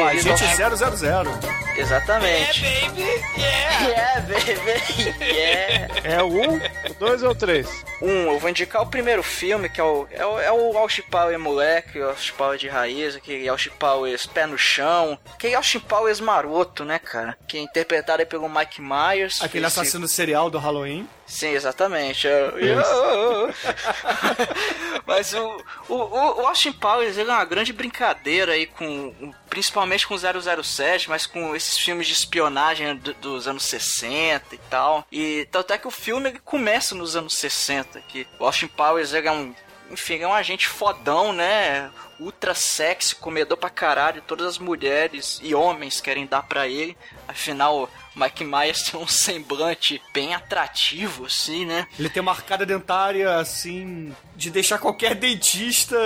O 0.00 0.06
agente 0.06 0.30
Austin- 0.30 0.96
000. 0.96 1.24
Exatamente. 1.76 2.64
Yeah, 2.64 2.88
baby! 2.90 3.02
Yeah! 3.38 3.70
Yeah, 3.80 4.20
baby! 4.20 5.24
Yeah! 5.24 5.88
É 6.04 6.22
o 6.22 6.26
1, 6.28 6.56
o 6.90 6.94
2 6.98 7.22
ou 7.22 7.30
o 7.30 7.34
3? 7.34 7.84
Um, 8.02 8.32
eu 8.32 8.38
vou 8.38 8.50
indicar 8.50 8.82
o 8.82 8.86
primeiro 8.86 9.22
filme, 9.22 9.68
que 9.68 9.80
é 9.80 9.84
o, 9.84 10.06
é 10.10 10.24
o, 10.26 10.38
é 10.40 10.52
o 10.52 10.76
Austin 10.76 11.02
Powers 11.02 11.40
moleque, 11.40 11.98
o 11.98 12.08
Austin 12.10 12.32
Powers 12.32 12.60
de 12.60 12.68
raiz, 12.68 13.16
aquele 13.16 13.48
Austin 13.48 13.70
Powers 13.78 14.26
pé 14.26 14.46
no 14.46 14.58
chão, 14.58 15.18
aquele 15.34 15.54
Austin 15.54 15.80
Powers 15.80 16.20
maroto, 16.20 16.84
né, 16.84 16.98
cara? 16.98 17.36
Que 17.48 17.56
é 17.58 17.60
interpretado 17.60 18.20
aí 18.20 18.26
pelo 18.26 18.48
Mike 18.48 18.80
Myers. 18.82 19.40
Aquele 19.42 19.66
Esse- 19.66 19.80
assassino 19.80 20.06
serial 20.08 20.50
do 20.50 20.58
Halloween. 20.58 21.08
Sim, 21.30 21.50
exatamente. 21.50 22.26
É- 22.26 22.50
Mas 25.06 25.32
o, 25.32 25.62
o, 25.88 25.94
o 25.94 26.46
Austin 26.46 26.72
Powers 26.72 27.16
ele 27.16 27.30
é 27.30 27.34
uma 27.34 27.44
grande 27.44 27.72
brincadeira 27.72 28.52
aí 28.52 28.66
com. 28.66 29.32
Principalmente 29.48 30.06
com 30.06 30.16
007, 30.16 31.08
mas 31.08 31.26
com 31.26 31.56
esses 31.56 31.76
filmes 31.78 32.06
de 32.06 32.12
espionagem 32.12 32.94
do- 32.96 33.14
dos 33.14 33.48
anos 33.48 33.64
60 33.64 34.54
e 34.54 34.58
tal. 34.70 35.04
E 35.10 35.48
tanto 35.50 35.72
é 35.72 35.78
que 35.78 35.88
o 35.88 35.90
filme 35.90 36.38
começa 36.44 36.94
nos 36.94 37.16
anos 37.16 37.34
60. 37.36 38.00
Que 38.02 38.26
o 38.38 38.44
Austin 38.44 38.68
Powers 38.68 39.12
ele 39.12 39.26
é 39.28 39.32
um. 39.32 39.54
Enfim, 39.90 40.20
é 40.20 40.26
um 40.26 40.32
agente 40.32 40.68
fodão, 40.68 41.32
né? 41.32 41.90
Ultra 42.18 42.54
sexy, 42.54 43.14
comedor 43.16 43.56
pra 43.56 43.68
caralho. 43.68 44.22
Todas 44.22 44.46
as 44.46 44.58
mulheres 44.58 45.40
e 45.42 45.54
homens 45.54 46.00
querem 46.00 46.26
dar 46.26 46.42
pra 46.42 46.68
ele. 46.68 46.96
Afinal, 47.26 47.90
Mike 48.14 48.44
Myers 48.44 48.82
tem 48.90 49.00
um 49.00 49.06
semblante 49.06 50.00
bem 50.12 50.34
atrativo, 50.34 51.26
assim, 51.26 51.64
né? 51.64 51.86
Ele 51.98 52.08
tem 52.08 52.20
uma 52.20 52.32
arcada 52.32 52.64
dentária, 52.64 53.36
assim, 53.36 54.14
de 54.36 54.50
deixar 54.50 54.78
qualquer 54.78 55.14
dentista 55.14 55.98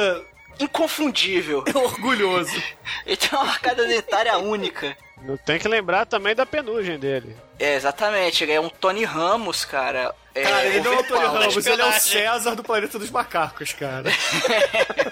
Inconfundível. 0.59 1.65
orgulhoso. 1.75 2.63
Ele 3.07 3.17
tem 3.17 3.31
uma 3.33 3.49
arcada 3.49 3.87
dentária 3.87 4.37
única. 4.39 4.97
Não 5.23 5.37
tem 5.37 5.59
que 5.59 5.67
lembrar 5.67 6.07
também 6.07 6.35
da 6.35 6.45
penugem 6.45 6.99
dele. 6.99 7.37
É, 7.59 7.75
exatamente. 7.75 8.45
Ele 8.45 8.53
é 8.53 8.61
um 8.61 8.69
Tony 8.69 9.05
Ramos, 9.05 9.65
cara. 9.65 10.15
É, 10.35 10.43
Cara, 10.43 10.67
ele 10.67 10.81
não 10.81 10.93
é 10.93 10.97
o 10.97 10.99
overpower. 10.99 11.31
Ramos, 11.31 11.67
ele 11.67 11.83
é 11.83 11.85
o. 11.85 11.93
César 11.93 12.55
do 12.57 12.65
Planeta 12.65 12.99
dos 12.99 13.11
Macacos, 13.11 13.73
cara. 13.73 14.11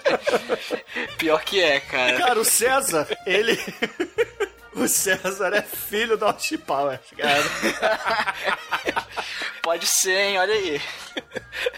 Pior 1.16 1.42
que 1.44 1.62
é, 1.62 1.78
cara. 1.80 2.18
Cara, 2.18 2.40
o 2.40 2.44
César, 2.44 3.06
ele. 3.26 3.58
O 4.74 4.88
César 4.88 5.54
é 5.54 5.60
filho 5.60 6.16
do 6.16 6.24
Austin 6.24 6.56
Powers, 6.56 7.00
cara. 7.14 7.42
Pode 9.62 9.86
ser, 9.86 10.18
hein? 10.18 10.38
Olha 10.38 10.54
aí. 10.54 10.80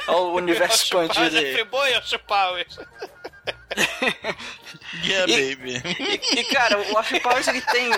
Olha 0.06 0.18
o 0.18 0.34
universo 0.34 0.84
expandido 0.84 1.36
é 1.36 1.40
aí. 1.40 1.52
Friboi 1.54 1.90
e 1.90 1.94
Austin 1.94 2.18
Powers. 2.18 2.78
Yeah, 5.04 5.30
E- 5.32 5.54
baby. 5.56 5.82
E, 5.98 6.40
e, 6.40 6.44
cara, 6.44 6.78
o 6.80 6.96
Austin 6.96 7.18
Powers 7.18 7.48
ele 7.48 7.60
tem. 7.60 7.90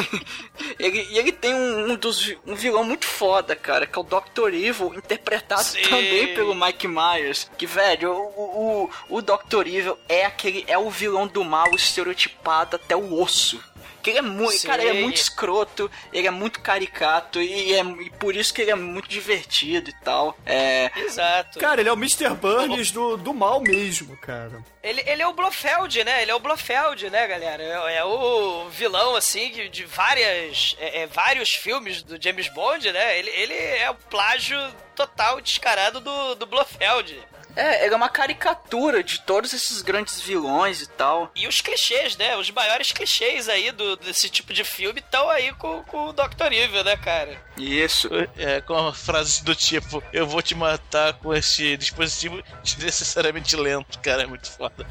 ele, 0.78 1.02
e 1.10 1.18
ele 1.18 1.32
tem 1.32 1.54
um, 1.54 1.92
um 1.92 1.96
dos 1.96 2.34
um 2.46 2.54
vilão 2.54 2.82
muito 2.84 3.06
foda, 3.06 3.54
cara, 3.54 3.86
que 3.86 3.98
é 3.98 4.00
o 4.00 4.04
Dr. 4.04 4.52
Evil, 4.54 4.94
interpretado 4.94 5.62
Sim. 5.62 5.82
também 5.82 6.34
pelo 6.34 6.54
Mike 6.54 6.88
Myers. 6.88 7.50
Que, 7.58 7.66
velho, 7.66 8.12
o, 8.12 8.90
o, 9.08 9.16
o 9.16 9.22
Dr. 9.22 9.66
Evil 9.66 9.98
é 10.08 10.24
aquele. 10.24 10.64
é 10.66 10.78
o 10.78 10.90
vilão 10.90 11.26
do 11.26 11.44
mal 11.44 11.74
estereotipado 11.74 12.76
até 12.76 12.96
o 12.96 13.20
osso. 13.20 13.62
Que 14.02 14.10
ele 14.10 14.18
é 14.18 14.22
muito. 14.22 14.58
Sim. 14.58 14.68
Cara, 14.68 14.82
ele 14.82 14.98
é 14.98 15.02
muito 15.02 15.16
escroto, 15.16 15.90
ele 16.12 16.26
é 16.26 16.30
muito 16.30 16.60
caricato 16.60 17.40
e, 17.40 17.74
é, 17.74 17.80
e 17.80 18.10
por 18.10 18.36
isso 18.36 18.52
que 18.52 18.62
ele 18.62 18.70
é 18.70 18.74
muito 18.74 19.08
divertido 19.08 19.90
e 19.90 19.94
tal. 20.04 20.36
É. 20.44 20.90
Exato. 20.96 21.58
Cara, 21.58 21.80
ele 21.80 21.88
é 21.88 21.92
o 21.92 21.96
Mr. 21.96 22.34
Burns 22.34 22.90
do, 22.90 23.16
do 23.16 23.32
mal 23.32 23.60
mesmo, 23.60 24.16
cara. 24.18 24.62
Ele, 24.82 25.02
ele 25.06 25.22
é 25.22 25.26
o 25.26 25.32
Blofeld, 25.32 26.04
né? 26.04 26.20
Ele 26.20 26.30
é 26.30 26.34
o 26.34 26.40
Blofeld, 26.40 27.08
né, 27.08 27.26
galera? 27.26 27.62
É, 27.62 27.96
é 27.96 28.04
o 28.04 28.68
vilão, 28.68 29.16
assim, 29.16 29.50
de, 29.50 29.68
de 29.70 29.84
várias, 29.84 30.76
é, 30.78 31.02
é, 31.02 31.06
vários 31.06 31.50
filmes 31.50 32.02
do 32.02 32.22
James 32.22 32.48
Bond, 32.52 32.92
né? 32.92 33.18
Ele, 33.18 33.30
ele 33.30 33.54
é 33.54 33.90
o 33.90 33.94
plágio 33.94 34.58
total 34.94 35.40
descarado 35.40 36.00
do, 36.00 36.34
do 36.34 36.46
Blofeld. 36.46 37.18
É, 37.56 37.84
ele 37.84 37.94
é 37.94 37.96
uma 37.96 38.08
caricatura 38.08 39.02
de 39.02 39.20
todos 39.20 39.52
esses 39.52 39.82
grandes 39.82 40.20
vilões 40.20 40.82
e 40.82 40.88
tal. 40.88 41.30
E 41.34 41.46
os 41.46 41.60
clichês, 41.60 42.16
né? 42.16 42.36
Os 42.36 42.50
maiores 42.50 42.92
clichês 42.92 43.48
aí 43.48 43.70
do, 43.70 43.96
desse 43.96 44.28
tipo 44.28 44.52
de 44.52 44.64
filme 44.64 45.00
estão 45.00 45.28
aí 45.30 45.52
com, 45.52 45.82
com 45.84 46.08
o 46.08 46.12
Dr. 46.12 46.52
Evil, 46.52 46.84
né, 46.84 46.96
cara? 46.96 47.40
Isso. 47.56 48.08
É, 48.36 48.60
com 48.60 48.74
a 48.74 48.92
frase 48.92 49.44
do 49.44 49.54
tipo, 49.54 50.02
eu 50.12 50.26
vou 50.26 50.42
te 50.42 50.54
matar 50.54 51.14
com 51.14 51.32
esse 51.34 51.76
dispositivo 51.76 52.42
desnecessariamente 52.62 53.56
lento, 53.56 53.98
cara, 54.00 54.22
é 54.22 54.26
muito 54.26 54.50
foda. 54.50 54.86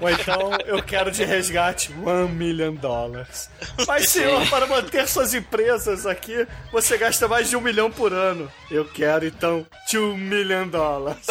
Ou 0.00 0.10
então, 0.10 0.50
eu 0.66 0.82
quero 0.82 1.10
de 1.10 1.24
resgate 1.24 1.92
one 2.04 2.32
million 2.32 2.74
dollars. 2.74 3.50
Mas, 3.86 4.08
senhor, 4.08 4.48
para 4.48 4.66
manter 4.66 5.06
suas 5.08 5.34
empresas 5.34 6.06
aqui, 6.06 6.46
você 6.72 6.96
gasta 6.96 7.26
mais 7.26 7.48
de 7.48 7.56
um 7.56 7.60
milhão 7.60 7.90
por 7.90 8.12
ano. 8.12 8.50
Eu 8.70 8.84
quero, 8.84 9.26
então, 9.26 9.66
two 9.90 10.16
million 10.16 10.59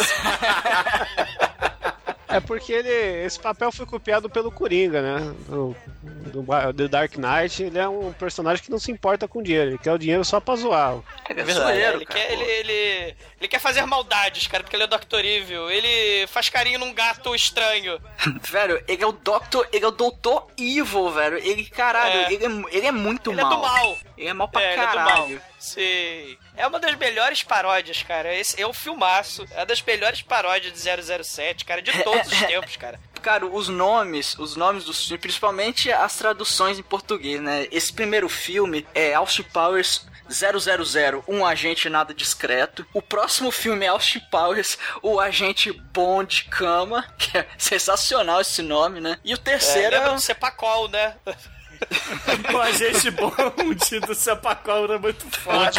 É 2.32 2.38
porque 2.38 2.72
ele, 2.72 2.88
esse 3.26 3.40
papel 3.40 3.72
foi 3.72 3.84
copiado 3.84 4.30
pelo 4.30 4.52
Coringa, 4.52 5.02
né? 5.02 5.34
Do, 5.48 5.74
do, 6.00 6.72
do 6.72 6.88
Dark 6.88 7.16
Knight. 7.16 7.60
Ele 7.60 7.76
é 7.76 7.88
um 7.88 8.12
personagem 8.12 8.62
que 8.62 8.70
não 8.70 8.78
se 8.78 8.92
importa 8.92 9.26
com 9.26 9.42
dinheiro. 9.42 9.70
Ele 9.72 9.78
quer 9.78 9.92
o 9.92 9.98
dinheiro 9.98 10.24
só 10.24 10.38
pra 10.38 10.54
zoar. 10.54 10.98
Ele 11.28 11.40
é 11.40 11.42
É, 11.42 11.52
zoeiro, 11.52 11.96
ele, 11.96 12.06
cara. 12.06 12.20
quer, 12.20 12.32
ele, 12.32 12.44
ele, 12.44 13.16
ele 13.40 13.48
quer 13.48 13.58
fazer 13.58 13.84
maldades, 13.84 14.46
cara, 14.46 14.62
porque 14.62 14.76
ele 14.76 14.84
é 14.84 14.86
o 14.86 14.88
Dr. 14.88 15.24
Evil. 15.24 15.68
Ele 15.72 16.24
faz 16.28 16.48
carinho 16.48 16.78
num 16.78 16.94
gato 16.94 17.34
estranho. 17.34 18.00
Velho, 18.48 18.80
ele 18.86 19.02
é 19.02 19.06
o 19.08 19.10
Dr. 19.12 19.66
Ele 19.72 19.84
é 19.84 19.88
o 19.88 19.90
Doutor 19.90 20.46
Evil, 20.56 21.10
velho. 21.10 21.36
Ele, 21.38 21.64
caralho, 21.64 22.12
É. 22.12 22.32
Ele, 22.32 22.46
é, 22.46 22.76
ele 22.76 22.86
é 22.86 22.92
muito 22.92 23.32
Ele 23.32 23.42
mal. 23.42 23.52
é 23.52 23.56
do 23.56 23.60
mal. 23.62 23.98
Ele 24.16 24.28
é 24.28 24.32
mal 24.32 24.48
pra 24.48 24.62
é, 24.62 24.72
ele 24.74 24.82
é 24.82 24.86
do 24.86 24.94
mal. 24.96 25.06
caralho. 25.08 25.42
Sim. 25.58 26.38
É 26.60 26.66
uma 26.66 26.78
das 26.78 26.94
melhores 26.96 27.42
paródias, 27.42 28.02
cara. 28.02 28.34
Esse 28.34 28.60
é 28.60 28.66
um 28.66 28.72
filmaço. 28.72 29.46
É 29.52 29.56
uma 29.60 29.66
das 29.66 29.80
melhores 29.82 30.22
paródias 30.22 30.72
de 30.72 31.24
007, 31.24 31.64
cara, 31.64 31.80
de 31.80 31.90
todos 32.02 32.30
os 32.30 32.38
tempos, 32.46 32.76
cara. 32.76 33.00
Cara, 33.22 33.46
os 33.46 33.68
nomes, 33.68 34.36
os 34.38 34.56
nomes 34.56 34.84
dos 34.84 35.04
filmes, 35.06 35.20
principalmente 35.20 35.90
as 35.92 36.16
traduções 36.16 36.78
em 36.78 36.82
português, 36.82 37.40
né? 37.40 37.66
Esse 37.70 37.92
primeiro 37.92 38.28
filme 38.28 38.86
é 38.94 39.14
Austin 39.14 39.42
Powers 39.42 40.06
000, 40.28 41.24
um 41.26 41.44
agente 41.44 41.88
nada 41.88 42.14
discreto. 42.14 42.86
O 42.94 43.02
próximo 43.02 43.50
filme 43.50 43.84
é 43.84 43.88
Austin 43.88 44.20
Powers, 44.30 44.78
o 45.02 45.18
agente 45.18 45.72
Bond 45.72 46.44
Cama, 46.44 47.04
que 47.18 47.36
é 47.36 47.46
sensacional 47.58 48.40
esse 48.40 48.62
nome, 48.62 49.00
né? 49.00 49.18
E 49.24 49.32
o 49.32 49.34
É, 49.34 49.38
terceiro 49.38 49.94
é, 49.94 49.98
lembra 49.98 50.14
do 50.14 50.20
Cepacol, 50.20 50.88
né? 51.80 52.52
O 52.52 52.60
agente 52.60 53.10
bonde 53.10 54.00
do 54.00 54.14
Sepacol 54.14 54.92
é 54.92 54.98
muito 54.98 55.24
foda. 55.38 55.70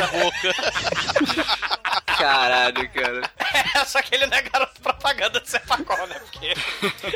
Caralho, 2.17 2.89
cara. 2.91 3.31
É, 3.75 3.85
só 3.85 4.01
que 4.01 4.15
ele 4.15 4.25
não 4.27 4.37
é 4.37 4.41
garoto 4.41 4.81
propaganda 4.81 5.39
do 5.39 5.47
Cepacol, 5.47 6.07
né? 6.07 6.19
Porque 6.19 6.53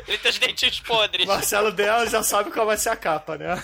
ele 0.08 0.18
tem 0.18 0.32
os 0.32 0.40
dentinhos 0.40 0.80
podres. 0.82 1.26
Marcelo 1.26 1.72
Della 1.72 2.08
já 2.08 2.24
sabe 2.24 2.52
qual 2.52 2.66
vai 2.66 2.78
ser 2.78 2.90
a 2.90 2.96
capa, 2.96 3.38
né? 3.38 3.64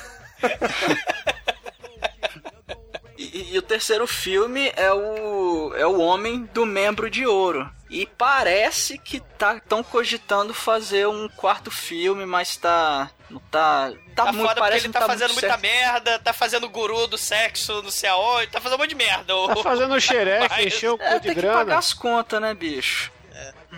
E, 3.17 3.53
e 3.53 3.57
o 3.57 3.61
terceiro 3.61 4.07
filme 4.07 4.71
é 4.75 4.91
o 4.91 5.73
é 5.75 5.85
o 5.85 5.99
homem 5.99 6.43
do 6.53 6.65
membro 6.65 7.09
de 7.09 7.25
ouro. 7.25 7.69
E 7.89 8.05
parece 8.05 8.97
que 8.97 9.19
tá 9.19 9.59
tão 9.59 9.83
cogitando 9.83 10.53
fazer 10.53 11.07
um 11.07 11.29
quarto 11.29 11.69
filme, 11.69 12.25
mas 12.25 12.57
tá 12.57 13.11
não 13.31 13.39
tá 13.39 13.91
tá, 14.15 14.25
Tá 14.25 14.31
muito 14.33 14.37
foda 14.47 14.47
porque 14.55 14.59
parece 14.59 14.85
ele 14.85 14.87
que 14.87 14.93
tá 14.93 14.99
não 15.01 15.07
fazendo 15.07 15.31
muita 15.33 15.47
certo. 15.47 15.61
merda, 15.61 16.19
tá 16.19 16.33
fazendo 16.33 16.69
guru 16.69 17.07
do 17.07 17.17
sexo, 17.17 17.81
não 17.81 17.91
sei 17.91 18.09
aonde, 18.09 18.47
tá 18.47 18.59
fazendo 18.61 18.77
um 18.77 18.81
monte 18.83 18.89
de 18.89 18.95
merda. 18.95 19.35
o- 19.35 19.47
Tá 19.47 19.55
fazendo 19.63 19.99
xereque, 20.01 20.47
Mas- 20.49 20.65
encheu 20.65 20.95
o 20.95 21.01
É, 21.01 21.13
cu 21.15 21.19
tem 21.21 21.33
de 21.33 21.41
que 21.41 21.47
pagar 21.47 21.63
grana. 21.65 21.79
as 21.79 21.93
contas, 21.93 22.41
né, 22.41 22.53
bicho? 22.53 23.11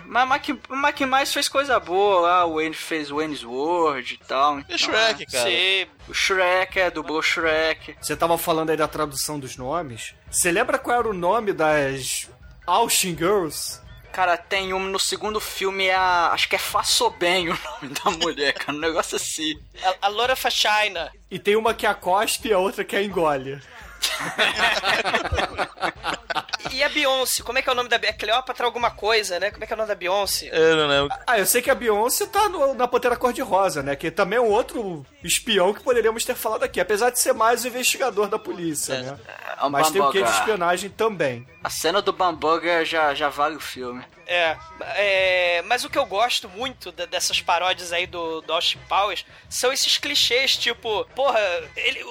Mas 0.05 0.27
Mac, 0.27 0.47
Mac 0.69 0.99
mais 1.01 1.31
fez 1.33 1.47
coisa 1.47 1.79
boa 1.79 2.19
lá, 2.21 2.45
o 2.45 2.55
Wayne 2.55 2.75
fez 2.75 3.09
Wayne's 3.09 3.43
World 3.43 4.15
e 4.15 4.17
tal. 4.27 4.59
E 4.67 4.73
o 4.73 4.77
Shrek, 4.77 5.25
cara? 5.27 5.49
Sim. 5.49 5.87
O 6.09 6.13
Shrek, 6.13 6.79
é, 6.79 6.91
dublou 6.91 7.19
o 7.19 7.23
Shrek. 7.23 7.95
Você 8.01 8.15
tava 8.15 8.37
falando 8.37 8.71
aí 8.71 8.77
da 8.77 8.87
tradução 8.87 9.39
dos 9.39 9.55
nomes. 9.55 10.13
Você 10.29 10.51
lembra 10.51 10.77
qual 10.77 10.99
era 10.99 11.07
o 11.09 11.13
nome 11.13 11.53
das 11.53 12.29
Austin 12.67 13.15
Girls? 13.15 13.79
Cara, 14.13 14.37
tem 14.37 14.73
um 14.75 14.79
no 14.79 14.99
segundo 14.99 15.39
filme, 15.39 15.87
é 15.87 15.95
a, 15.95 16.29
acho 16.31 16.47
que 16.47 16.55
é 16.55 16.59
Faço 16.59 17.09
Bem 17.09 17.49
o 17.49 17.57
nome 17.81 17.95
da 17.95 18.11
mulher, 18.11 18.53
cara. 18.53 18.77
Um 18.77 18.79
negócio 18.79 19.15
assim. 19.15 19.59
A, 19.81 20.05
a 20.05 20.07
Laura 20.07 20.35
Fachina. 20.35 21.11
E 21.31 21.39
tem 21.39 21.55
uma 21.55 21.73
que 21.73 21.87
é 21.87 21.89
a 21.89 21.95
cospe 21.95 22.49
e 22.49 22.53
a 22.53 22.59
outra 22.59 22.83
que 22.83 22.95
é 22.95 22.99
a 22.99 23.03
engole. 23.03 23.59
E 26.71 26.83
a 26.83 26.89
Beyoncé, 26.89 27.43
como 27.43 27.57
é 27.57 27.61
que 27.61 27.69
é 27.69 27.71
o 27.71 27.75
nome 27.75 27.89
da 27.89 27.97
Beyoncé? 27.97 28.17
Cleópatra 28.17 28.65
alguma 28.65 28.91
coisa, 28.91 29.39
né? 29.39 29.51
Como 29.51 29.63
é 29.63 29.67
que 29.67 29.73
é 29.73 29.75
o 29.75 29.77
nome 29.77 29.87
da 29.89 29.95
Beyoncé? 29.95 30.49
Eu 30.51 30.75
não 30.77 30.87
lembro. 30.87 31.15
Ah, 31.27 31.37
eu 31.39 31.45
sei 31.45 31.61
que 31.61 31.69
a 31.69 31.75
Beyoncé 31.75 32.25
tá 32.25 32.47
no- 32.49 32.73
na 32.73 32.87
Pantera 32.87 33.15
Cor-de-Rosa, 33.15 33.83
né? 33.83 33.95
Que 33.95 34.09
também 34.09 34.37
é 34.37 34.41
um 34.41 34.49
outro 34.49 35.05
espião 35.23 35.73
que 35.73 35.83
poderíamos 35.83 36.23
ter 36.25 36.35
falado 36.35 36.63
aqui. 36.63 36.79
Apesar 36.79 37.09
de 37.09 37.19
ser 37.19 37.33
mais 37.33 37.63
o 37.63 37.67
investigador 37.67 38.27
da 38.27 38.39
polícia, 38.39 39.01
né? 39.01 39.17
É 39.61 39.65
um 39.65 39.69
Mas 39.69 39.91
tem 39.91 40.01
o 40.01 40.07
que 40.11 40.17
de 40.17 40.23
bamboga. 40.23 40.39
espionagem 40.39 40.89
também. 40.89 41.47
A 41.63 41.69
cena 41.69 42.01
do 42.01 42.11
Bamburger 42.13 42.83
já, 42.85 43.13
já 43.13 43.29
vale 43.29 43.55
o 43.55 43.59
filme. 43.59 44.03
É, 44.25 44.57
é, 44.95 45.61
mas 45.63 45.83
o 45.83 45.89
que 45.89 45.97
eu 45.97 46.05
gosto 46.05 46.47
muito 46.49 46.91
da- 46.91 47.05
dessas 47.05 47.41
paródias 47.41 47.91
aí 47.91 48.07
do, 48.07 48.41
do 48.41 48.53
Austin 48.53 48.79
Powers 48.87 49.25
são 49.49 49.71
esses 49.73 49.97
clichês, 49.97 50.55
tipo, 50.55 51.05
porra, 51.15 51.39
ele- 51.75 52.03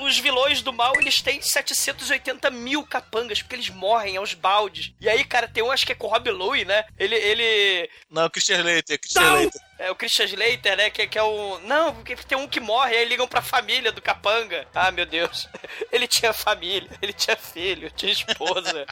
os 0.00 0.18
vilões 0.18 0.62
do 0.62 0.72
mal, 0.72 0.92
eles 0.98 1.20
têm 1.20 1.40
780 1.42 2.50
mil 2.50 2.84
capangas, 2.86 3.42
porque 3.42 3.54
eles 3.56 3.68
morrem 3.70 4.16
aos 4.16 4.34
baldes. 4.34 4.92
E 5.00 5.08
aí, 5.08 5.24
cara, 5.24 5.46
tem 5.48 5.62
um, 5.62 5.70
acho 5.70 5.84
que 5.86 5.92
é 5.92 5.94
com 5.94 6.06
o 6.06 6.10
Rob 6.10 6.30
Louie, 6.30 6.64
né? 6.64 6.84
Ele, 6.98 7.14
ele... 7.14 7.90
Não, 8.10 8.28
Christian 8.30 8.56
Slater, 8.58 8.98
Christian 9.00 9.22
Slater. 9.42 9.67
É 9.78 9.90
o 9.90 9.94
Christian 9.94 10.24
Slater, 10.26 10.76
né? 10.76 10.90
Que, 10.90 11.06
que 11.06 11.16
é 11.18 11.22
o... 11.22 11.58
Não, 11.60 11.94
porque 11.94 12.16
tem 12.16 12.36
um 12.36 12.48
que 12.48 12.58
morre, 12.58 12.96
aí 12.96 13.04
ligam 13.04 13.28
pra 13.28 13.40
família 13.40 13.92
do 13.92 14.02
capanga. 14.02 14.66
Ah, 14.74 14.90
meu 14.90 15.06
Deus. 15.06 15.48
Ele 15.92 16.06
tinha 16.08 16.32
família, 16.32 16.88
ele 17.00 17.12
tinha 17.12 17.36
filho, 17.36 17.90
tinha 17.92 18.10
esposa. 18.12 18.84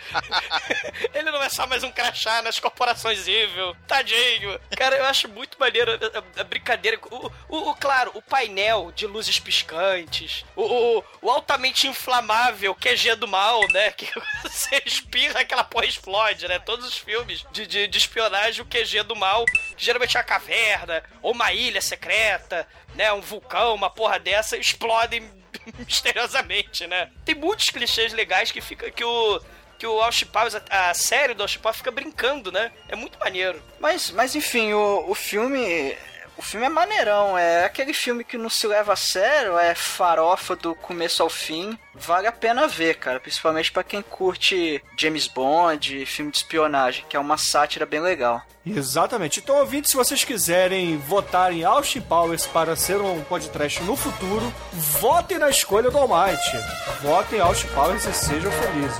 ele 1.14 1.30
não 1.30 1.42
é 1.42 1.48
só 1.48 1.66
mais 1.66 1.82
um 1.82 1.90
crachá 1.90 2.40
nas 2.42 2.58
corporações 2.58 3.26
evil. 3.26 3.76
Tadinho. 3.86 4.58
Cara, 4.76 4.96
eu 4.96 5.04
acho 5.06 5.28
muito 5.28 5.58
maneiro 5.58 5.92
a, 5.92 6.40
a- 6.40 6.44
brincadeira. 6.44 6.98
O, 7.10 7.26
o- 7.48 7.70
o- 7.70 7.74
claro, 7.74 8.10
o 8.14 8.22
painel 8.22 8.92
de 8.94 9.06
luzes 9.06 9.38
piscantes. 9.38 10.44
O, 10.54 10.62
o- 10.98 11.04
o 11.22 11.30
altamente 11.30 11.86
inflamável 11.86 12.74
QG 12.74 13.16
do 13.16 13.26
mal, 13.28 13.60
né? 13.72 13.90
Que 13.96 14.08
você 14.42 14.82
espirra, 14.84 15.40
aquela 15.40 15.64
porra 15.64 15.86
explode, 15.86 16.46
né? 16.48 16.58
Todos 16.58 16.86
os 16.86 16.96
filmes 16.98 17.44
de, 17.50 17.66
de, 17.66 17.86
de 17.88 17.98
espionagem, 17.98 18.62
o 18.62 18.66
QG 18.66 19.02
do 19.04 19.16
mal, 19.16 19.44
que 19.76 19.84
geralmente 19.84 20.16
é 20.16 20.20
uma 20.20 20.24
caverna, 20.24 20.75
ou 21.22 21.32
uma 21.32 21.52
ilha 21.52 21.80
secreta, 21.80 22.66
né? 22.94 23.12
Um 23.12 23.20
vulcão, 23.20 23.74
uma 23.74 23.90
porra 23.90 24.18
dessa, 24.18 24.56
explodem 24.56 25.28
misteriosamente, 25.78 26.86
né? 26.86 27.10
Tem 27.24 27.34
muitos 27.34 27.66
clichês 27.66 28.12
legais 28.12 28.50
que 28.50 28.60
fica 28.60 28.90
que 28.90 29.04
o 29.04 29.40
que 29.78 29.86
o 29.86 30.00
Austin 30.00 30.26
Powers, 30.26 30.54
a, 30.54 30.90
a 30.90 30.94
série 30.94 31.34
do 31.34 31.42
Austin 31.42 31.58
Powers 31.58 31.78
fica 31.78 31.90
brincando, 31.90 32.50
né? 32.50 32.72
É 32.88 32.96
muito 32.96 33.18
maneiro. 33.18 33.62
Mas, 33.78 34.10
mas 34.10 34.34
enfim, 34.34 34.72
o, 34.72 35.04
o 35.08 35.14
filme. 35.14 35.96
O 36.36 36.42
filme 36.42 36.66
é 36.66 36.68
maneirão, 36.68 37.36
é 37.38 37.64
aquele 37.64 37.94
filme 37.94 38.22
que 38.22 38.36
não 38.36 38.50
se 38.50 38.66
leva 38.66 38.92
a 38.92 38.96
sério, 38.96 39.58
é 39.58 39.74
farofa 39.74 40.54
do 40.54 40.74
começo 40.74 41.22
ao 41.22 41.30
fim. 41.30 41.78
Vale 41.94 42.26
a 42.26 42.32
pena 42.32 42.68
ver, 42.68 42.96
cara, 42.96 43.18
principalmente 43.18 43.72
pra 43.72 43.82
quem 43.82 44.02
curte 44.02 44.82
James 44.98 45.26
Bond, 45.26 46.04
filme 46.04 46.30
de 46.30 46.36
espionagem, 46.36 47.06
que 47.08 47.16
é 47.16 47.20
uma 47.20 47.38
sátira 47.38 47.86
bem 47.86 48.00
legal. 48.00 48.42
Exatamente. 48.66 49.40
Então, 49.40 49.56
ouvintes, 49.56 49.92
se 49.92 49.96
vocês 49.96 50.24
quiserem 50.24 50.98
votar 50.98 51.52
em 51.52 51.64
Austin 51.64 52.00
Powers 52.00 52.46
para 52.46 52.76
ser 52.76 53.00
um 53.00 53.22
podcast 53.22 53.82
no 53.84 53.96
futuro, 53.96 54.52
votem 54.72 55.38
na 55.38 55.48
escolha 55.48 55.90
do 55.90 55.96
Almighty. 55.96 56.58
Votem 57.00 57.38
em 57.38 57.42
Austin 57.42 57.68
Powers 57.68 58.04
e 58.04 58.12
sejam 58.12 58.50
felizes. 58.52 58.98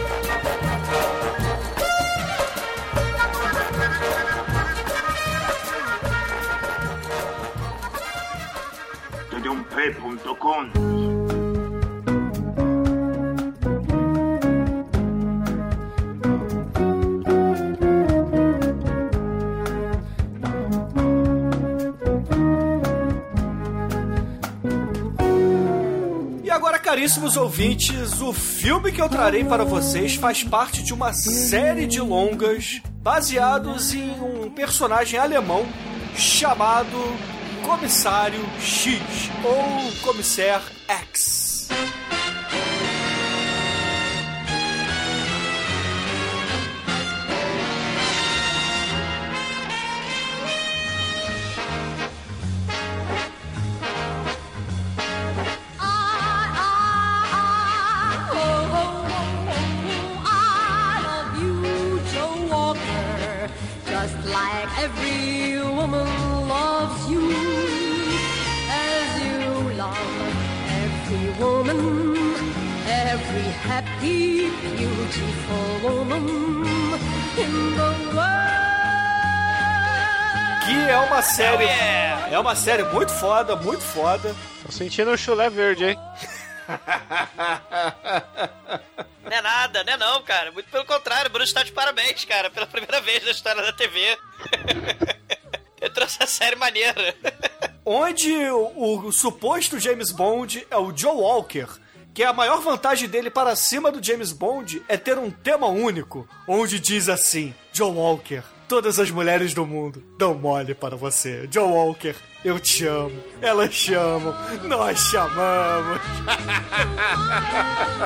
É. 0.00 0.03
E 26.42 26.50
agora, 26.50 26.78
caríssimos 26.78 27.36
ouvintes, 27.36 28.22
o 28.22 28.32
filme 28.32 28.90
que 28.90 29.02
eu 29.02 29.08
trarei 29.10 29.44
para 29.44 29.64
vocês 29.64 30.14
faz 30.14 30.42
parte 30.42 30.82
de 30.82 30.94
uma 30.94 31.12
série 31.12 31.86
de 31.86 32.00
longas 32.00 32.80
baseados 33.02 33.92
em 33.92 34.10
um 34.12 34.48
personagem 34.48 35.20
alemão 35.20 35.66
chamado 36.16 36.96
Comissário 37.64 38.44
X 38.60 39.30
ou 39.42 39.92
Comissário 40.02 40.70
X. 40.86 41.33
uma 82.54 82.60
série 82.60 82.84
muito 82.84 83.12
foda, 83.12 83.56
muito 83.56 83.82
foda. 83.82 84.32
Tô 84.64 84.70
sentindo 84.70 85.10
o 85.10 85.18
chulé 85.18 85.50
verde, 85.50 85.86
hein? 85.86 85.98
Não 89.24 89.32
é 89.32 89.40
nada, 89.40 89.82
não 89.82 89.94
é 89.94 89.96
não, 89.96 90.22
cara. 90.22 90.52
Muito 90.52 90.70
pelo 90.70 90.84
contrário, 90.84 91.30
Bruno 91.30 91.44
está 91.44 91.62
de 91.62 91.72
parabéns, 91.72 92.26
cara, 92.26 92.50
pela 92.50 92.66
primeira 92.66 93.00
vez 93.00 93.24
na 93.24 93.30
história 93.30 93.62
da 93.62 93.72
TV. 93.72 94.18
Eu 95.80 95.88
trouxe 95.90 96.22
a 96.22 96.26
série 96.26 96.56
maneira. 96.56 97.16
Onde 97.84 98.30
o, 98.50 99.06
o 99.06 99.12
suposto 99.12 99.80
James 99.80 100.12
Bond 100.12 100.66
é 100.70 100.76
o 100.76 100.94
Joe 100.94 101.16
Walker. 101.16 101.68
Que 102.12 102.22
a 102.22 102.34
maior 102.34 102.60
vantagem 102.60 103.08
dele 103.08 103.30
para 103.30 103.56
cima 103.56 103.90
do 103.90 104.04
James 104.04 104.30
Bond 104.30 104.82
é 104.86 104.98
ter 104.98 105.16
um 105.18 105.30
tema 105.30 105.66
único, 105.66 106.28
onde 106.46 106.78
diz 106.78 107.08
assim: 107.08 107.54
Joe 107.72 107.90
Walker, 107.90 108.42
todas 108.68 109.00
as 109.00 109.10
mulheres 109.10 109.54
do 109.54 109.66
mundo 109.66 110.04
dão 110.18 110.34
mole 110.34 110.74
para 110.74 110.96
você. 110.96 111.48
Joe 111.50 111.66
Walker, 111.66 112.14
eu 112.44 112.60
te 112.60 112.84
amo. 112.86 113.12
Elas 113.40 113.72
chamam, 113.74 114.34
nós 114.64 114.98
chamamos. 114.98 116.00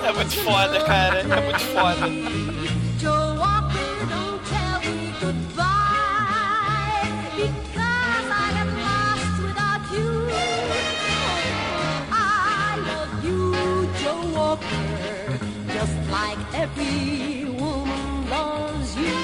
É 0.07 0.12
muito 0.12 0.36
foda, 0.45 0.80
cara. 0.84 1.20
É 1.20 1.41
muito 1.41 1.61
foda. 1.61 2.09
Joe 3.01 3.36
Walker, 3.36 4.07
don't 4.09 4.41
tell 4.49 4.80
me 4.91 5.12
goodbye 5.20 5.66
because 7.36 8.28
I 8.30 8.53
get 8.55 8.68
lost 8.78 9.36
without 9.43 9.84
you. 9.93 10.11
I 12.12 12.76
love 12.86 13.24
you, 13.24 13.89
Joe 14.03 14.24
Walker, 14.34 15.39
just 15.72 15.97
like 16.11 16.39
every 16.55 17.45
woman 17.59 18.30
loves 18.30 18.97
you. 18.97 19.16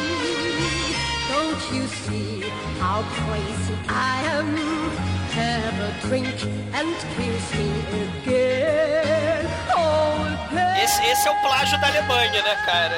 Don't 1.29 1.63
you 1.73 1.87
see 1.89 2.45
how 2.81 3.03
crazy 3.03 3.75
I 3.89 4.23
am? 4.39 5.04
Oh. 9.77 10.83
Esse, 10.83 11.05
esse 11.07 11.29
é 11.29 11.31
o 11.31 11.41
plágio 11.41 11.81
da 11.81 11.89
Alemanha, 11.89 12.43
né, 12.43 12.55
cara? 12.65 12.97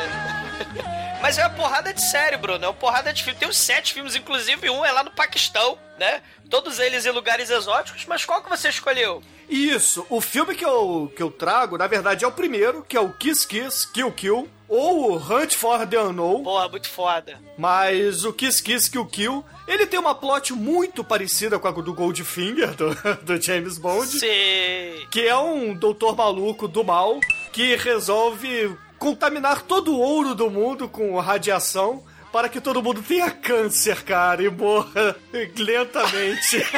Mas 1.23 1.39
é 1.39 1.43
uma 1.43 1.55
porrada 1.55 1.93
de 1.93 2.03
série, 2.03 2.37
Bruno. 2.37 2.65
É 2.65 2.69
uma 2.69 2.75
porrada 2.75 3.13
de 3.13 3.25
filme. 3.25 3.39
Tem 3.39 3.49
uns 3.49 3.57
sete 3.57 3.95
filmes, 3.95 4.15
inclusive 4.15 4.69
um 4.71 4.85
é 4.85 4.93
lá 4.93 5.03
no 5.03 5.11
Paquistão, 5.11 5.79
né? 5.99 6.23
Todos 6.51 6.79
eles 6.79 7.07
em 7.07 7.11
lugares 7.11 7.51
exóticos. 7.51 8.05
Mas 8.07 8.25
qual 8.25 8.43
que 8.43 8.49
você 8.49 8.69
escolheu? 8.69 9.23
Isso, 9.49 10.05
o 10.11 10.21
filme 10.21 10.55
que 10.55 10.65
eu, 10.65 11.13
que 11.15 11.23
eu 11.23 11.31
trago, 11.31 11.79
na 11.79 11.87
verdade, 11.87 12.25
é 12.25 12.29
o 12.29 12.33
primeiro, 12.33 12.83
que 12.83 12.97
é 12.97 13.01
o 13.01 13.13
Kiss 13.13 13.47
Kiss, 13.47 13.91
Kill 13.93 14.11
Kill, 14.13 14.49
ou 14.69 15.13
o 15.13 15.17
Hunt 15.17 15.55
for 15.55 15.87
the 15.87 16.01
Unknown. 16.01 16.43
Porra, 16.43 16.69
muito 16.69 16.89
foda. 16.89 17.41
Mas 17.57 18.25
o 18.25 18.33
Kiss 18.33 18.61
Kiss, 18.61 18.91
Kill 18.91 19.07
Kill, 19.07 19.45
ele 19.69 19.87
tem 19.87 20.01
uma 20.01 20.15
plot 20.15 20.53
muito 20.53 21.05
parecida 21.05 21.59
com 21.59 21.69
a 21.69 21.71
do 21.71 21.95
Goldfinger, 21.95 22.75
do, 22.75 22.95
do 23.23 23.41
James 23.41 23.79
Bond. 23.79 24.09
Sim. 24.09 25.07
Que 25.11 25.27
é 25.27 25.37
um 25.37 25.75
doutor 25.75 26.17
maluco 26.17 26.67
do 26.67 26.83
mal 26.83 27.21
que 27.53 27.77
resolve 27.77 28.77
contaminar 28.99 29.63
todo 29.63 29.93
o 29.93 30.01
ouro 30.01 30.35
do 30.35 30.51
mundo 30.51 30.89
com 30.89 31.19
radiação 31.21 32.03
para 32.37 32.51
que 32.51 32.61
todo 32.61 32.83
mundo 32.83 33.03
tenha 33.03 33.31
câncer, 33.31 34.05
cara, 34.05 34.43
e 34.43 34.51
morra 34.51 35.17
lentamente. 35.57 36.59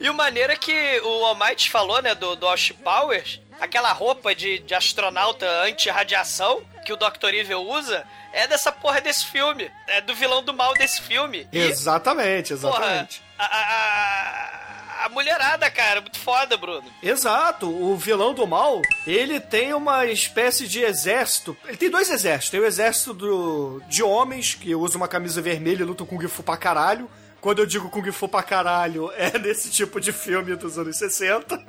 E 0.00 0.08
o 0.08 0.14
maneiro 0.14 0.52
é 0.52 0.56
que 0.56 1.00
o 1.00 1.24
Almighty 1.26 1.70
falou, 1.70 2.00
né, 2.00 2.14
do, 2.14 2.34
do 2.34 2.46
Austin 2.46 2.72
Powers, 2.74 3.40
aquela 3.60 3.92
roupa 3.92 4.34
de, 4.34 4.58
de 4.60 4.74
astronauta 4.74 5.46
anti-radiação 5.62 6.62
que 6.84 6.92
o 6.92 6.96
Dr. 6.96 7.34
Evil 7.34 7.60
usa, 7.60 8.04
é 8.32 8.46
dessa 8.46 8.72
porra 8.72 9.00
desse 9.00 9.26
filme. 9.26 9.70
É 9.86 10.00
do 10.00 10.14
vilão 10.14 10.42
do 10.42 10.54
mal 10.54 10.72
desse 10.74 11.02
filme. 11.02 11.46
Exatamente, 11.52 12.54
exatamente. 12.54 13.20
porra, 13.36 13.38
a, 13.38 13.44
a, 13.44 13.60
a, 13.60 14.63
a 15.02 15.08
mulherada, 15.08 15.70
cara, 15.70 16.00
muito 16.00 16.18
foda, 16.18 16.56
Bruno. 16.56 16.84
Exato, 17.02 17.68
o 17.68 17.96
vilão 17.96 18.34
do 18.34 18.46
mal, 18.46 18.80
ele 19.06 19.40
tem 19.40 19.72
uma 19.74 20.06
espécie 20.06 20.66
de 20.66 20.80
exército. 20.80 21.56
Ele 21.66 21.76
tem 21.76 21.90
dois 21.90 22.10
exércitos. 22.10 22.50
Tem 22.50 22.60
o 22.60 22.66
exército 22.66 23.14
do, 23.14 23.82
de 23.88 24.02
homens 24.02 24.54
que 24.54 24.74
usam 24.74 25.00
uma 25.00 25.08
camisa 25.08 25.42
vermelha 25.42 25.82
e 25.82 25.86
lutam 25.86 26.06
com 26.06 26.16
Kung 26.16 26.28
Fu 26.28 26.42
pra 26.42 26.56
caralho. 26.56 27.10
Quando 27.44 27.58
eu 27.58 27.66
digo 27.66 27.90
Kung 27.90 28.10
Fu 28.10 28.26
pra 28.26 28.42
caralho, 28.42 29.12
é 29.18 29.38
nesse 29.38 29.68
tipo 29.68 30.00
de 30.00 30.12
filme 30.12 30.56
dos 30.56 30.78
anos 30.78 30.96
60. 30.96 31.60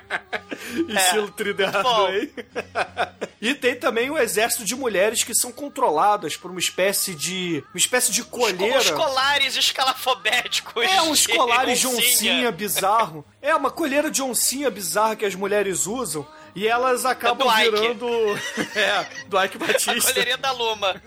Estilo 0.88 1.30
Tridado 1.32 1.82
bom. 1.82 2.06
aí. 2.06 2.32
e 3.38 3.54
tem 3.54 3.74
também 3.74 4.08
o 4.08 4.16
exército 4.16 4.64
de 4.64 4.74
mulheres 4.74 5.22
que 5.22 5.34
são 5.34 5.52
controladas 5.52 6.38
por 6.38 6.50
uma 6.50 6.58
espécie 6.58 7.14
de. 7.14 7.62
uma 7.68 7.76
espécie 7.76 8.10
de 8.12 8.24
colheira. 8.24 8.78
Os 8.78 8.90
colares 8.90 9.56
escalafobéticos. 9.56 10.84
É 10.84 11.02
uns 11.02 11.26
colares 11.26 11.80
de 11.80 11.86
oncinha. 11.86 12.06
oncinha 12.06 12.52
bizarro. 12.52 13.22
É 13.42 13.54
uma 13.54 13.70
colheira 13.70 14.10
de 14.10 14.22
oncinha 14.22 14.70
bizarra 14.70 15.16
que 15.16 15.26
as 15.26 15.34
mulheres 15.34 15.86
usam. 15.86 16.26
E 16.54 16.66
elas 16.66 17.04
acabam 17.04 17.46
do 17.46 17.54
Ike. 17.54 17.70
virando. 17.70 18.08
é, 18.74 19.06
do 19.26 19.42
Ike 19.42 19.56
A 19.56 19.66
Batista. 19.66 20.12
colherinha 20.12 20.36
da 20.36 20.52
Luma. 20.52 21.00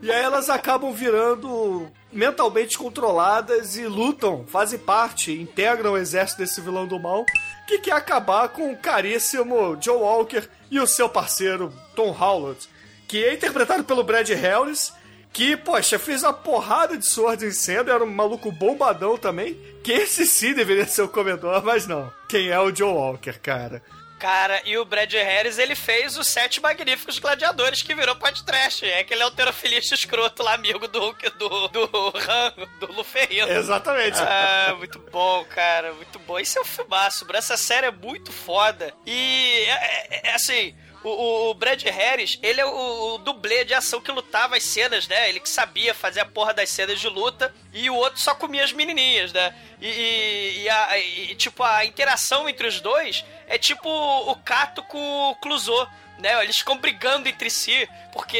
E 0.00 0.10
aí 0.10 0.22
elas 0.22 0.48
acabam 0.48 0.92
virando 0.92 1.90
mentalmente 2.12 2.78
controladas 2.78 3.76
e 3.76 3.86
lutam, 3.86 4.44
fazem 4.46 4.78
parte, 4.78 5.32
integram 5.32 5.92
o 5.92 5.98
exército 5.98 6.40
desse 6.40 6.60
vilão 6.60 6.86
do 6.86 6.98
mal, 6.98 7.26
que 7.66 7.78
quer 7.78 7.92
acabar 7.92 8.48
com 8.48 8.72
o 8.72 8.76
caríssimo 8.76 9.76
Joe 9.80 9.96
Walker 9.96 10.48
e 10.70 10.78
o 10.78 10.86
seu 10.86 11.08
parceiro 11.08 11.72
Tom 11.96 12.16
Howlett, 12.16 12.68
que 13.08 13.24
é 13.24 13.34
interpretado 13.34 13.84
pelo 13.84 14.04
Brad 14.04 14.28
Harris, 14.30 14.92
que, 15.32 15.56
poxa, 15.56 15.98
fez 15.98 16.22
uma 16.22 16.32
porrada 16.32 16.96
de 16.96 17.04
Sword 17.04 17.44
Incendo, 17.44 17.90
era 17.90 18.04
um 18.04 18.10
maluco 18.10 18.52
bombadão 18.52 19.18
também, 19.18 19.58
que 19.82 19.90
esse 19.90 20.26
sim 20.26 20.54
deveria 20.54 20.86
ser 20.86 21.02
o 21.02 21.08
comedor, 21.08 21.64
mas 21.64 21.88
não. 21.88 22.10
Quem 22.28 22.48
é 22.48 22.60
o 22.60 22.74
Joe 22.74 22.92
Walker, 22.92 23.32
cara? 23.40 23.82
Cara, 24.24 24.62
e 24.64 24.78
o 24.78 24.86
Brad 24.86 25.12
Harris, 25.12 25.58
ele 25.58 25.74
fez 25.74 26.16
os 26.16 26.26
Sete 26.28 26.58
Magníficos 26.58 27.18
Gladiadores, 27.18 27.82
que 27.82 27.94
virou 27.94 28.16
podcast. 28.16 28.82
É 28.86 29.00
aquele 29.00 29.22
alterofilista 29.22 29.94
escroto 29.94 30.42
lá, 30.42 30.54
amigo 30.54 30.88
do 30.88 31.12
do, 31.38 31.68
do 31.68 32.12
Han, 32.26 32.54
do 32.80 32.92
Luferrino. 32.94 33.46
Exatamente. 33.50 34.16
Ah, 34.18 34.74
muito 34.78 34.98
bom, 34.98 35.44
cara, 35.44 35.92
muito 35.92 36.18
bom. 36.20 36.38
Isso 36.38 36.58
é 36.58 36.62
um 36.62 36.64
filmaço, 36.64 37.26
bro. 37.26 37.36
essa 37.36 37.58
série 37.58 37.88
é 37.88 37.90
muito 37.90 38.32
foda. 38.32 38.94
E, 39.04 39.66
é, 39.68 40.06
é- 40.08 40.30
é 40.30 40.34
assim... 40.34 40.74
O, 41.04 41.08
o- 41.10 41.50
o 41.50 41.54
Brad 41.54 41.80
Harris, 41.84 42.38
ele 42.42 42.60
é 42.60 42.64
o, 42.66 43.14
o 43.14 43.18
dublê 43.18 43.64
de 43.64 43.74
ação 43.74 44.00
que 44.00 44.10
lutava 44.10 44.56
as 44.56 44.62
cenas, 44.64 45.06
né? 45.06 45.28
Ele 45.28 45.38
que 45.38 45.48
sabia 45.48 45.92
fazer 45.94 46.20
a 46.20 46.24
porra 46.24 46.52
das 46.54 46.70
cenas 46.70 46.98
de 46.98 47.08
luta. 47.08 47.54
E 47.72 47.88
o 47.90 47.94
outro 47.94 48.18
só 48.20 48.34
comia 48.34 48.64
as 48.64 48.72
menininhas, 48.72 49.32
né? 49.32 49.54
E, 49.80 49.86
e- 49.88 50.62
e 50.62 50.68
a- 50.68 50.98
e, 50.98 51.34
tipo, 51.36 51.62
a 51.62 51.84
interação 51.84 52.48
entre 52.48 52.66
os 52.66 52.80
dois 52.80 53.24
é 53.46 53.58
tipo 53.58 53.88
o 53.88 54.34
Cato 54.36 54.82
com 54.84 55.30
o 55.30 55.36
Clouseau. 55.36 55.86
Né, 56.16 56.42
eles 56.44 56.56
ficam 56.58 56.78
brigando 56.78 57.28
entre 57.28 57.50
si, 57.50 57.88
porque 58.12 58.38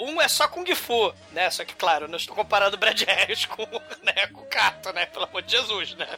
um 0.00 0.18
é 0.18 0.26
só 0.28 0.48
Kung 0.48 0.64
Fu, 0.74 1.12
né? 1.30 1.50
Só 1.50 1.62
que, 1.62 1.74
claro, 1.74 2.08
não 2.08 2.16
estou 2.16 2.34
comparando 2.34 2.74
o 2.74 2.78
Brad 2.78 2.98
Harris 3.02 3.44
com, 3.44 3.62
né, 4.02 4.26
com 4.32 4.40
o 4.40 4.46
Cato, 4.46 4.90
né? 4.94 5.04
Pelo 5.04 5.26
amor 5.26 5.42
de 5.42 5.52
Jesus, 5.52 5.94
né? 5.94 6.08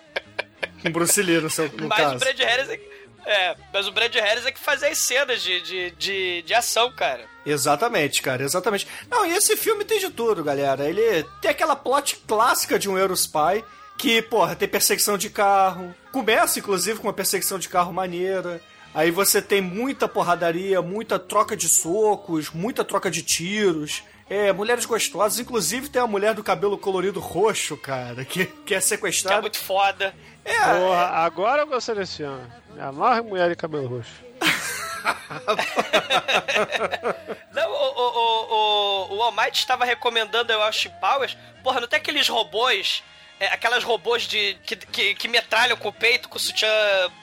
Lee, 1.24 1.40
no, 1.40 1.50
seu, 1.50 1.68
no 1.72 1.88
Mas 1.88 1.98
caso. 1.98 2.14
o 2.14 2.18
Brad 2.20 2.38
Harris 2.38 2.68
é, 2.70 2.80
é, 3.28 3.56
mas 3.72 3.86
o 3.86 3.92
Brad 3.92 4.14
Harris 4.14 4.46
é 4.46 4.50
que 4.52 4.58
fazia 4.60 4.88
as 4.88 4.98
cenas 4.98 5.42
de, 5.42 5.60
de, 5.60 5.90
de, 5.92 6.42
de 6.42 6.54
ação, 6.54 6.90
cara. 6.92 7.24
Exatamente, 7.44 8.20
cara, 8.22 8.42
exatamente. 8.42 8.86
Não, 9.10 9.24
e 9.26 9.32
esse 9.34 9.56
filme 9.56 9.84
tem 9.84 9.98
de 9.98 10.10
tudo, 10.10 10.42
galera. 10.44 10.88
Ele 10.88 11.24
tem 11.40 11.50
aquela 11.50 11.76
plot 11.76 12.16
clássica 12.26 12.78
de 12.78 12.88
um 12.88 12.98
Eurospy, 12.98 13.64
que, 13.96 14.22
porra, 14.22 14.54
tem 14.54 14.68
perseguição 14.68 15.18
de 15.18 15.28
carro. 15.30 15.94
Começa, 16.12 16.58
inclusive, 16.58 16.98
com 16.98 17.06
uma 17.08 17.12
perseguição 17.12 17.58
de 17.58 17.68
carro 17.68 17.92
maneira. 17.92 18.60
Aí 18.94 19.10
você 19.10 19.40
tem 19.42 19.60
muita 19.60 20.08
porradaria, 20.08 20.80
muita 20.80 21.18
troca 21.18 21.56
de 21.56 21.68
socos, 21.68 22.50
muita 22.50 22.84
troca 22.84 23.10
de 23.10 23.22
tiros. 23.22 24.02
É, 24.30 24.52
mulheres 24.52 24.84
gostosas. 24.84 25.38
Inclusive 25.38 25.88
tem 25.88 26.00
a 26.02 26.06
mulher 26.06 26.34
do 26.34 26.42
cabelo 26.44 26.76
colorido 26.78 27.18
roxo, 27.18 27.76
cara, 27.76 28.24
que, 28.24 28.44
que 28.46 28.50
é 28.50 28.64
Que 28.66 28.74
é 28.74 28.80
sequestrada. 28.80 29.40
muito 29.40 29.58
foda. 29.58 30.14
É, 30.44 30.58
Porra, 30.58 31.06
agora 31.24 31.62
eu 31.62 31.66
gostei 31.66 31.94
desse 31.94 32.18
filme. 32.18 32.40
Me 32.78 32.84
amarra 32.84 33.22
mulher 33.24 33.48
de 33.48 33.56
cabelo 33.56 33.88
roxo. 33.88 34.12
Não, 37.52 37.72
o, 37.72 37.74
o, 37.74 38.14
o, 38.14 38.54
o, 38.54 39.16
o 39.16 39.22
Almighty 39.24 39.58
estava 39.58 39.84
recomendando 39.84 40.52
eu 40.52 40.62
Austin 40.62 40.92
Powers. 41.00 41.36
Porra, 41.64 41.80
não 41.80 41.88
tem 41.88 41.98
aqueles 41.98 42.28
robôs. 42.28 43.02
É, 43.40 43.46
aquelas 43.46 43.84
robôs 43.84 44.26
de 44.26 44.56
que, 44.64 44.76
que, 44.76 45.14
que 45.14 45.28
metralham 45.28 45.76
com 45.76 45.88
o 45.88 45.92
peito, 45.92 46.28
com 46.28 46.36
o 46.36 46.40
sutiã 46.40 46.68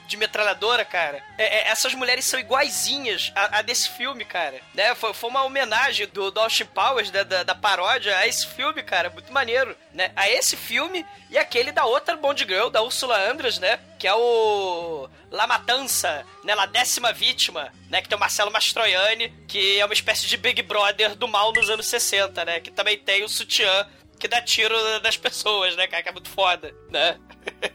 de 0.06 0.16
metralhadora, 0.16 0.84
cara. 0.84 1.22
É, 1.36 1.58
é, 1.58 1.68
essas 1.68 1.94
mulheres 1.94 2.24
são 2.24 2.38
iguaizinhas 2.38 3.32
a, 3.34 3.58
a 3.58 3.62
desse 3.62 3.90
filme, 3.90 4.24
cara. 4.24 4.60
Né? 4.74 4.94
Foi, 4.94 5.12
foi 5.12 5.28
uma 5.28 5.44
homenagem 5.44 6.06
do, 6.06 6.30
do 6.30 6.40
Austin 6.40 6.64
Powers, 6.66 7.10
da, 7.10 7.22
da, 7.22 7.42
da 7.42 7.54
paródia, 7.54 8.16
a 8.16 8.26
esse 8.26 8.46
filme, 8.46 8.82
cara. 8.82 9.10
Muito 9.10 9.32
maneiro, 9.32 9.76
né? 9.92 10.10
A 10.16 10.28
esse 10.30 10.56
filme 10.56 11.04
e 11.28 11.36
aquele 11.36 11.72
da 11.72 11.84
outra 11.84 12.16
Bond 12.16 12.44
Girl, 12.44 12.68
da 12.68 12.82
Ursula 12.82 13.18
Andress, 13.30 13.60
né? 13.60 13.78
Que 13.98 14.06
é 14.06 14.14
o 14.14 15.08
La 15.30 15.46
Matança, 15.46 16.24
né? 16.44 16.54
La 16.54 16.66
Décima 16.66 17.12
Vítima, 17.12 17.72
né? 17.90 18.00
Que 18.00 18.08
tem 18.08 18.16
o 18.16 18.20
Marcelo 18.20 18.50
Mastroianni, 18.50 19.34
que 19.48 19.78
é 19.78 19.84
uma 19.84 19.94
espécie 19.94 20.26
de 20.26 20.36
Big 20.36 20.62
Brother 20.62 21.14
do 21.14 21.28
mal 21.28 21.52
nos 21.52 21.68
anos 21.68 21.86
60, 21.86 22.44
né? 22.44 22.60
Que 22.60 22.70
também 22.70 22.96
tem 22.96 23.24
o 23.24 23.28
sutiã 23.28 23.86
que 24.18 24.28
dá 24.28 24.40
tiro 24.40 24.74
das 25.00 25.16
pessoas, 25.16 25.76
né, 25.76 25.86
cara? 25.86 26.02
Que 26.02 26.08
é 26.08 26.12
muito 26.12 26.30
foda, 26.30 26.74
né? 26.90 27.18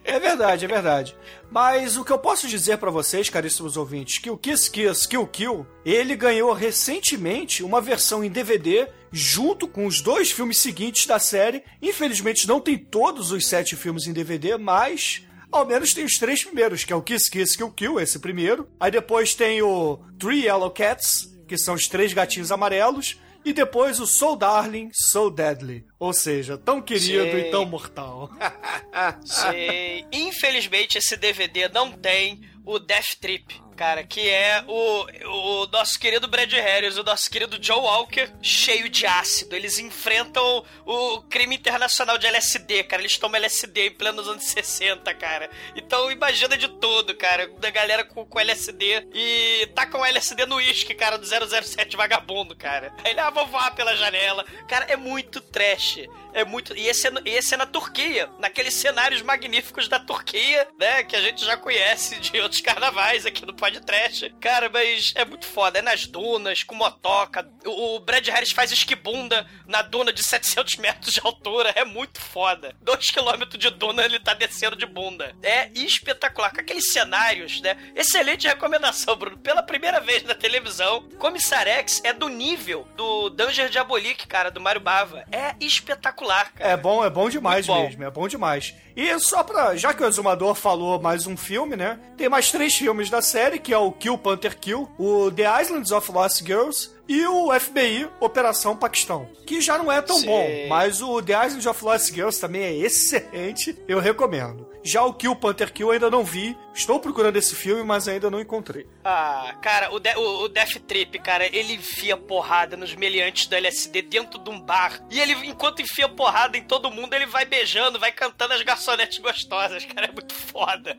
É 0.04 0.20
verdade, 0.20 0.66
é 0.66 0.68
verdade. 0.68 1.16
Mas 1.50 1.98
o 1.98 2.04
que 2.04 2.12
eu 2.12 2.20
posso 2.20 2.48
dizer 2.48 2.78
pra 2.78 2.92
vocês, 2.92 3.30
caríssimos 3.30 3.78
ouvintes, 3.78 4.18
que 4.18 4.30
o 4.30 4.38
Kiss 4.38 4.70
Kiss 4.70 5.08
Kill 5.08 5.28
Kill, 5.28 5.68
ele 5.86 6.16
ganhou 6.16 6.54
recentemente 6.54 7.64
uma 7.64 7.80
versão 7.80 8.24
em 8.24 8.30
DVD 8.30 8.88
junto 9.12 9.68
com 9.68 9.86
os 9.86 10.02
dois 10.02 10.32
filmes 10.32 10.58
seguintes 10.58 11.06
da 11.06 11.20
série. 11.20 11.64
Infelizmente 11.82 12.48
não 12.48 12.60
tem 12.60 12.78
todos 12.78 13.32
os 13.32 13.48
sete 13.48 13.76
filmes 13.76 14.08
em 14.08 14.14
DVD, 14.14 14.58
mas 14.58 15.26
ao 15.52 15.66
menos 15.66 15.94
tem 15.94 16.06
os 16.06 16.18
três 16.18 16.44
primeiros, 16.44 16.84
que 16.84 16.94
é 16.94 16.96
o 16.96 17.02
Kiss 17.02 17.30
Kiss 17.30 17.58
Kill 17.58 17.72
Kill, 17.72 18.00
esse 18.00 18.20
primeiro. 18.20 18.70
Aí 18.80 18.90
depois 18.90 19.36
tem 19.36 19.62
o 19.62 20.00
Three 20.18 20.46
Yellow 20.46 20.72
Cats, 20.72 21.30
que 21.48 21.58
são 21.58 21.76
os 21.76 21.88
três 21.88 22.14
gatinhos 22.14 22.52
amarelos. 22.52 23.20
E 23.44 23.54
depois 23.54 24.00
o 24.00 24.06
So 24.06 24.36
Darling, 24.36 24.90
So 24.94 25.30
Deadly. 25.30 25.86
Ou 25.98 26.14
seja, 26.14 26.58
tão 26.58 26.82
querido 26.82 27.32
Sim. 27.32 27.38
e 27.38 27.52
tão 27.52 27.66
mortal. 27.66 28.30
Sim. 29.26 30.06
Infelizmente, 30.12 30.98
esse 30.98 31.18
DVD 31.18 31.68
não 31.70 31.92
tem 31.92 32.42
o 32.66 32.78
Death 32.78 33.16
Trip, 33.20 33.62
cara, 33.82 34.04
que 34.04 34.30
é 34.30 34.64
o, 34.68 35.64
o 35.64 35.68
nosso 35.72 36.00
querido 36.00 36.28
Brad 36.28 36.54
Harris, 36.54 36.98
o 36.98 37.04
nosso 37.04 37.28
querido 37.32 37.58
Joe 37.60 37.80
Walker, 37.80 38.30
cheio 38.40 38.88
de 38.88 39.08
ácido. 39.08 39.56
Eles 39.56 39.80
enfrentam 39.80 40.64
o 40.86 41.24
crime 41.24 41.56
internacional 41.56 42.20
de 42.20 42.28
LSD, 42.28 42.84
cara. 42.84 43.02
Eles 43.02 43.18
tomam 43.18 43.38
LSD 43.38 43.88
em 43.88 43.92
plenos 43.92 44.28
anos 44.28 44.44
60, 44.44 45.12
cara. 45.16 45.50
Então 45.76 46.12
imagina 46.12 46.56
de 46.56 46.68
tudo, 46.68 47.16
cara. 47.16 47.48
Da 47.58 47.72
galera 47.72 48.04
com, 48.04 48.24
com 48.24 48.40
LSD 48.40 49.08
e 49.16 49.68
tacam 49.74 50.06
LSD 50.06 50.46
no 50.46 50.58
uísque, 50.58 50.94
cara, 50.94 51.18
do 51.18 51.26
007 51.26 51.98
vagabundo, 51.98 52.56
cara. 52.56 52.94
Aí 53.04 53.10
ele, 53.10 53.20
ah, 53.20 53.32
vou 53.32 53.48
voar 53.48 53.74
pela 53.74 53.96
janela. 53.96 54.46
Cara, 54.68 54.86
é 54.90 54.96
muito 54.96 55.42
trash. 55.42 56.02
É 56.34 56.46
muito. 56.46 56.76
E 56.76 56.88
esse 56.88 57.08
é, 57.08 57.12
esse 57.26 57.54
é 57.54 57.58
na 57.58 57.66
Turquia, 57.66 58.30
naqueles 58.40 58.74
cenários 58.74 59.22
magníficos 59.22 59.88
da 59.88 60.00
Turquia, 60.00 60.68
né? 60.80 61.04
Que 61.04 61.16
a 61.16 61.22
gente 61.22 61.44
já 61.44 61.58
conhece 61.58 62.20
de 62.20 62.40
outros 62.40 62.62
carnavais 62.62 63.26
aqui 63.26 63.46
no 63.46 63.54
podcast. 63.54 64.30
Cara, 64.40 64.70
mas 64.70 65.12
é 65.16 65.26
muito 65.26 65.46
foda. 65.46 65.80
É 65.80 65.82
nas 65.82 66.06
dunas, 66.06 66.64
com 66.64 66.76
motoca. 66.76 67.50
O, 67.66 67.96
o 67.96 68.00
Brad 68.00 68.28
Harris 68.28 68.52
faz 68.52 68.72
esquibunda 68.72 69.48
na 69.66 69.82
duna 69.82 70.14
de 70.14 70.24
700 70.24 70.76
metros 70.78 71.14
de 71.14 71.22
altura. 71.24 71.72
É 71.76 71.84
muito 71.84 72.20
foda. 72.20 72.76
2 72.82 73.12
km 73.12 73.58
de 73.58 73.70
duna 73.70 74.04
ele 74.04 74.20
tá 74.20 74.34
descendo 74.34 74.76
de 74.76 74.86
bunda. 74.86 75.36
É 75.42 75.70
espetacular. 75.74 76.52
Com 76.52 76.62
aqueles 76.62 76.92
cenários, 76.92 77.62
né? 77.62 77.78
Excelente 77.96 78.48
recomendação, 78.48 79.16
Bruno. 79.16 79.38
Pela 79.38 79.64
primeira 79.64 80.00
vez 80.00 80.24
na 80.24 80.36
televisão, 80.36 81.08
Commissar 81.18 81.68
X 81.68 82.02
é 82.04 82.14
do 82.14 82.28
nível 82.28 82.88
do 82.96 83.30
Danger 83.30 83.70
Diabolique, 83.70 84.28
cara, 84.28 84.52
do 84.52 84.62
Mario 84.62 84.82
Bava. 84.82 85.26
É 85.32 85.56
espetacular, 85.60 86.21
cara. 86.54 86.72
É 86.72 86.78
bom, 86.78 87.04
é 87.04 87.10
bom 87.10 87.30
demais 87.30 87.66
bom. 87.66 87.84
mesmo, 87.84 88.04
é 88.04 88.12
bom 88.12 88.28
demais. 88.28 88.76
E 88.96 89.18
só 89.20 89.44
pra. 89.44 89.76
Já 89.76 89.94
que 89.94 90.04
o 90.04 90.08
Exumador 90.08 90.56
falou 90.56 91.00
mais 91.02 91.26
um 91.28 91.38
filme, 91.38 91.76
né? 91.76 92.00
Tem 92.18 92.28
mais 92.30 92.52
três 92.52 92.74
filmes 92.76 93.10
da 93.10 93.22
série, 93.22 93.60
que 93.60 93.74
é 93.74 93.78
o 93.78 93.92
Kill 93.92 94.18
Panther 94.18 94.58
Kill, 94.58 94.90
o 94.98 95.32
The 95.32 95.62
Islands 95.62 95.92
of 95.92 96.12
Lost 96.12 96.42
Girls 96.46 96.92
e 97.08 97.26
o 97.26 97.52
FBI 97.60 98.08
Operação 98.20 98.76
Paquistão. 98.76 99.28
Que 99.46 99.60
já 99.60 99.78
não 99.78 99.92
é 99.92 100.02
tão 100.02 100.18
Sim. 100.18 100.26
bom, 100.28 100.48
mas 100.70 101.02
o 101.02 101.22
The 101.22 101.46
Islands 101.48 101.66
of 101.66 101.84
Lost 101.84 102.14
Girls 102.14 102.40
também 102.40 102.64
é 102.64 102.74
excelente, 102.76 103.78
eu 103.88 104.00
recomendo. 104.00 104.70
Já 104.84 105.04
o 105.04 105.14
Kill 105.14 105.36
Panther 105.36 105.72
Kill 105.72 105.88
eu 105.90 105.94
ainda 105.94 106.10
não 106.10 106.24
vi, 106.24 106.58
estou 106.74 107.00
procurando 107.00 107.36
esse 107.38 107.54
filme, 107.56 107.84
mas 107.84 108.08
ainda 108.08 108.32
não 108.32 108.40
encontrei. 108.40 108.88
Ah, 109.04 109.56
cara, 109.62 109.94
o, 109.94 110.00
De- 110.00 110.16
o, 110.16 110.44
o 110.46 110.48
Death 110.50 110.78
Trip, 110.88 111.20
cara, 111.20 111.46
ele 111.46 111.74
enfia 111.74 112.18
porrada 112.18 112.76
nos 112.76 112.96
meliantes 112.96 113.46
do 113.46 113.56
LSD 113.56 114.02
dentro 114.04 114.40
de 114.40 114.50
um 114.50 114.60
bar. 114.60 115.00
E 115.12 115.20
ele, 115.20 115.34
enquanto 115.48 115.82
enfia 115.84 116.10
porrada 116.10 116.58
em 116.58 116.64
todo 116.64 116.90
mundo, 116.90 117.14
ele 117.14 117.28
vai 117.28 117.46
beijando, 117.46 118.00
vai 118.00 118.12
cantando 118.12 118.54
as 118.54 118.64
garçonetes 118.82 119.20
gostosas, 119.20 119.86
cara. 119.86 120.08
É 120.08 120.12
muito 120.12 120.34
foda. 120.34 120.98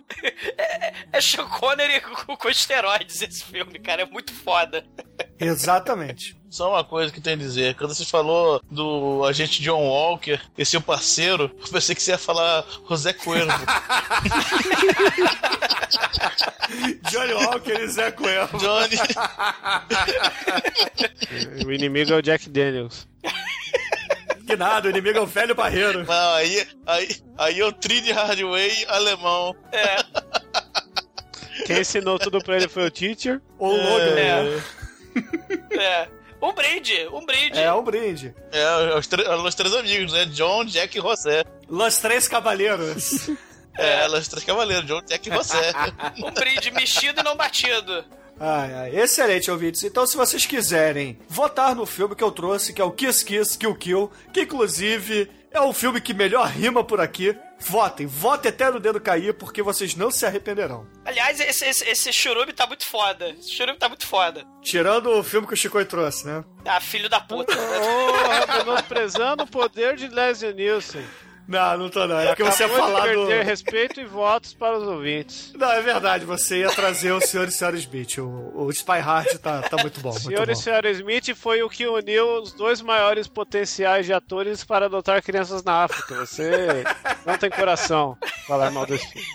É, 0.56 0.88
é, 0.88 0.94
é 1.12 1.20
Sean 1.20 1.46
Connery 1.48 2.00
com, 2.00 2.36
com 2.36 2.48
esteroides 2.48 3.20
esse 3.20 3.44
filme, 3.44 3.78
cara. 3.80 4.02
É 4.02 4.06
muito 4.06 4.32
foda. 4.32 4.84
Exatamente. 5.38 6.36
Só 6.48 6.70
uma 6.70 6.84
coisa 6.84 7.12
que 7.12 7.20
tenho 7.20 7.36
a 7.36 7.38
dizer. 7.38 7.74
Quando 7.74 7.94
você 7.94 8.04
falou 8.04 8.62
do 8.70 9.24
agente 9.24 9.62
John 9.62 9.82
Walker 9.82 10.40
e 10.56 10.64
seu 10.64 10.80
parceiro, 10.80 11.50
eu 11.58 11.72
pensei 11.72 11.94
que 11.94 12.02
você 12.02 12.12
ia 12.12 12.18
falar 12.18 12.64
José 12.88 13.12
Cuervo. 13.12 13.52
Johnny 17.10 17.34
Walker 17.34 17.72
e 17.72 17.88
Zé 17.88 18.10
Cuervo. 18.12 18.58
Johnny. 18.58 18.96
O 21.66 21.72
inimigo 21.72 22.12
é 22.12 22.16
o 22.16 22.22
Jack 22.22 22.48
Daniels. 22.48 23.08
Que 24.52 24.56
nada, 24.56 24.86
o 24.86 24.90
inimigo 24.90 25.18
é 25.18 25.20
o 25.22 25.26
velho 25.26 25.54
barreiro. 25.54 26.04
Não, 26.04 26.34
aí, 26.34 26.66
aí, 26.86 27.08
aí 27.38 27.60
é 27.60 27.64
o 27.64 27.72
Trini 27.72 28.12
Hardway 28.12 28.84
alemão. 28.88 29.54
É. 29.72 29.96
Quem 31.66 31.80
ensinou 31.80 32.18
tudo 32.18 32.42
pra 32.42 32.56
ele 32.56 32.68
foi 32.68 32.86
o 32.86 32.90
teacher. 32.90 33.40
Ou 33.58 33.72
o 33.72 33.76
Logan. 33.76 34.18
É. 34.18 34.62
É. 35.78 36.08
Um 36.42 36.52
brinde, 36.52 37.08
um 37.12 37.24
brinde. 37.24 37.58
É, 37.58 37.72
um 37.72 37.82
brinde. 37.84 38.34
É, 38.50 38.98
os, 38.98 39.06
tre- 39.06 39.28
os 39.28 39.54
três 39.54 39.74
amigos, 39.74 40.12
né? 40.12 40.24
John, 40.26 40.64
Jack 40.64 40.98
e 40.98 41.00
José. 41.00 41.44
Los 41.68 41.98
Três 41.98 42.26
Cavaleiros. 42.26 43.28
É, 43.78 44.06
os 44.08 44.28
três 44.28 44.44
cavaleiros, 44.44 44.84
John, 44.86 45.00
Jack 45.02 45.28
e 45.30 45.32
José. 45.32 45.72
Um 46.22 46.30
brinde 46.32 46.70
mexido 46.72 47.20
e 47.20 47.24
não 47.24 47.36
batido. 47.36 48.04
Ai, 48.44 48.74
ai, 48.74 49.00
excelente, 49.00 49.48
ouvintes. 49.52 49.84
Então, 49.84 50.04
se 50.04 50.16
vocês 50.16 50.44
quiserem 50.44 51.16
votar 51.28 51.76
no 51.76 51.86
filme 51.86 52.16
que 52.16 52.24
eu 52.24 52.32
trouxe, 52.32 52.72
que 52.72 52.82
é 52.82 52.84
o 52.84 52.90
Kiss 52.90 53.24
Kiss 53.24 53.56
Kill 53.56 53.76
Kill, 53.76 54.10
que 54.32 54.42
inclusive 54.42 55.30
é 55.52 55.60
o 55.60 55.72
filme 55.72 56.00
que 56.00 56.12
melhor 56.12 56.48
rima 56.48 56.82
por 56.82 57.00
aqui, 57.00 57.38
votem. 57.60 58.04
Votem 58.04 58.48
até 58.48 58.68
no 58.68 58.80
dedo 58.80 59.00
cair, 59.00 59.32
porque 59.32 59.62
vocês 59.62 59.94
não 59.94 60.10
se 60.10 60.26
arrependerão. 60.26 60.88
Aliás, 61.04 61.38
esse, 61.38 61.64
esse, 61.64 61.88
esse 61.88 62.12
churume 62.12 62.52
tá 62.52 62.66
muito 62.66 62.84
foda. 62.84 63.30
Esse 63.30 63.52
churume 63.52 63.78
tá 63.78 63.88
muito 63.88 64.08
foda. 64.08 64.44
Tirando 64.60 65.10
o 65.10 65.22
filme 65.22 65.46
que 65.46 65.54
o 65.54 65.56
Chico 65.56 65.84
trouxe, 65.84 66.26
né? 66.26 66.42
Ah, 66.64 66.80
filho 66.80 67.08
da 67.08 67.20
puta. 67.20 67.54
Oh, 67.56 68.58
menosprezando 68.58 69.44
o 69.44 69.46
poder 69.46 69.94
de 69.94 70.08
Leslie 70.08 70.52
Nielsen. 70.52 71.04
Não, 71.46 71.76
não 71.76 71.90
tô 71.90 72.06
não. 72.06 72.18
É 72.18 72.28
porque 72.28 72.44
você 72.44 72.62
ia 72.62 72.66
Acabou 72.66 72.86
de 72.86 72.92
falar 72.92 73.14
do... 73.14 73.26
perder 73.26 73.44
respeito 73.44 74.00
e 74.00 74.04
votos 74.04 74.54
para 74.54 74.78
os 74.78 74.86
ouvintes. 74.86 75.52
Não, 75.54 75.70
é 75.70 75.82
verdade. 75.82 76.24
Você 76.24 76.60
ia 76.60 76.70
trazer 76.70 77.12
o 77.12 77.20
Sr. 77.20 77.48
e 77.48 77.48
Sra. 77.48 77.76
Smith. 77.76 78.18
O, 78.18 78.64
o 78.66 78.70
Spy 78.70 78.98
Hard 78.98 79.38
tá, 79.38 79.62
tá 79.62 79.76
muito 79.78 80.00
bom. 80.00 80.10
Muito 80.10 80.22
Senhor 80.22 80.46
bom. 80.46 80.52
e 80.52 80.56
Senhora 80.56 80.90
Smith 80.90 81.34
foi 81.34 81.62
o 81.62 81.68
que 81.68 81.86
uniu 81.86 82.42
os 82.42 82.52
dois 82.52 82.80
maiores 82.80 83.26
potenciais 83.26 84.06
de 84.06 84.12
atores 84.12 84.64
para 84.64 84.86
adotar 84.86 85.22
crianças 85.22 85.62
na 85.64 85.84
África. 85.84 86.14
Você 86.14 86.84
não 87.26 87.36
tem 87.36 87.50
coração 87.50 88.16
falar 88.46 88.70
mal 88.70 88.86
desse 88.86 89.06
filme. 89.08 89.26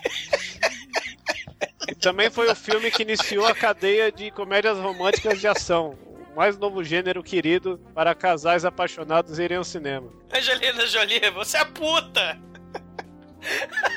E 1.89 1.95
também 1.95 2.29
foi 2.29 2.49
o 2.49 2.55
filme 2.55 2.91
que 2.91 3.03
iniciou 3.03 3.45
a 3.45 3.55
cadeia 3.55 4.11
de 4.11 4.29
comédias 4.31 4.77
românticas 4.77 5.39
de 5.39 5.47
ação. 5.47 5.97
Mais 6.37 6.55
novo 6.55 6.83
gênero 6.83 7.23
querido 7.23 7.79
para 7.95 8.13
casais 8.13 8.63
apaixonados 8.63 9.39
irem 9.39 9.57
ao 9.57 9.63
cinema. 9.63 10.07
Angelina 10.31 10.85
Jolie, 10.85 11.31
você 11.31 11.57
é 11.57 11.65
puta! 11.65 12.39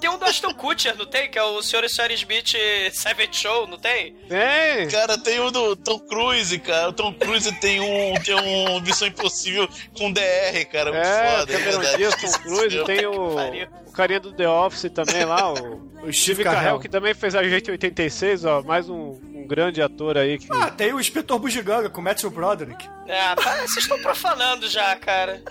Tem 0.00 0.10
um 0.10 0.18
do 0.18 0.24
Aston 0.24 0.52
Kutcher, 0.54 0.96
não 0.96 1.06
tem? 1.06 1.30
Que 1.30 1.38
é 1.38 1.42
o 1.42 1.62
Sr. 1.62 1.84
e 1.84 1.86
Sra. 1.86 2.12
Smith 2.12 2.52
Savage 2.92 3.28
Show, 3.32 3.66
não 3.66 3.78
tem? 3.78 4.14
Tem! 4.28 4.88
Cara, 4.88 5.16
tem 5.18 5.40
o 5.40 5.50
do 5.50 5.74
Tom 5.76 5.98
Cruise, 6.00 6.58
cara. 6.58 6.90
O 6.90 6.92
Tom 6.92 7.12
Cruise 7.14 7.50
tem 7.60 7.80
um, 7.80 8.14
tem 8.22 8.34
um 8.34 8.80
Missão 8.80 9.08
Impossível 9.08 9.68
com 9.96 10.12
DR, 10.12 10.64
cara. 10.70 10.92
Muito 10.92 11.06
É, 11.06 11.38
foda, 11.38 11.52
é 11.52 11.58
Cameron 11.58 11.78
verdade. 11.80 11.96
Diaz, 11.96 12.14
Tom 12.16 12.38
Cruise, 12.42 12.84
tem 12.84 13.06
o, 13.06 13.36
o 13.86 13.92
carinha 13.92 14.20
do 14.20 14.32
The 14.32 14.48
Office 14.48 14.90
também 14.92 15.24
lá, 15.24 15.52
o, 15.52 15.86
O 16.06 16.12
Steve 16.12 16.44
Carell, 16.44 16.78
que 16.78 16.88
também 16.88 17.14
fez 17.14 17.34
Agente 17.34 17.70
86, 17.70 18.44
ó, 18.44 18.62
mais 18.62 18.88
um, 18.88 19.18
um 19.34 19.46
grande 19.46 19.82
ator 19.82 20.16
aí 20.16 20.38
que... 20.38 20.46
Ah, 20.52 20.70
tem 20.70 20.92
o 20.92 21.00
Inspetor 21.00 21.38
Bugiganga 21.38 21.90
com 21.90 22.00
o 22.00 22.04
Matthew 22.04 22.30
Broderick. 22.30 22.86
Ah, 23.08 23.34
tá, 23.34 23.54
vocês 23.56 23.78
estão 23.78 23.98
profanando 24.00 24.68
já, 24.68 24.94
cara. 24.96 25.42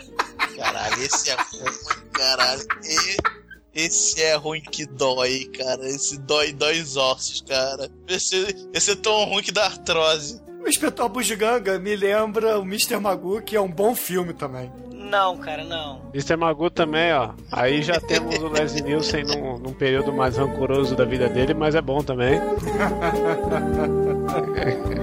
Caralho, 0.56 1.04
esse 1.04 1.30
é 1.30 1.34
ruim, 1.34 1.74
caralho. 2.14 2.62
E- 2.86 3.45
Esse 3.76 4.22
é 4.22 4.36
ruim 4.36 4.62
que 4.62 4.86
dói, 4.86 5.50
cara. 5.58 5.86
Esse 5.86 6.18
dói, 6.18 6.54
dói 6.54 6.80
os 6.80 6.96
ossos, 6.96 7.42
cara. 7.42 7.90
Esse, 8.08 8.70
esse 8.74 8.92
é 8.92 8.96
tão 8.96 9.26
ruim 9.26 9.44
que 9.44 9.52
dá 9.52 9.66
artrose. 9.66 10.42
O 10.64 10.70
Inspetor 10.70 11.10
Bugiganga 11.10 11.78
me 11.78 11.94
lembra 11.94 12.58
o 12.58 12.64
Mr. 12.64 12.98
Magoo, 12.98 13.42
que 13.42 13.56
é 13.56 13.62
um 13.62 13.70
bom 13.70 13.94
filme 13.94 14.34
também. 14.34 14.72
Não, 14.94 15.38
cara, 15.38 15.64
não. 15.64 16.02
Mr. 16.14 16.38
Magoo 16.38 16.70
também, 16.70 17.14
ó. 17.14 17.32
Aí 17.52 17.84
já 17.84 18.00
temos 18.00 18.38
o 18.38 18.48
Leslie 18.48 18.82
Nielsen 18.82 19.26
num, 19.26 19.60
num 19.60 19.74
período 19.74 20.12
mais 20.14 20.38
rancoroso 20.38 20.96
da 20.96 21.04
vida 21.04 21.28
dele, 21.28 21.54
mas 21.54 21.76
é 21.76 21.82
bom 21.82 22.02
também. 22.02 22.40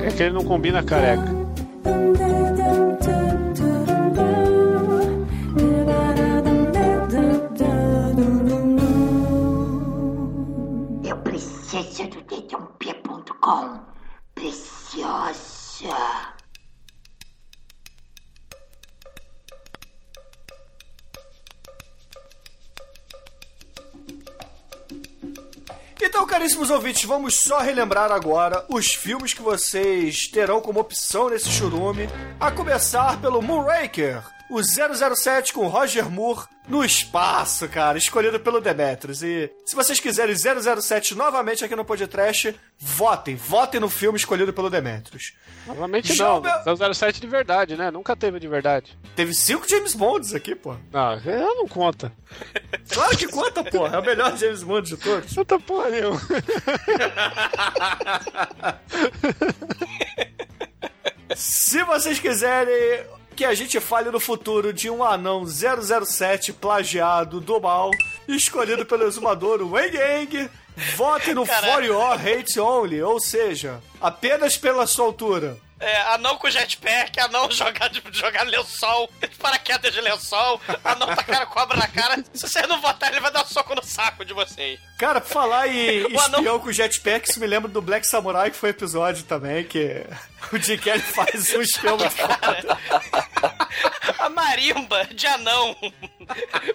É, 0.02 0.08
é 0.08 0.10
que 0.10 0.22
ele 0.22 0.32
não 0.32 0.44
combina 0.44 0.82
careca. 0.82 1.42
dedãopia.com. 13.42 13.80
Preciosa. 14.34 15.52
Então, 26.04 26.26
caríssimos 26.26 26.70
ouvintes, 26.70 27.04
vamos 27.04 27.36
só 27.36 27.60
relembrar 27.60 28.10
agora 28.10 28.64
os 28.68 28.94
filmes 28.94 29.32
que 29.32 29.42
vocês 29.42 30.26
terão 30.28 30.60
como 30.60 30.80
opção 30.80 31.30
nesse 31.30 31.48
churume. 31.48 32.08
A 32.40 32.50
começar 32.50 33.20
pelo 33.20 33.40
Moonraker, 33.40 34.22
o 34.54 34.62
007 34.62 35.52
com 35.52 35.66
Roger 35.66 36.08
Moore 36.10 36.46
no 36.68 36.84
espaço, 36.84 37.66
cara, 37.68 37.98
escolhido 37.98 38.38
pelo 38.38 38.60
Demetrius. 38.60 39.22
E 39.22 39.50
se 39.64 39.74
vocês 39.74 39.98
quiserem 39.98 40.34
007 40.36 41.14
novamente 41.14 41.64
aqui 41.64 41.74
no 41.74 41.84
Podcast, 41.84 42.54
votem, 42.78 43.34
votem 43.34 43.80
no 43.80 43.88
filme 43.88 44.18
escolhido 44.18 44.52
pelo 44.52 44.70
Demetrius. 44.70 45.32
Novamente 45.66 46.12
Já 46.14 46.24
não, 46.24 46.38
o 46.38 46.42
meu- 46.42 46.94
007 46.94 47.20
de 47.20 47.26
verdade, 47.26 47.76
né? 47.76 47.90
Nunca 47.90 48.14
teve 48.16 48.38
de 48.40 48.48
verdade. 48.48 48.96
Teve 49.16 49.32
cinco 49.34 49.68
James 49.68 49.94
Bonds 49.94 50.34
aqui, 50.34 50.54
pô. 50.54 50.74
Não, 50.92 51.12
ela 51.24 51.54
não 51.54 51.66
conta. 51.68 52.12
Claro 52.88 53.16
que 53.16 53.26
conta, 53.28 53.62
pô. 53.64 53.86
É 53.86 53.98
o 53.98 54.02
melhor 54.04 54.36
James 54.36 54.62
Bond 54.62 54.86
de 54.88 54.96
todos. 54.98 55.32
Conta 55.34 55.58
porra 55.60 55.88
nenhuma. 55.90 56.20
Se 61.34 61.82
vocês 61.84 62.18
quiserem 62.18 63.04
que 63.32 63.44
a 63.44 63.54
gente 63.54 63.80
fale 63.80 64.10
no 64.10 64.20
futuro 64.20 64.72
de 64.72 64.90
um 64.90 65.02
anão 65.02 65.44
007 65.46 66.52
plagiado 66.52 67.40
do 67.40 67.60
mal, 67.60 67.90
escolhido 68.28 68.84
pelo 68.84 69.06
exumador 69.06 69.62
Wang 69.62 69.96
Yang, 69.96 70.50
vote 70.96 71.34
no 71.34 71.46
Caralho. 71.46 71.72
For 71.72 71.84
Your 71.84 72.12
Hate 72.12 72.60
Only, 72.60 73.02
ou 73.02 73.20
seja, 73.20 73.80
apenas 74.00 74.56
pela 74.56 74.86
sua 74.86 75.06
altura. 75.06 75.58
É, 75.80 76.00
anão 76.14 76.36
com 76.38 76.48
jetpack, 76.48 77.18
anão 77.18 77.50
jogar, 77.50 77.90
jogar 78.12 78.44
lençol, 78.44 79.10
paraquedas 79.40 79.92
de 79.92 80.00
lençol, 80.00 80.60
anão 80.84 81.08
tacar 81.08 81.42
a 81.42 81.46
cobra 81.46 81.76
na 81.76 81.88
cara. 81.88 82.22
Se 82.32 82.48
vocês 82.48 82.68
não 82.68 82.80
votarem, 82.80 83.16
ele 83.16 83.22
vai 83.22 83.32
dar 83.32 83.42
um 83.42 83.48
soco 83.48 83.74
no 83.74 83.82
saco 83.82 84.24
de 84.24 84.32
vocês. 84.32 84.78
Cara, 85.02 85.20
pra 85.20 85.28
falar 85.30 85.66
em 85.66 86.04
O 86.14 86.20
anão- 86.20 86.38
espião 86.38 86.58
com 86.60 86.70
jetpack, 86.70 87.28
isso 87.28 87.40
me 87.40 87.46
lembra 87.48 87.68
do 87.68 87.82
Black 87.82 88.06
Samurai, 88.06 88.52
que 88.52 88.56
foi 88.56 88.70
episódio 88.70 89.24
também, 89.24 89.64
que 89.64 90.06
o 90.52 90.56
Jim 90.58 90.78
Kelly 90.78 91.00
faz 91.02 91.52
um 91.54 91.60
espião 91.60 91.96
muito 91.98 92.12
foda. 92.12 92.78
A 94.18 94.28
marimba 94.28 95.04
de 95.12 95.26
anão 95.26 95.76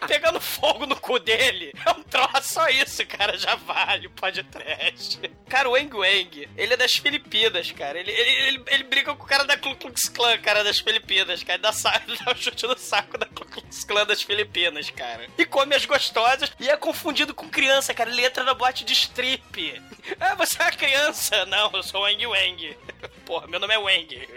pegando 0.08 0.40
fogo 0.42 0.86
no 0.86 0.96
cu 0.98 1.18
dele. 1.20 1.72
É 1.86 1.92
um 1.92 2.04
troço, 2.04 2.54
só 2.54 2.68
isso, 2.68 3.06
cara. 3.06 3.38
Já 3.38 3.56
vale, 3.56 4.10
pode 4.10 4.44
trash. 4.44 5.20
Cara, 5.48 5.70
o 5.70 5.74
Wang 5.74 5.96
Wang, 5.96 6.50
ele 6.58 6.74
é 6.74 6.78
das 6.78 6.94
Filipinas, 6.98 7.72
cara. 7.72 8.00
Ele, 8.00 8.12
ele, 8.12 8.30
ele, 8.48 8.64
ele 8.68 8.84
briga 8.84 9.16
com 9.16 9.24
o 9.24 9.28
cara 9.28 9.46
da 9.46 9.56
Ku 9.58 9.74
Klux 9.76 10.10
Klan, 10.10 10.38
cara, 10.40 10.64
das 10.64 10.80
Filipinas, 10.80 11.42
cara. 11.44 11.60
Dá, 11.60 11.72
sa- 11.72 12.02
dá 12.26 12.32
um 12.32 12.36
chute 12.36 12.68
no 12.68 12.78
saco 12.78 13.18
da 13.18 13.26
Ku 13.28 13.46
Klux 13.46 13.84
Klan 13.86 14.06
das 14.06 14.22
Filipinas, 14.22 14.90
cara. 14.90 15.28
E 15.38 15.46
come 15.46 15.74
as 15.76 15.86
gostosas 15.86 16.52
e 16.60 16.70
é 16.70 16.76
confundido 16.76 17.34
com 17.34 17.48
criança, 17.48 17.94
cara. 17.94 18.10
Ele 18.10 18.17
entra 18.24 18.44
na 18.44 18.54
boate 18.54 18.84
de 18.86 18.94
strip. 18.94 19.82
Ah, 20.22 20.36
você 20.36 20.58
é 20.58 20.64
uma 20.64 20.72
criança? 20.72 21.46
Não, 21.48 21.70
eu 21.74 21.84
sou 21.84 22.00
o 22.00 22.04
Wang 22.06 22.26
Wang. 22.26 22.78
Porra, 23.28 23.46
meu 23.48 23.60
nome 23.60 23.74
é 23.74 23.78
Wang. 23.78 24.30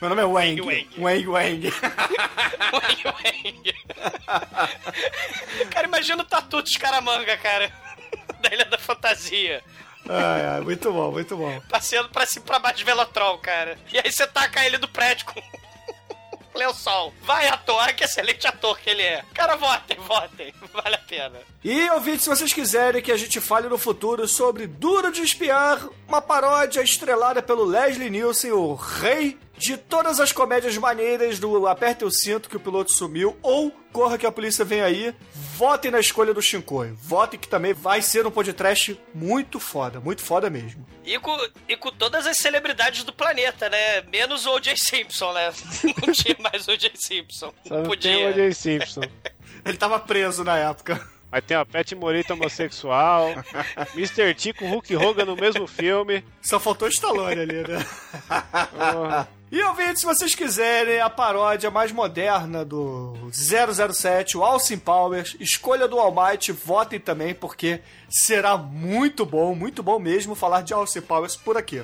Meu 0.00 0.10
nome 0.10 0.22
é 0.22 0.24
Wang. 0.24 0.60
Wang. 0.60 0.88
Wang 0.98 1.26
Wang. 1.28 1.72
Wang 2.72 3.02
Wang. 3.06 3.74
Cara, 5.70 5.86
imagina 5.86 6.22
o 6.22 6.26
tatu 6.26 6.60
de 6.64 6.70
escaramanga, 6.70 7.36
cara. 7.36 7.72
Da 8.40 8.52
Ilha 8.52 8.64
da 8.64 8.76
Fantasia. 8.76 9.62
Ai, 10.08 10.46
ai, 10.46 10.60
muito 10.62 10.92
bom, 10.92 11.12
muito 11.12 11.36
bom. 11.36 11.60
Passeando 11.68 12.08
pra 12.08 12.26
cima 12.26 12.44
e 12.44 12.46
pra 12.48 12.58
baixo 12.58 12.78
de 12.78 12.84
Velotrol, 12.84 13.38
cara. 13.38 13.78
E 13.92 13.98
aí 13.98 14.10
você 14.10 14.26
taca 14.26 14.66
ele 14.66 14.78
do 14.78 14.88
prédio 14.88 15.26
com 15.26 15.40
lençol. 16.54 17.12
Vai, 17.22 17.48
ator, 17.48 17.92
que 17.94 18.04
excelente 18.04 18.46
ator 18.46 18.78
que 18.78 18.90
ele 18.90 19.02
é. 19.02 19.24
Cara, 19.34 19.56
votem, 19.56 19.96
votem. 19.98 20.54
Vale 20.72 20.94
a 20.94 20.98
pena. 20.98 21.38
E, 21.64 21.88
ouvintes, 21.90 22.22
se 22.22 22.28
vocês 22.28 22.52
quiserem 22.52 23.02
que 23.02 23.12
a 23.12 23.16
gente 23.16 23.40
fale 23.40 23.68
no 23.68 23.78
futuro 23.78 24.26
sobre 24.26 24.66
Duro 24.66 25.12
de 25.12 25.22
Espiar, 25.22 25.78
uma 26.08 26.20
paródia 26.20 26.82
estrelada 26.82 27.42
pelo 27.42 27.64
Leslie 27.64 28.10
Nielsen, 28.10 28.52
o 28.52 28.74
rei 28.74 29.38
de 29.62 29.76
todas 29.76 30.18
as 30.18 30.32
comédias 30.32 30.76
maneiras 30.76 31.38
do 31.38 31.68
Aperte 31.68 32.04
o 32.04 32.10
Cinto 32.10 32.48
que 32.48 32.56
o 32.56 32.60
piloto 32.60 32.90
sumiu, 32.90 33.36
ou 33.40 33.70
Corra 33.92 34.16
que 34.16 34.26
a 34.26 34.32
polícia 34.32 34.64
vem 34.64 34.80
aí, 34.80 35.14
votem 35.34 35.90
na 35.90 36.00
escolha 36.00 36.32
do 36.32 36.40
Shinkoi. 36.40 36.92
Votem 36.94 37.38
que 37.38 37.46
também 37.46 37.74
vai 37.74 38.00
ser 38.00 38.26
um 38.26 38.30
podcast 38.30 38.98
muito 39.14 39.60
foda, 39.60 40.00
muito 40.00 40.22
foda 40.22 40.48
mesmo. 40.48 40.86
E 41.04 41.18
com, 41.18 41.38
e 41.68 41.76
com 41.76 41.90
todas 41.92 42.26
as 42.26 42.38
celebridades 42.38 43.04
do 43.04 43.12
planeta, 43.12 43.68
né? 43.68 44.00
Menos 44.10 44.46
o 44.46 44.54
O.J. 44.54 44.74
Simpson, 44.78 45.34
né? 45.34 45.52
Não 46.06 46.12
tinha 46.12 46.36
mais 46.40 46.66
o 46.66 46.72
O.J. 46.72 46.92
Simpson. 46.94 47.52
Só 47.68 47.76
não 47.76 47.82
Podia. 47.82 48.16
tem 48.16 48.26
o 48.26 48.30
O.J. 48.30 48.54
Simpson. 48.54 49.02
Ele 49.62 49.76
tava 49.76 50.00
preso 50.00 50.42
na 50.42 50.56
época. 50.56 51.06
Mas 51.30 51.44
tem 51.44 51.56
a 51.56 51.64
Pet 51.64 51.94
Morita 51.94 52.34
homossexual, 52.34 53.28
Mr. 53.94 54.34
T 54.34 54.52
com 54.54 54.68
Hulk 54.68 54.96
Hogan 54.96 55.24
no 55.26 55.36
mesmo 55.36 55.66
filme. 55.66 56.24
Só 56.42 56.58
faltou 56.58 56.88
o 56.88 56.90
Stallone 56.90 57.40
ali, 57.40 57.62
né? 57.62 57.86
Porra. 58.70 59.41
E 59.52 59.62
ouvintes, 59.64 60.00
se 60.00 60.06
vocês 60.06 60.34
quiserem 60.34 60.98
a 60.98 61.10
paródia 61.10 61.70
mais 61.70 61.92
moderna 61.92 62.64
do 62.64 63.12
007, 63.30 64.38
o 64.38 64.42
Austin 64.42 64.78
Powers, 64.78 65.36
escolha 65.38 65.86
do 65.86 65.98
All 65.98 66.10
Might, 66.10 66.50
votem 66.52 66.98
também, 66.98 67.34
porque 67.34 67.82
será 68.08 68.56
muito 68.56 69.26
bom, 69.26 69.54
muito 69.54 69.82
bom 69.82 69.98
mesmo 69.98 70.34
falar 70.34 70.62
de 70.62 70.72
Austin 70.72 71.02
Powers 71.02 71.36
por 71.36 71.58
aqui. 71.58 71.82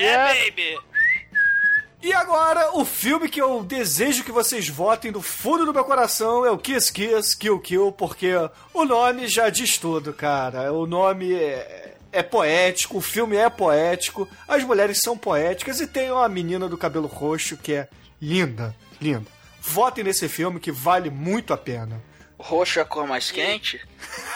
Yeah, 0.00 0.34
baby! 0.34 0.76
E 2.02 2.12
agora, 2.12 2.76
o 2.76 2.84
filme 2.84 3.28
que 3.28 3.40
eu 3.40 3.62
desejo 3.62 4.24
que 4.24 4.32
vocês 4.32 4.68
votem 4.68 5.12
do 5.12 5.22
fundo 5.22 5.64
do 5.64 5.72
meu 5.72 5.84
coração 5.84 6.44
é 6.44 6.50
o 6.50 6.58
Kiss 6.58 6.92
Kiss 6.92 7.38
Kill 7.38 7.60
Kill, 7.60 7.92
porque 7.92 8.32
o 8.74 8.84
nome 8.84 9.28
já 9.28 9.48
diz 9.50 9.78
tudo, 9.78 10.12
cara. 10.12 10.72
O 10.72 10.84
nome 10.84 11.32
é, 11.32 11.93
é 12.14 12.22
poético, 12.22 12.98
o 12.98 13.00
filme 13.00 13.36
é 13.36 13.50
poético, 13.50 14.28
as 14.46 14.62
mulheres 14.62 14.98
são 15.02 15.18
poéticas 15.18 15.80
e 15.80 15.86
tem 15.86 16.10
uma 16.10 16.28
menina 16.28 16.68
do 16.68 16.78
cabelo 16.78 17.08
roxo 17.08 17.56
que 17.56 17.74
é 17.74 17.88
linda, 18.22 18.74
linda. 19.00 19.26
Votem 19.60 20.04
nesse 20.04 20.28
filme 20.28 20.60
que 20.60 20.70
vale 20.70 21.10
muito 21.10 21.52
a 21.52 21.56
pena. 21.56 22.00
Roxo 22.38 22.78
é 22.78 22.82
a 22.82 22.84
cor 22.84 23.06
mais 23.06 23.30
quente? 23.30 23.80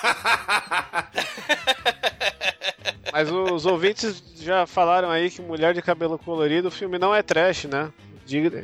Mas 3.12 3.30
os 3.30 3.66
ouvintes 3.66 4.22
já 4.40 4.66
falaram 4.66 5.10
aí 5.10 5.30
que 5.30 5.40
Mulher 5.40 5.74
de 5.74 5.82
Cabelo 5.82 6.18
Colorido, 6.18 6.68
o 6.68 6.70
filme 6.70 6.98
não 6.98 7.14
é 7.14 7.22
trash, 7.22 7.64
né? 7.64 7.90
Diga, 8.26 8.62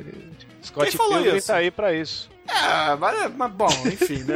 Scott 0.63 0.91
Quem 0.91 0.99
falou 0.99 1.15
Pilgrim 1.15 1.37
isso? 1.37 1.47
tá 1.47 1.57
aí 1.57 1.71
pra 1.71 1.95
isso. 1.95 2.31
É, 2.47 2.95
mas, 2.97 3.35
mas 3.35 3.53
bom, 3.53 3.69
enfim, 3.87 4.23
né? 4.25 4.35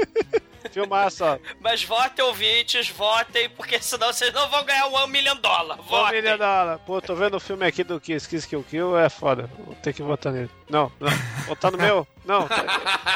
Filmaço, 0.70 1.24
ó. 1.24 1.38
Mas 1.60 1.82
votem, 1.84 2.24
ouvintes, 2.24 2.88
votem, 2.88 3.48
porque 3.50 3.80
senão 3.80 4.12
vocês 4.12 4.32
não 4.32 4.48
vão 4.48 4.64
ganhar 4.64 4.86
um 4.86 5.06
million 5.06 5.36
dólar. 5.36 5.76
Votem. 5.76 6.06
Família 6.06 6.38
da... 6.38 6.78
Pô, 6.86 7.00
tô 7.00 7.14
vendo 7.14 7.36
o 7.36 7.40
filme 7.40 7.66
aqui 7.66 7.82
do 7.84 8.00
Kiss 8.00 8.28
Kiss 8.28 8.46
Kill 8.46 8.64
Kill, 8.68 8.98
é 8.98 9.08
foda. 9.08 9.48
Vou 9.58 9.74
ter 9.76 9.92
que 9.92 10.02
votar 10.02 10.32
nele. 10.32 10.50
Não, 10.68 10.90
não. 11.00 11.10
Votar 11.46 11.70
no 11.72 11.78
meu? 11.78 12.06
Não. 12.24 12.48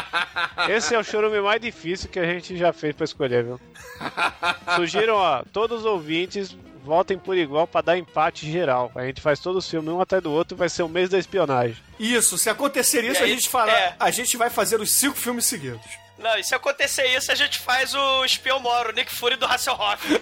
Esse 0.68 0.94
é 0.94 0.98
o 0.98 1.04
chorume 1.04 1.40
mais 1.40 1.60
difícil 1.60 2.08
que 2.08 2.18
a 2.18 2.24
gente 2.24 2.56
já 2.56 2.72
fez 2.72 2.94
pra 2.94 3.04
escolher, 3.04 3.44
viu? 3.44 3.60
Sugiram, 4.76 5.16
ó, 5.16 5.42
todos 5.52 5.80
os 5.80 5.84
ouvintes 5.86 6.56
votem 6.82 7.18
por 7.18 7.36
igual 7.36 7.66
pra 7.66 7.80
dar 7.80 7.98
empate 7.98 8.50
geral. 8.50 8.90
A 8.94 9.04
gente 9.04 9.20
faz 9.20 9.38
todos 9.40 9.64
os 9.64 9.70
filmes 9.70 9.90
um 9.92 10.00
atrás 10.00 10.22
do 10.22 10.32
outro 10.32 10.56
e 10.56 10.58
vai 10.58 10.68
ser 10.68 10.82
o 10.82 10.88
mês 10.88 11.08
da 11.10 11.18
espionagem. 11.18 11.76
Isso, 11.98 12.38
se 12.38 12.48
acontecer 12.48 13.04
isso, 13.04 13.20
E 13.20 13.24
a 13.24 13.26
aí, 13.26 13.30
gente 13.34 13.48
fala, 13.48 13.70
é. 13.72 13.94
a 13.98 14.10
gente 14.10 14.36
vai 14.36 14.48
fazer 14.48 14.80
os 14.80 14.90
cinco 14.90 15.16
filmes 15.16 15.44
seguidos. 15.46 15.84
Não, 16.20 16.36
e 16.38 16.44
se 16.44 16.54
acontecer 16.54 17.06
isso, 17.06 17.32
a 17.32 17.34
gente 17.34 17.58
faz 17.58 17.94
o 17.94 18.24
espião 18.24 18.60
moro, 18.60 18.90
o 18.90 18.92
Nick 18.92 19.14
Fury 19.14 19.36
do 19.36 19.46
Hasselhoff. 19.46 20.06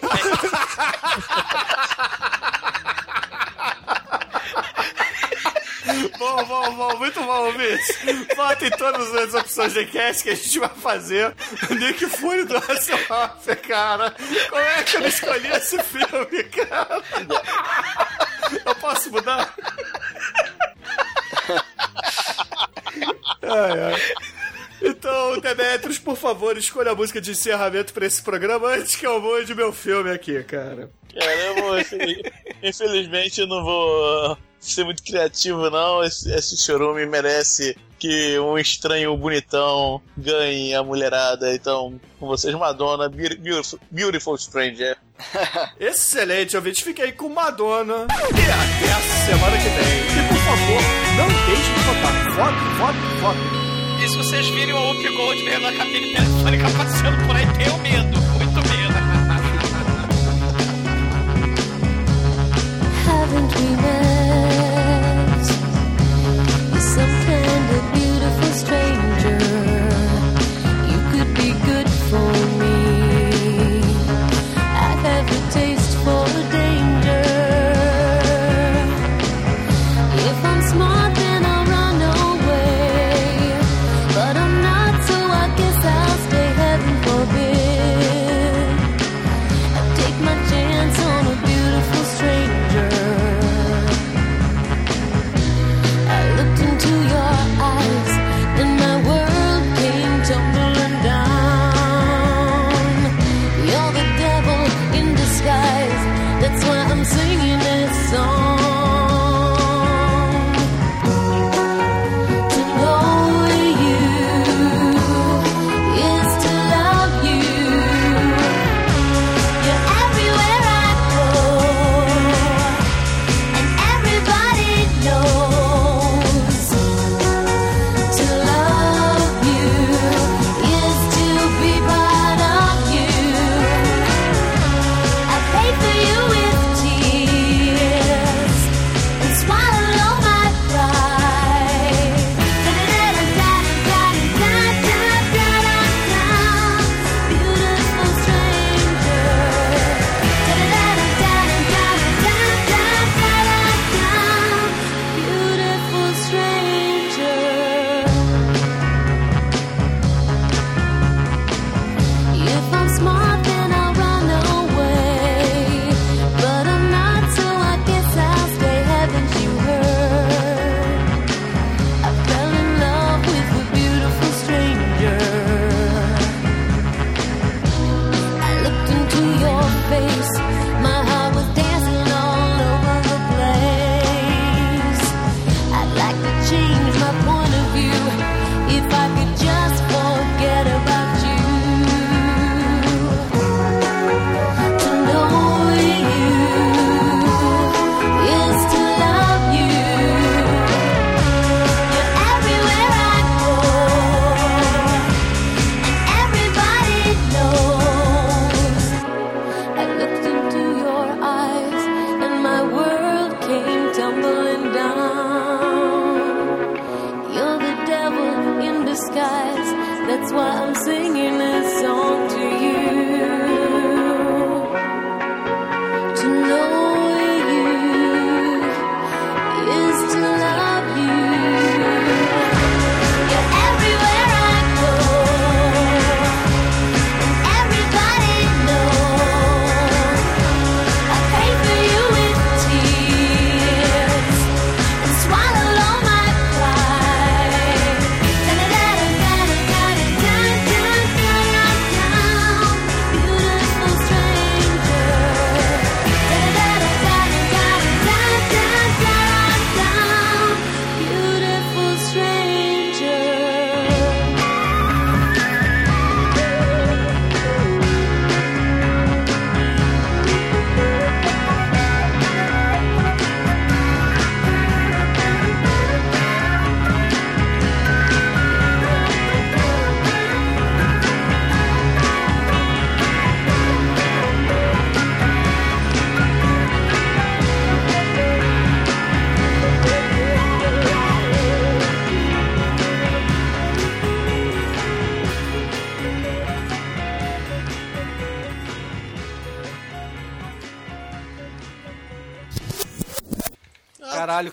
Bom, 6.18 6.44
bom, 6.44 6.74
bom, 6.74 6.96
muito 6.98 7.20
bom, 7.22 7.46
ouvintes. 7.46 7.98
Votem 8.36 8.70
todas 8.70 9.14
as 9.14 9.34
opções 9.34 9.72
de 9.72 9.86
cast 9.86 10.22
que 10.24 10.30
a 10.30 10.34
gente 10.34 10.58
vai 10.58 10.68
fazer. 10.68 11.34
O 11.70 11.74
Nick 11.74 12.06
Fury 12.06 12.44
do 12.44 12.56
Hasselhoff, 12.56 13.56
cara. 13.66 14.14
Como 14.48 14.60
é 14.60 14.82
que 14.82 14.96
eu 14.96 15.00
não 15.00 15.08
escolhi 15.08 15.48
esse 15.48 15.82
filme, 15.84 16.44
cara? 16.44 17.02
Eu 18.64 18.74
posso 18.76 19.10
mudar? 19.10 19.54
Ai, 23.42 23.80
ai. 23.80 24.37
Então, 24.82 25.38
Demetrius, 25.40 25.98
por 25.98 26.16
favor, 26.16 26.56
escolha 26.56 26.92
a 26.92 26.94
música 26.94 27.20
de 27.20 27.30
encerramento 27.32 27.92
pra 27.92 28.06
esse 28.06 28.22
programa 28.22 28.68
antes 28.68 28.96
que 28.96 29.06
eu 29.06 29.20
mude 29.20 29.54
meu 29.54 29.72
filme 29.72 30.10
aqui, 30.10 30.42
cara. 30.44 30.90
Cara, 31.18 31.34
eu 31.34 31.54
vou, 31.56 31.78
infeliz- 31.78 32.22
infelizmente 32.62 33.40
eu 33.40 33.46
não 33.46 33.62
vou 33.64 34.38
ser 34.60 34.84
muito 34.84 35.02
criativo, 35.02 35.68
não. 35.70 36.02
Esse, 36.04 36.30
esse 36.32 36.56
chorume 36.56 37.04
merece 37.06 37.76
que 37.98 38.38
um 38.38 38.56
estranho 38.56 39.16
bonitão 39.16 40.00
ganhe 40.16 40.74
a 40.74 40.82
mulherada. 40.84 41.52
Então, 41.54 42.00
com 42.20 42.26
vocês, 42.28 42.54
Madonna, 42.54 43.08
Beau- 43.08 43.36
Beautiful, 43.38 43.80
Beautiful 43.90 44.38
Stranger. 44.38 44.96
Excelente, 45.80 46.56
ouvinte. 46.56 46.84
Fique 46.84 47.02
aí 47.02 47.10
com 47.12 47.28
Madonna. 47.28 48.06
E 48.08 48.14
até 48.14 48.92
a 48.92 49.26
semana 49.26 49.56
que 49.56 49.68
vem. 49.68 50.24
E 50.24 50.28
por 50.28 50.38
favor, 50.44 50.82
não 51.16 51.28
deixe 51.46 51.72
de 51.72 51.80
votar. 51.80 52.30
Vote, 52.36 52.78
vote, 52.78 53.20
vote. 53.20 53.57
E 54.00 54.08
se 54.08 54.16
vocês 54.16 54.48
virem 54.50 54.74
o 54.74 54.78
Whoopi 54.78 55.08
Goldberg 55.08 55.62
na 55.62 55.72
cabine 55.72 56.14
telefônica 56.14 56.70
passeando 56.70 57.26
por 57.26 57.36
aí, 57.36 57.46
tenham 57.56 57.78
medo, 57.78 58.20
muito 58.38 58.54
medo. 58.68 58.98
Haven't 63.06 63.54
we 63.56 63.76
met? 63.82 64.47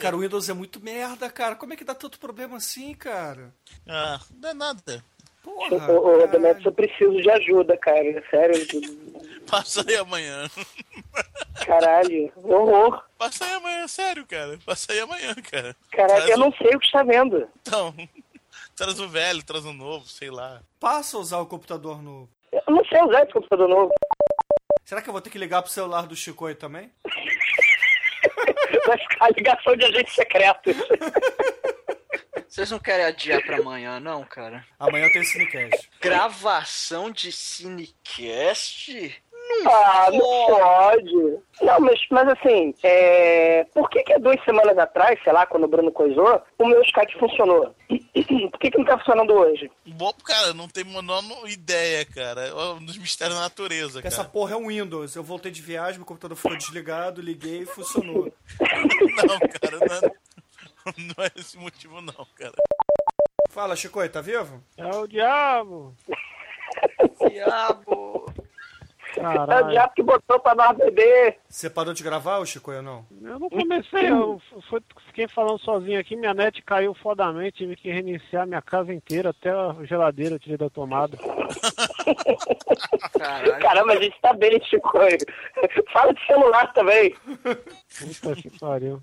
Cara, 0.05 0.15
o 0.15 0.19
Windows 0.19 0.49
é 0.49 0.53
muito 0.53 0.79
merda, 0.83 1.29
cara. 1.29 1.55
Como 1.55 1.73
é 1.73 1.75
que 1.75 1.83
dá 1.83 1.93
tanto 1.95 2.19
problema 2.19 2.57
assim, 2.57 2.93
cara? 2.93 3.53
Ah, 3.87 4.19
não 4.39 4.49
é 4.49 4.53
nada. 4.53 5.03
Porra, 5.43 5.91
Ô, 5.91 6.23
ô, 6.23 6.27
Demetrius, 6.27 6.65
eu 6.65 6.71
preciso 6.71 7.21
de 7.21 7.29
ajuda, 7.29 7.77
cara. 7.77 8.23
Sério. 8.31 8.55
Passa 9.49 9.85
aí 9.87 9.95
amanhã. 9.95 10.49
Caralho, 11.65 12.31
horror. 12.43 13.03
Passa 13.17 13.45
aí 13.45 13.53
amanhã, 13.53 13.87
sério, 13.87 14.25
cara. 14.25 14.57
Passa 14.65 14.91
aí 14.91 14.99
amanhã, 14.99 15.33
cara. 15.35 15.75
Caralho, 15.91 16.15
Traz 16.25 16.29
eu 16.31 16.35
o- 16.37 16.39
não 16.39 16.51
sei 16.53 16.75
o 16.75 16.79
que 16.79 16.85
está 16.85 17.03
vendo. 17.03 17.47
Então, 17.61 17.93
traz 18.75 18.99
o 18.99 19.07
velho, 19.07 19.43
traz 19.43 19.65
o 19.65 19.73
novo, 19.73 20.07
sei 20.07 20.29
lá. 20.31 20.61
Passa 20.79 21.17
a 21.17 21.19
usar 21.19 21.37
o 21.39 21.45
computador 21.45 22.01
novo. 22.01 22.29
Eu 22.51 22.73
não 22.73 22.83
sei 22.85 23.01
usar 23.03 23.23
esse 23.23 23.33
computador 23.33 23.67
novo. 23.69 23.91
Será 24.83 25.01
que 25.01 25.09
eu 25.09 25.13
vou 25.13 25.21
ter 25.21 25.29
que 25.29 25.37
ligar 25.37 25.61
pro 25.61 25.71
celular 25.71 26.05
do 26.07 26.15
Chico 26.15 26.45
aí 26.45 26.55
também? 26.55 26.91
Vai 28.87 28.97
ficar 28.97 29.25
a 29.25 29.29
ligação 29.29 29.75
de 29.75 29.85
agente 29.85 30.11
secreto. 30.11 30.71
Vocês 32.47 32.71
não 32.71 32.79
querem 32.79 33.05
adiar 33.05 33.41
pra 33.41 33.57
amanhã, 33.57 33.99
não, 33.99 34.23
cara? 34.23 34.65
Amanhã 34.79 35.09
tem 35.11 35.23
Cinecast. 35.23 35.89
Gravação 35.99 37.11
de 37.11 37.31
Cinecast? 37.31 39.21
Ah, 39.67 40.09
não 40.11 40.47
pode. 40.47 41.39
Não, 41.61 41.79
mas, 41.79 41.99
mas 42.11 42.27
assim, 42.29 42.73
é... 42.83 43.65
por 43.73 43.89
que 43.89 44.03
que 44.03 44.13
há 44.13 44.17
duas 44.17 44.43
semanas 44.43 44.77
atrás, 44.77 45.19
sei 45.23 45.31
lá, 45.31 45.45
quando 45.45 45.63
o 45.63 45.67
Bruno 45.67 45.91
coisou, 45.91 46.41
o 46.57 46.67
meu 46.67 46.81
Skype 46.81 47.19
funcionou? 47.19 47.73
por 48.51 48.59
que 48.59 48.71
que 48.71 48.77
não 48.77 48.85
tá 48.85 48.97
funcionando 48.97 49.33
hoje? 49.33 49.71
Bom, 49.85 50.11
cara, 50.23 50.53
não 50.53 50.67
tem 50.67 50.83
menor 50.83 51.23
ideia, 51.47 52.05
cara. 52.05 52.47
É 52.47 52.53
um 52.53 52.83
dos 52.83 52.97
mistérios 52.97 53.35
da 53.35 53.43
natureza, 53.43 54.01
cara. 54.01 54.13
essa 54.13 54.23
porra 54.23 54.53
é 54.53 54.57
um 54.57 54.67
Windows. 54.67 55.15
Eu 55.15 55.23
voltei 55.23 55.51
de 55.51 55.61
viagem, 55.61 55.97
meu 55.97 56.05
computador 56.05 56.35
ficou 56.35 56.57
desligado, 56.57 57.21
liguei 57.21 57.61
e 57.61 57.65
funcionou. 57.65 58.31
Não, 59.25 59.39
cara, 59.39 59.79
não 59.79 59.95
é, 59.95 60.11
não 60.97 61.23
é 61.23 61.31
esse 61.37 61.57
motivo, 61.57 62.01
não, 62.01 62.27
cara. 62.35 62.53
Fala, 63.49 63.75
Chico, 63.75 64.07
tá 64.09 64.21
vivo? 64.21 64.61
É 64.77 64.85
o 64.87 65.07
diabo. 65.07 65.95
Diabo! 67.29 68.25
É 69.19 69.61
o 69.63 69.67
diabo 69.69 69.93
que 69.95 70.03
botou 70.03 70.39
pra 70.39 70.55
nós 70.55 70.77
beber. 70.77 71.37
Você 71.49 71.69
parou 71.69 71.93
de 71.93 72.03
gravar, 72.03 72.43
Chico, 72.45 72.71
ou 72.71 72.81
não? 72.81 73.05
Eu 73.21 73.39
não 73.39 73.49
comecei, 73.49 74.09
eu 74.09 74.41
fui- 74.69 74.81
fiquei 75.07 75.27
falando 75.27 75.59
sozinho 75.59 75.99
aqui, 75.99 76.15
minha 76.15 76.33
net 76.33 76.61
caiu 76.63 76.93
fodamente, 76.95 77.57
tive 77.57 77.75
que 77.75 77.91
reiniciar 77.91 78.45
minha 78.47 78.61
casa 78.61 78.93
inteira, 78.93 79.29
até 79.29 79.49
a 79.51 79.75
geladeira 79.83 80.35
eu 80.35 80.39
tirei 80.39 80.57
da 80.57 80.69
tomada. 80.69 81.17
Caralho. 83.17 83.59
Caramba, 83.59 83.93
a 83.93 84.01
gente 84.01 84.19
tá 84.21 84.33
bem, 84.33 84.61
Chico. 84.63 84.91
Fala 85.93 86.13
de 86.13 86.25
celular 86.25 86.73
também. 86.73 87.15
Puta 87.33 88.35
que 88.35 88.49
pariu. 88.59 89.01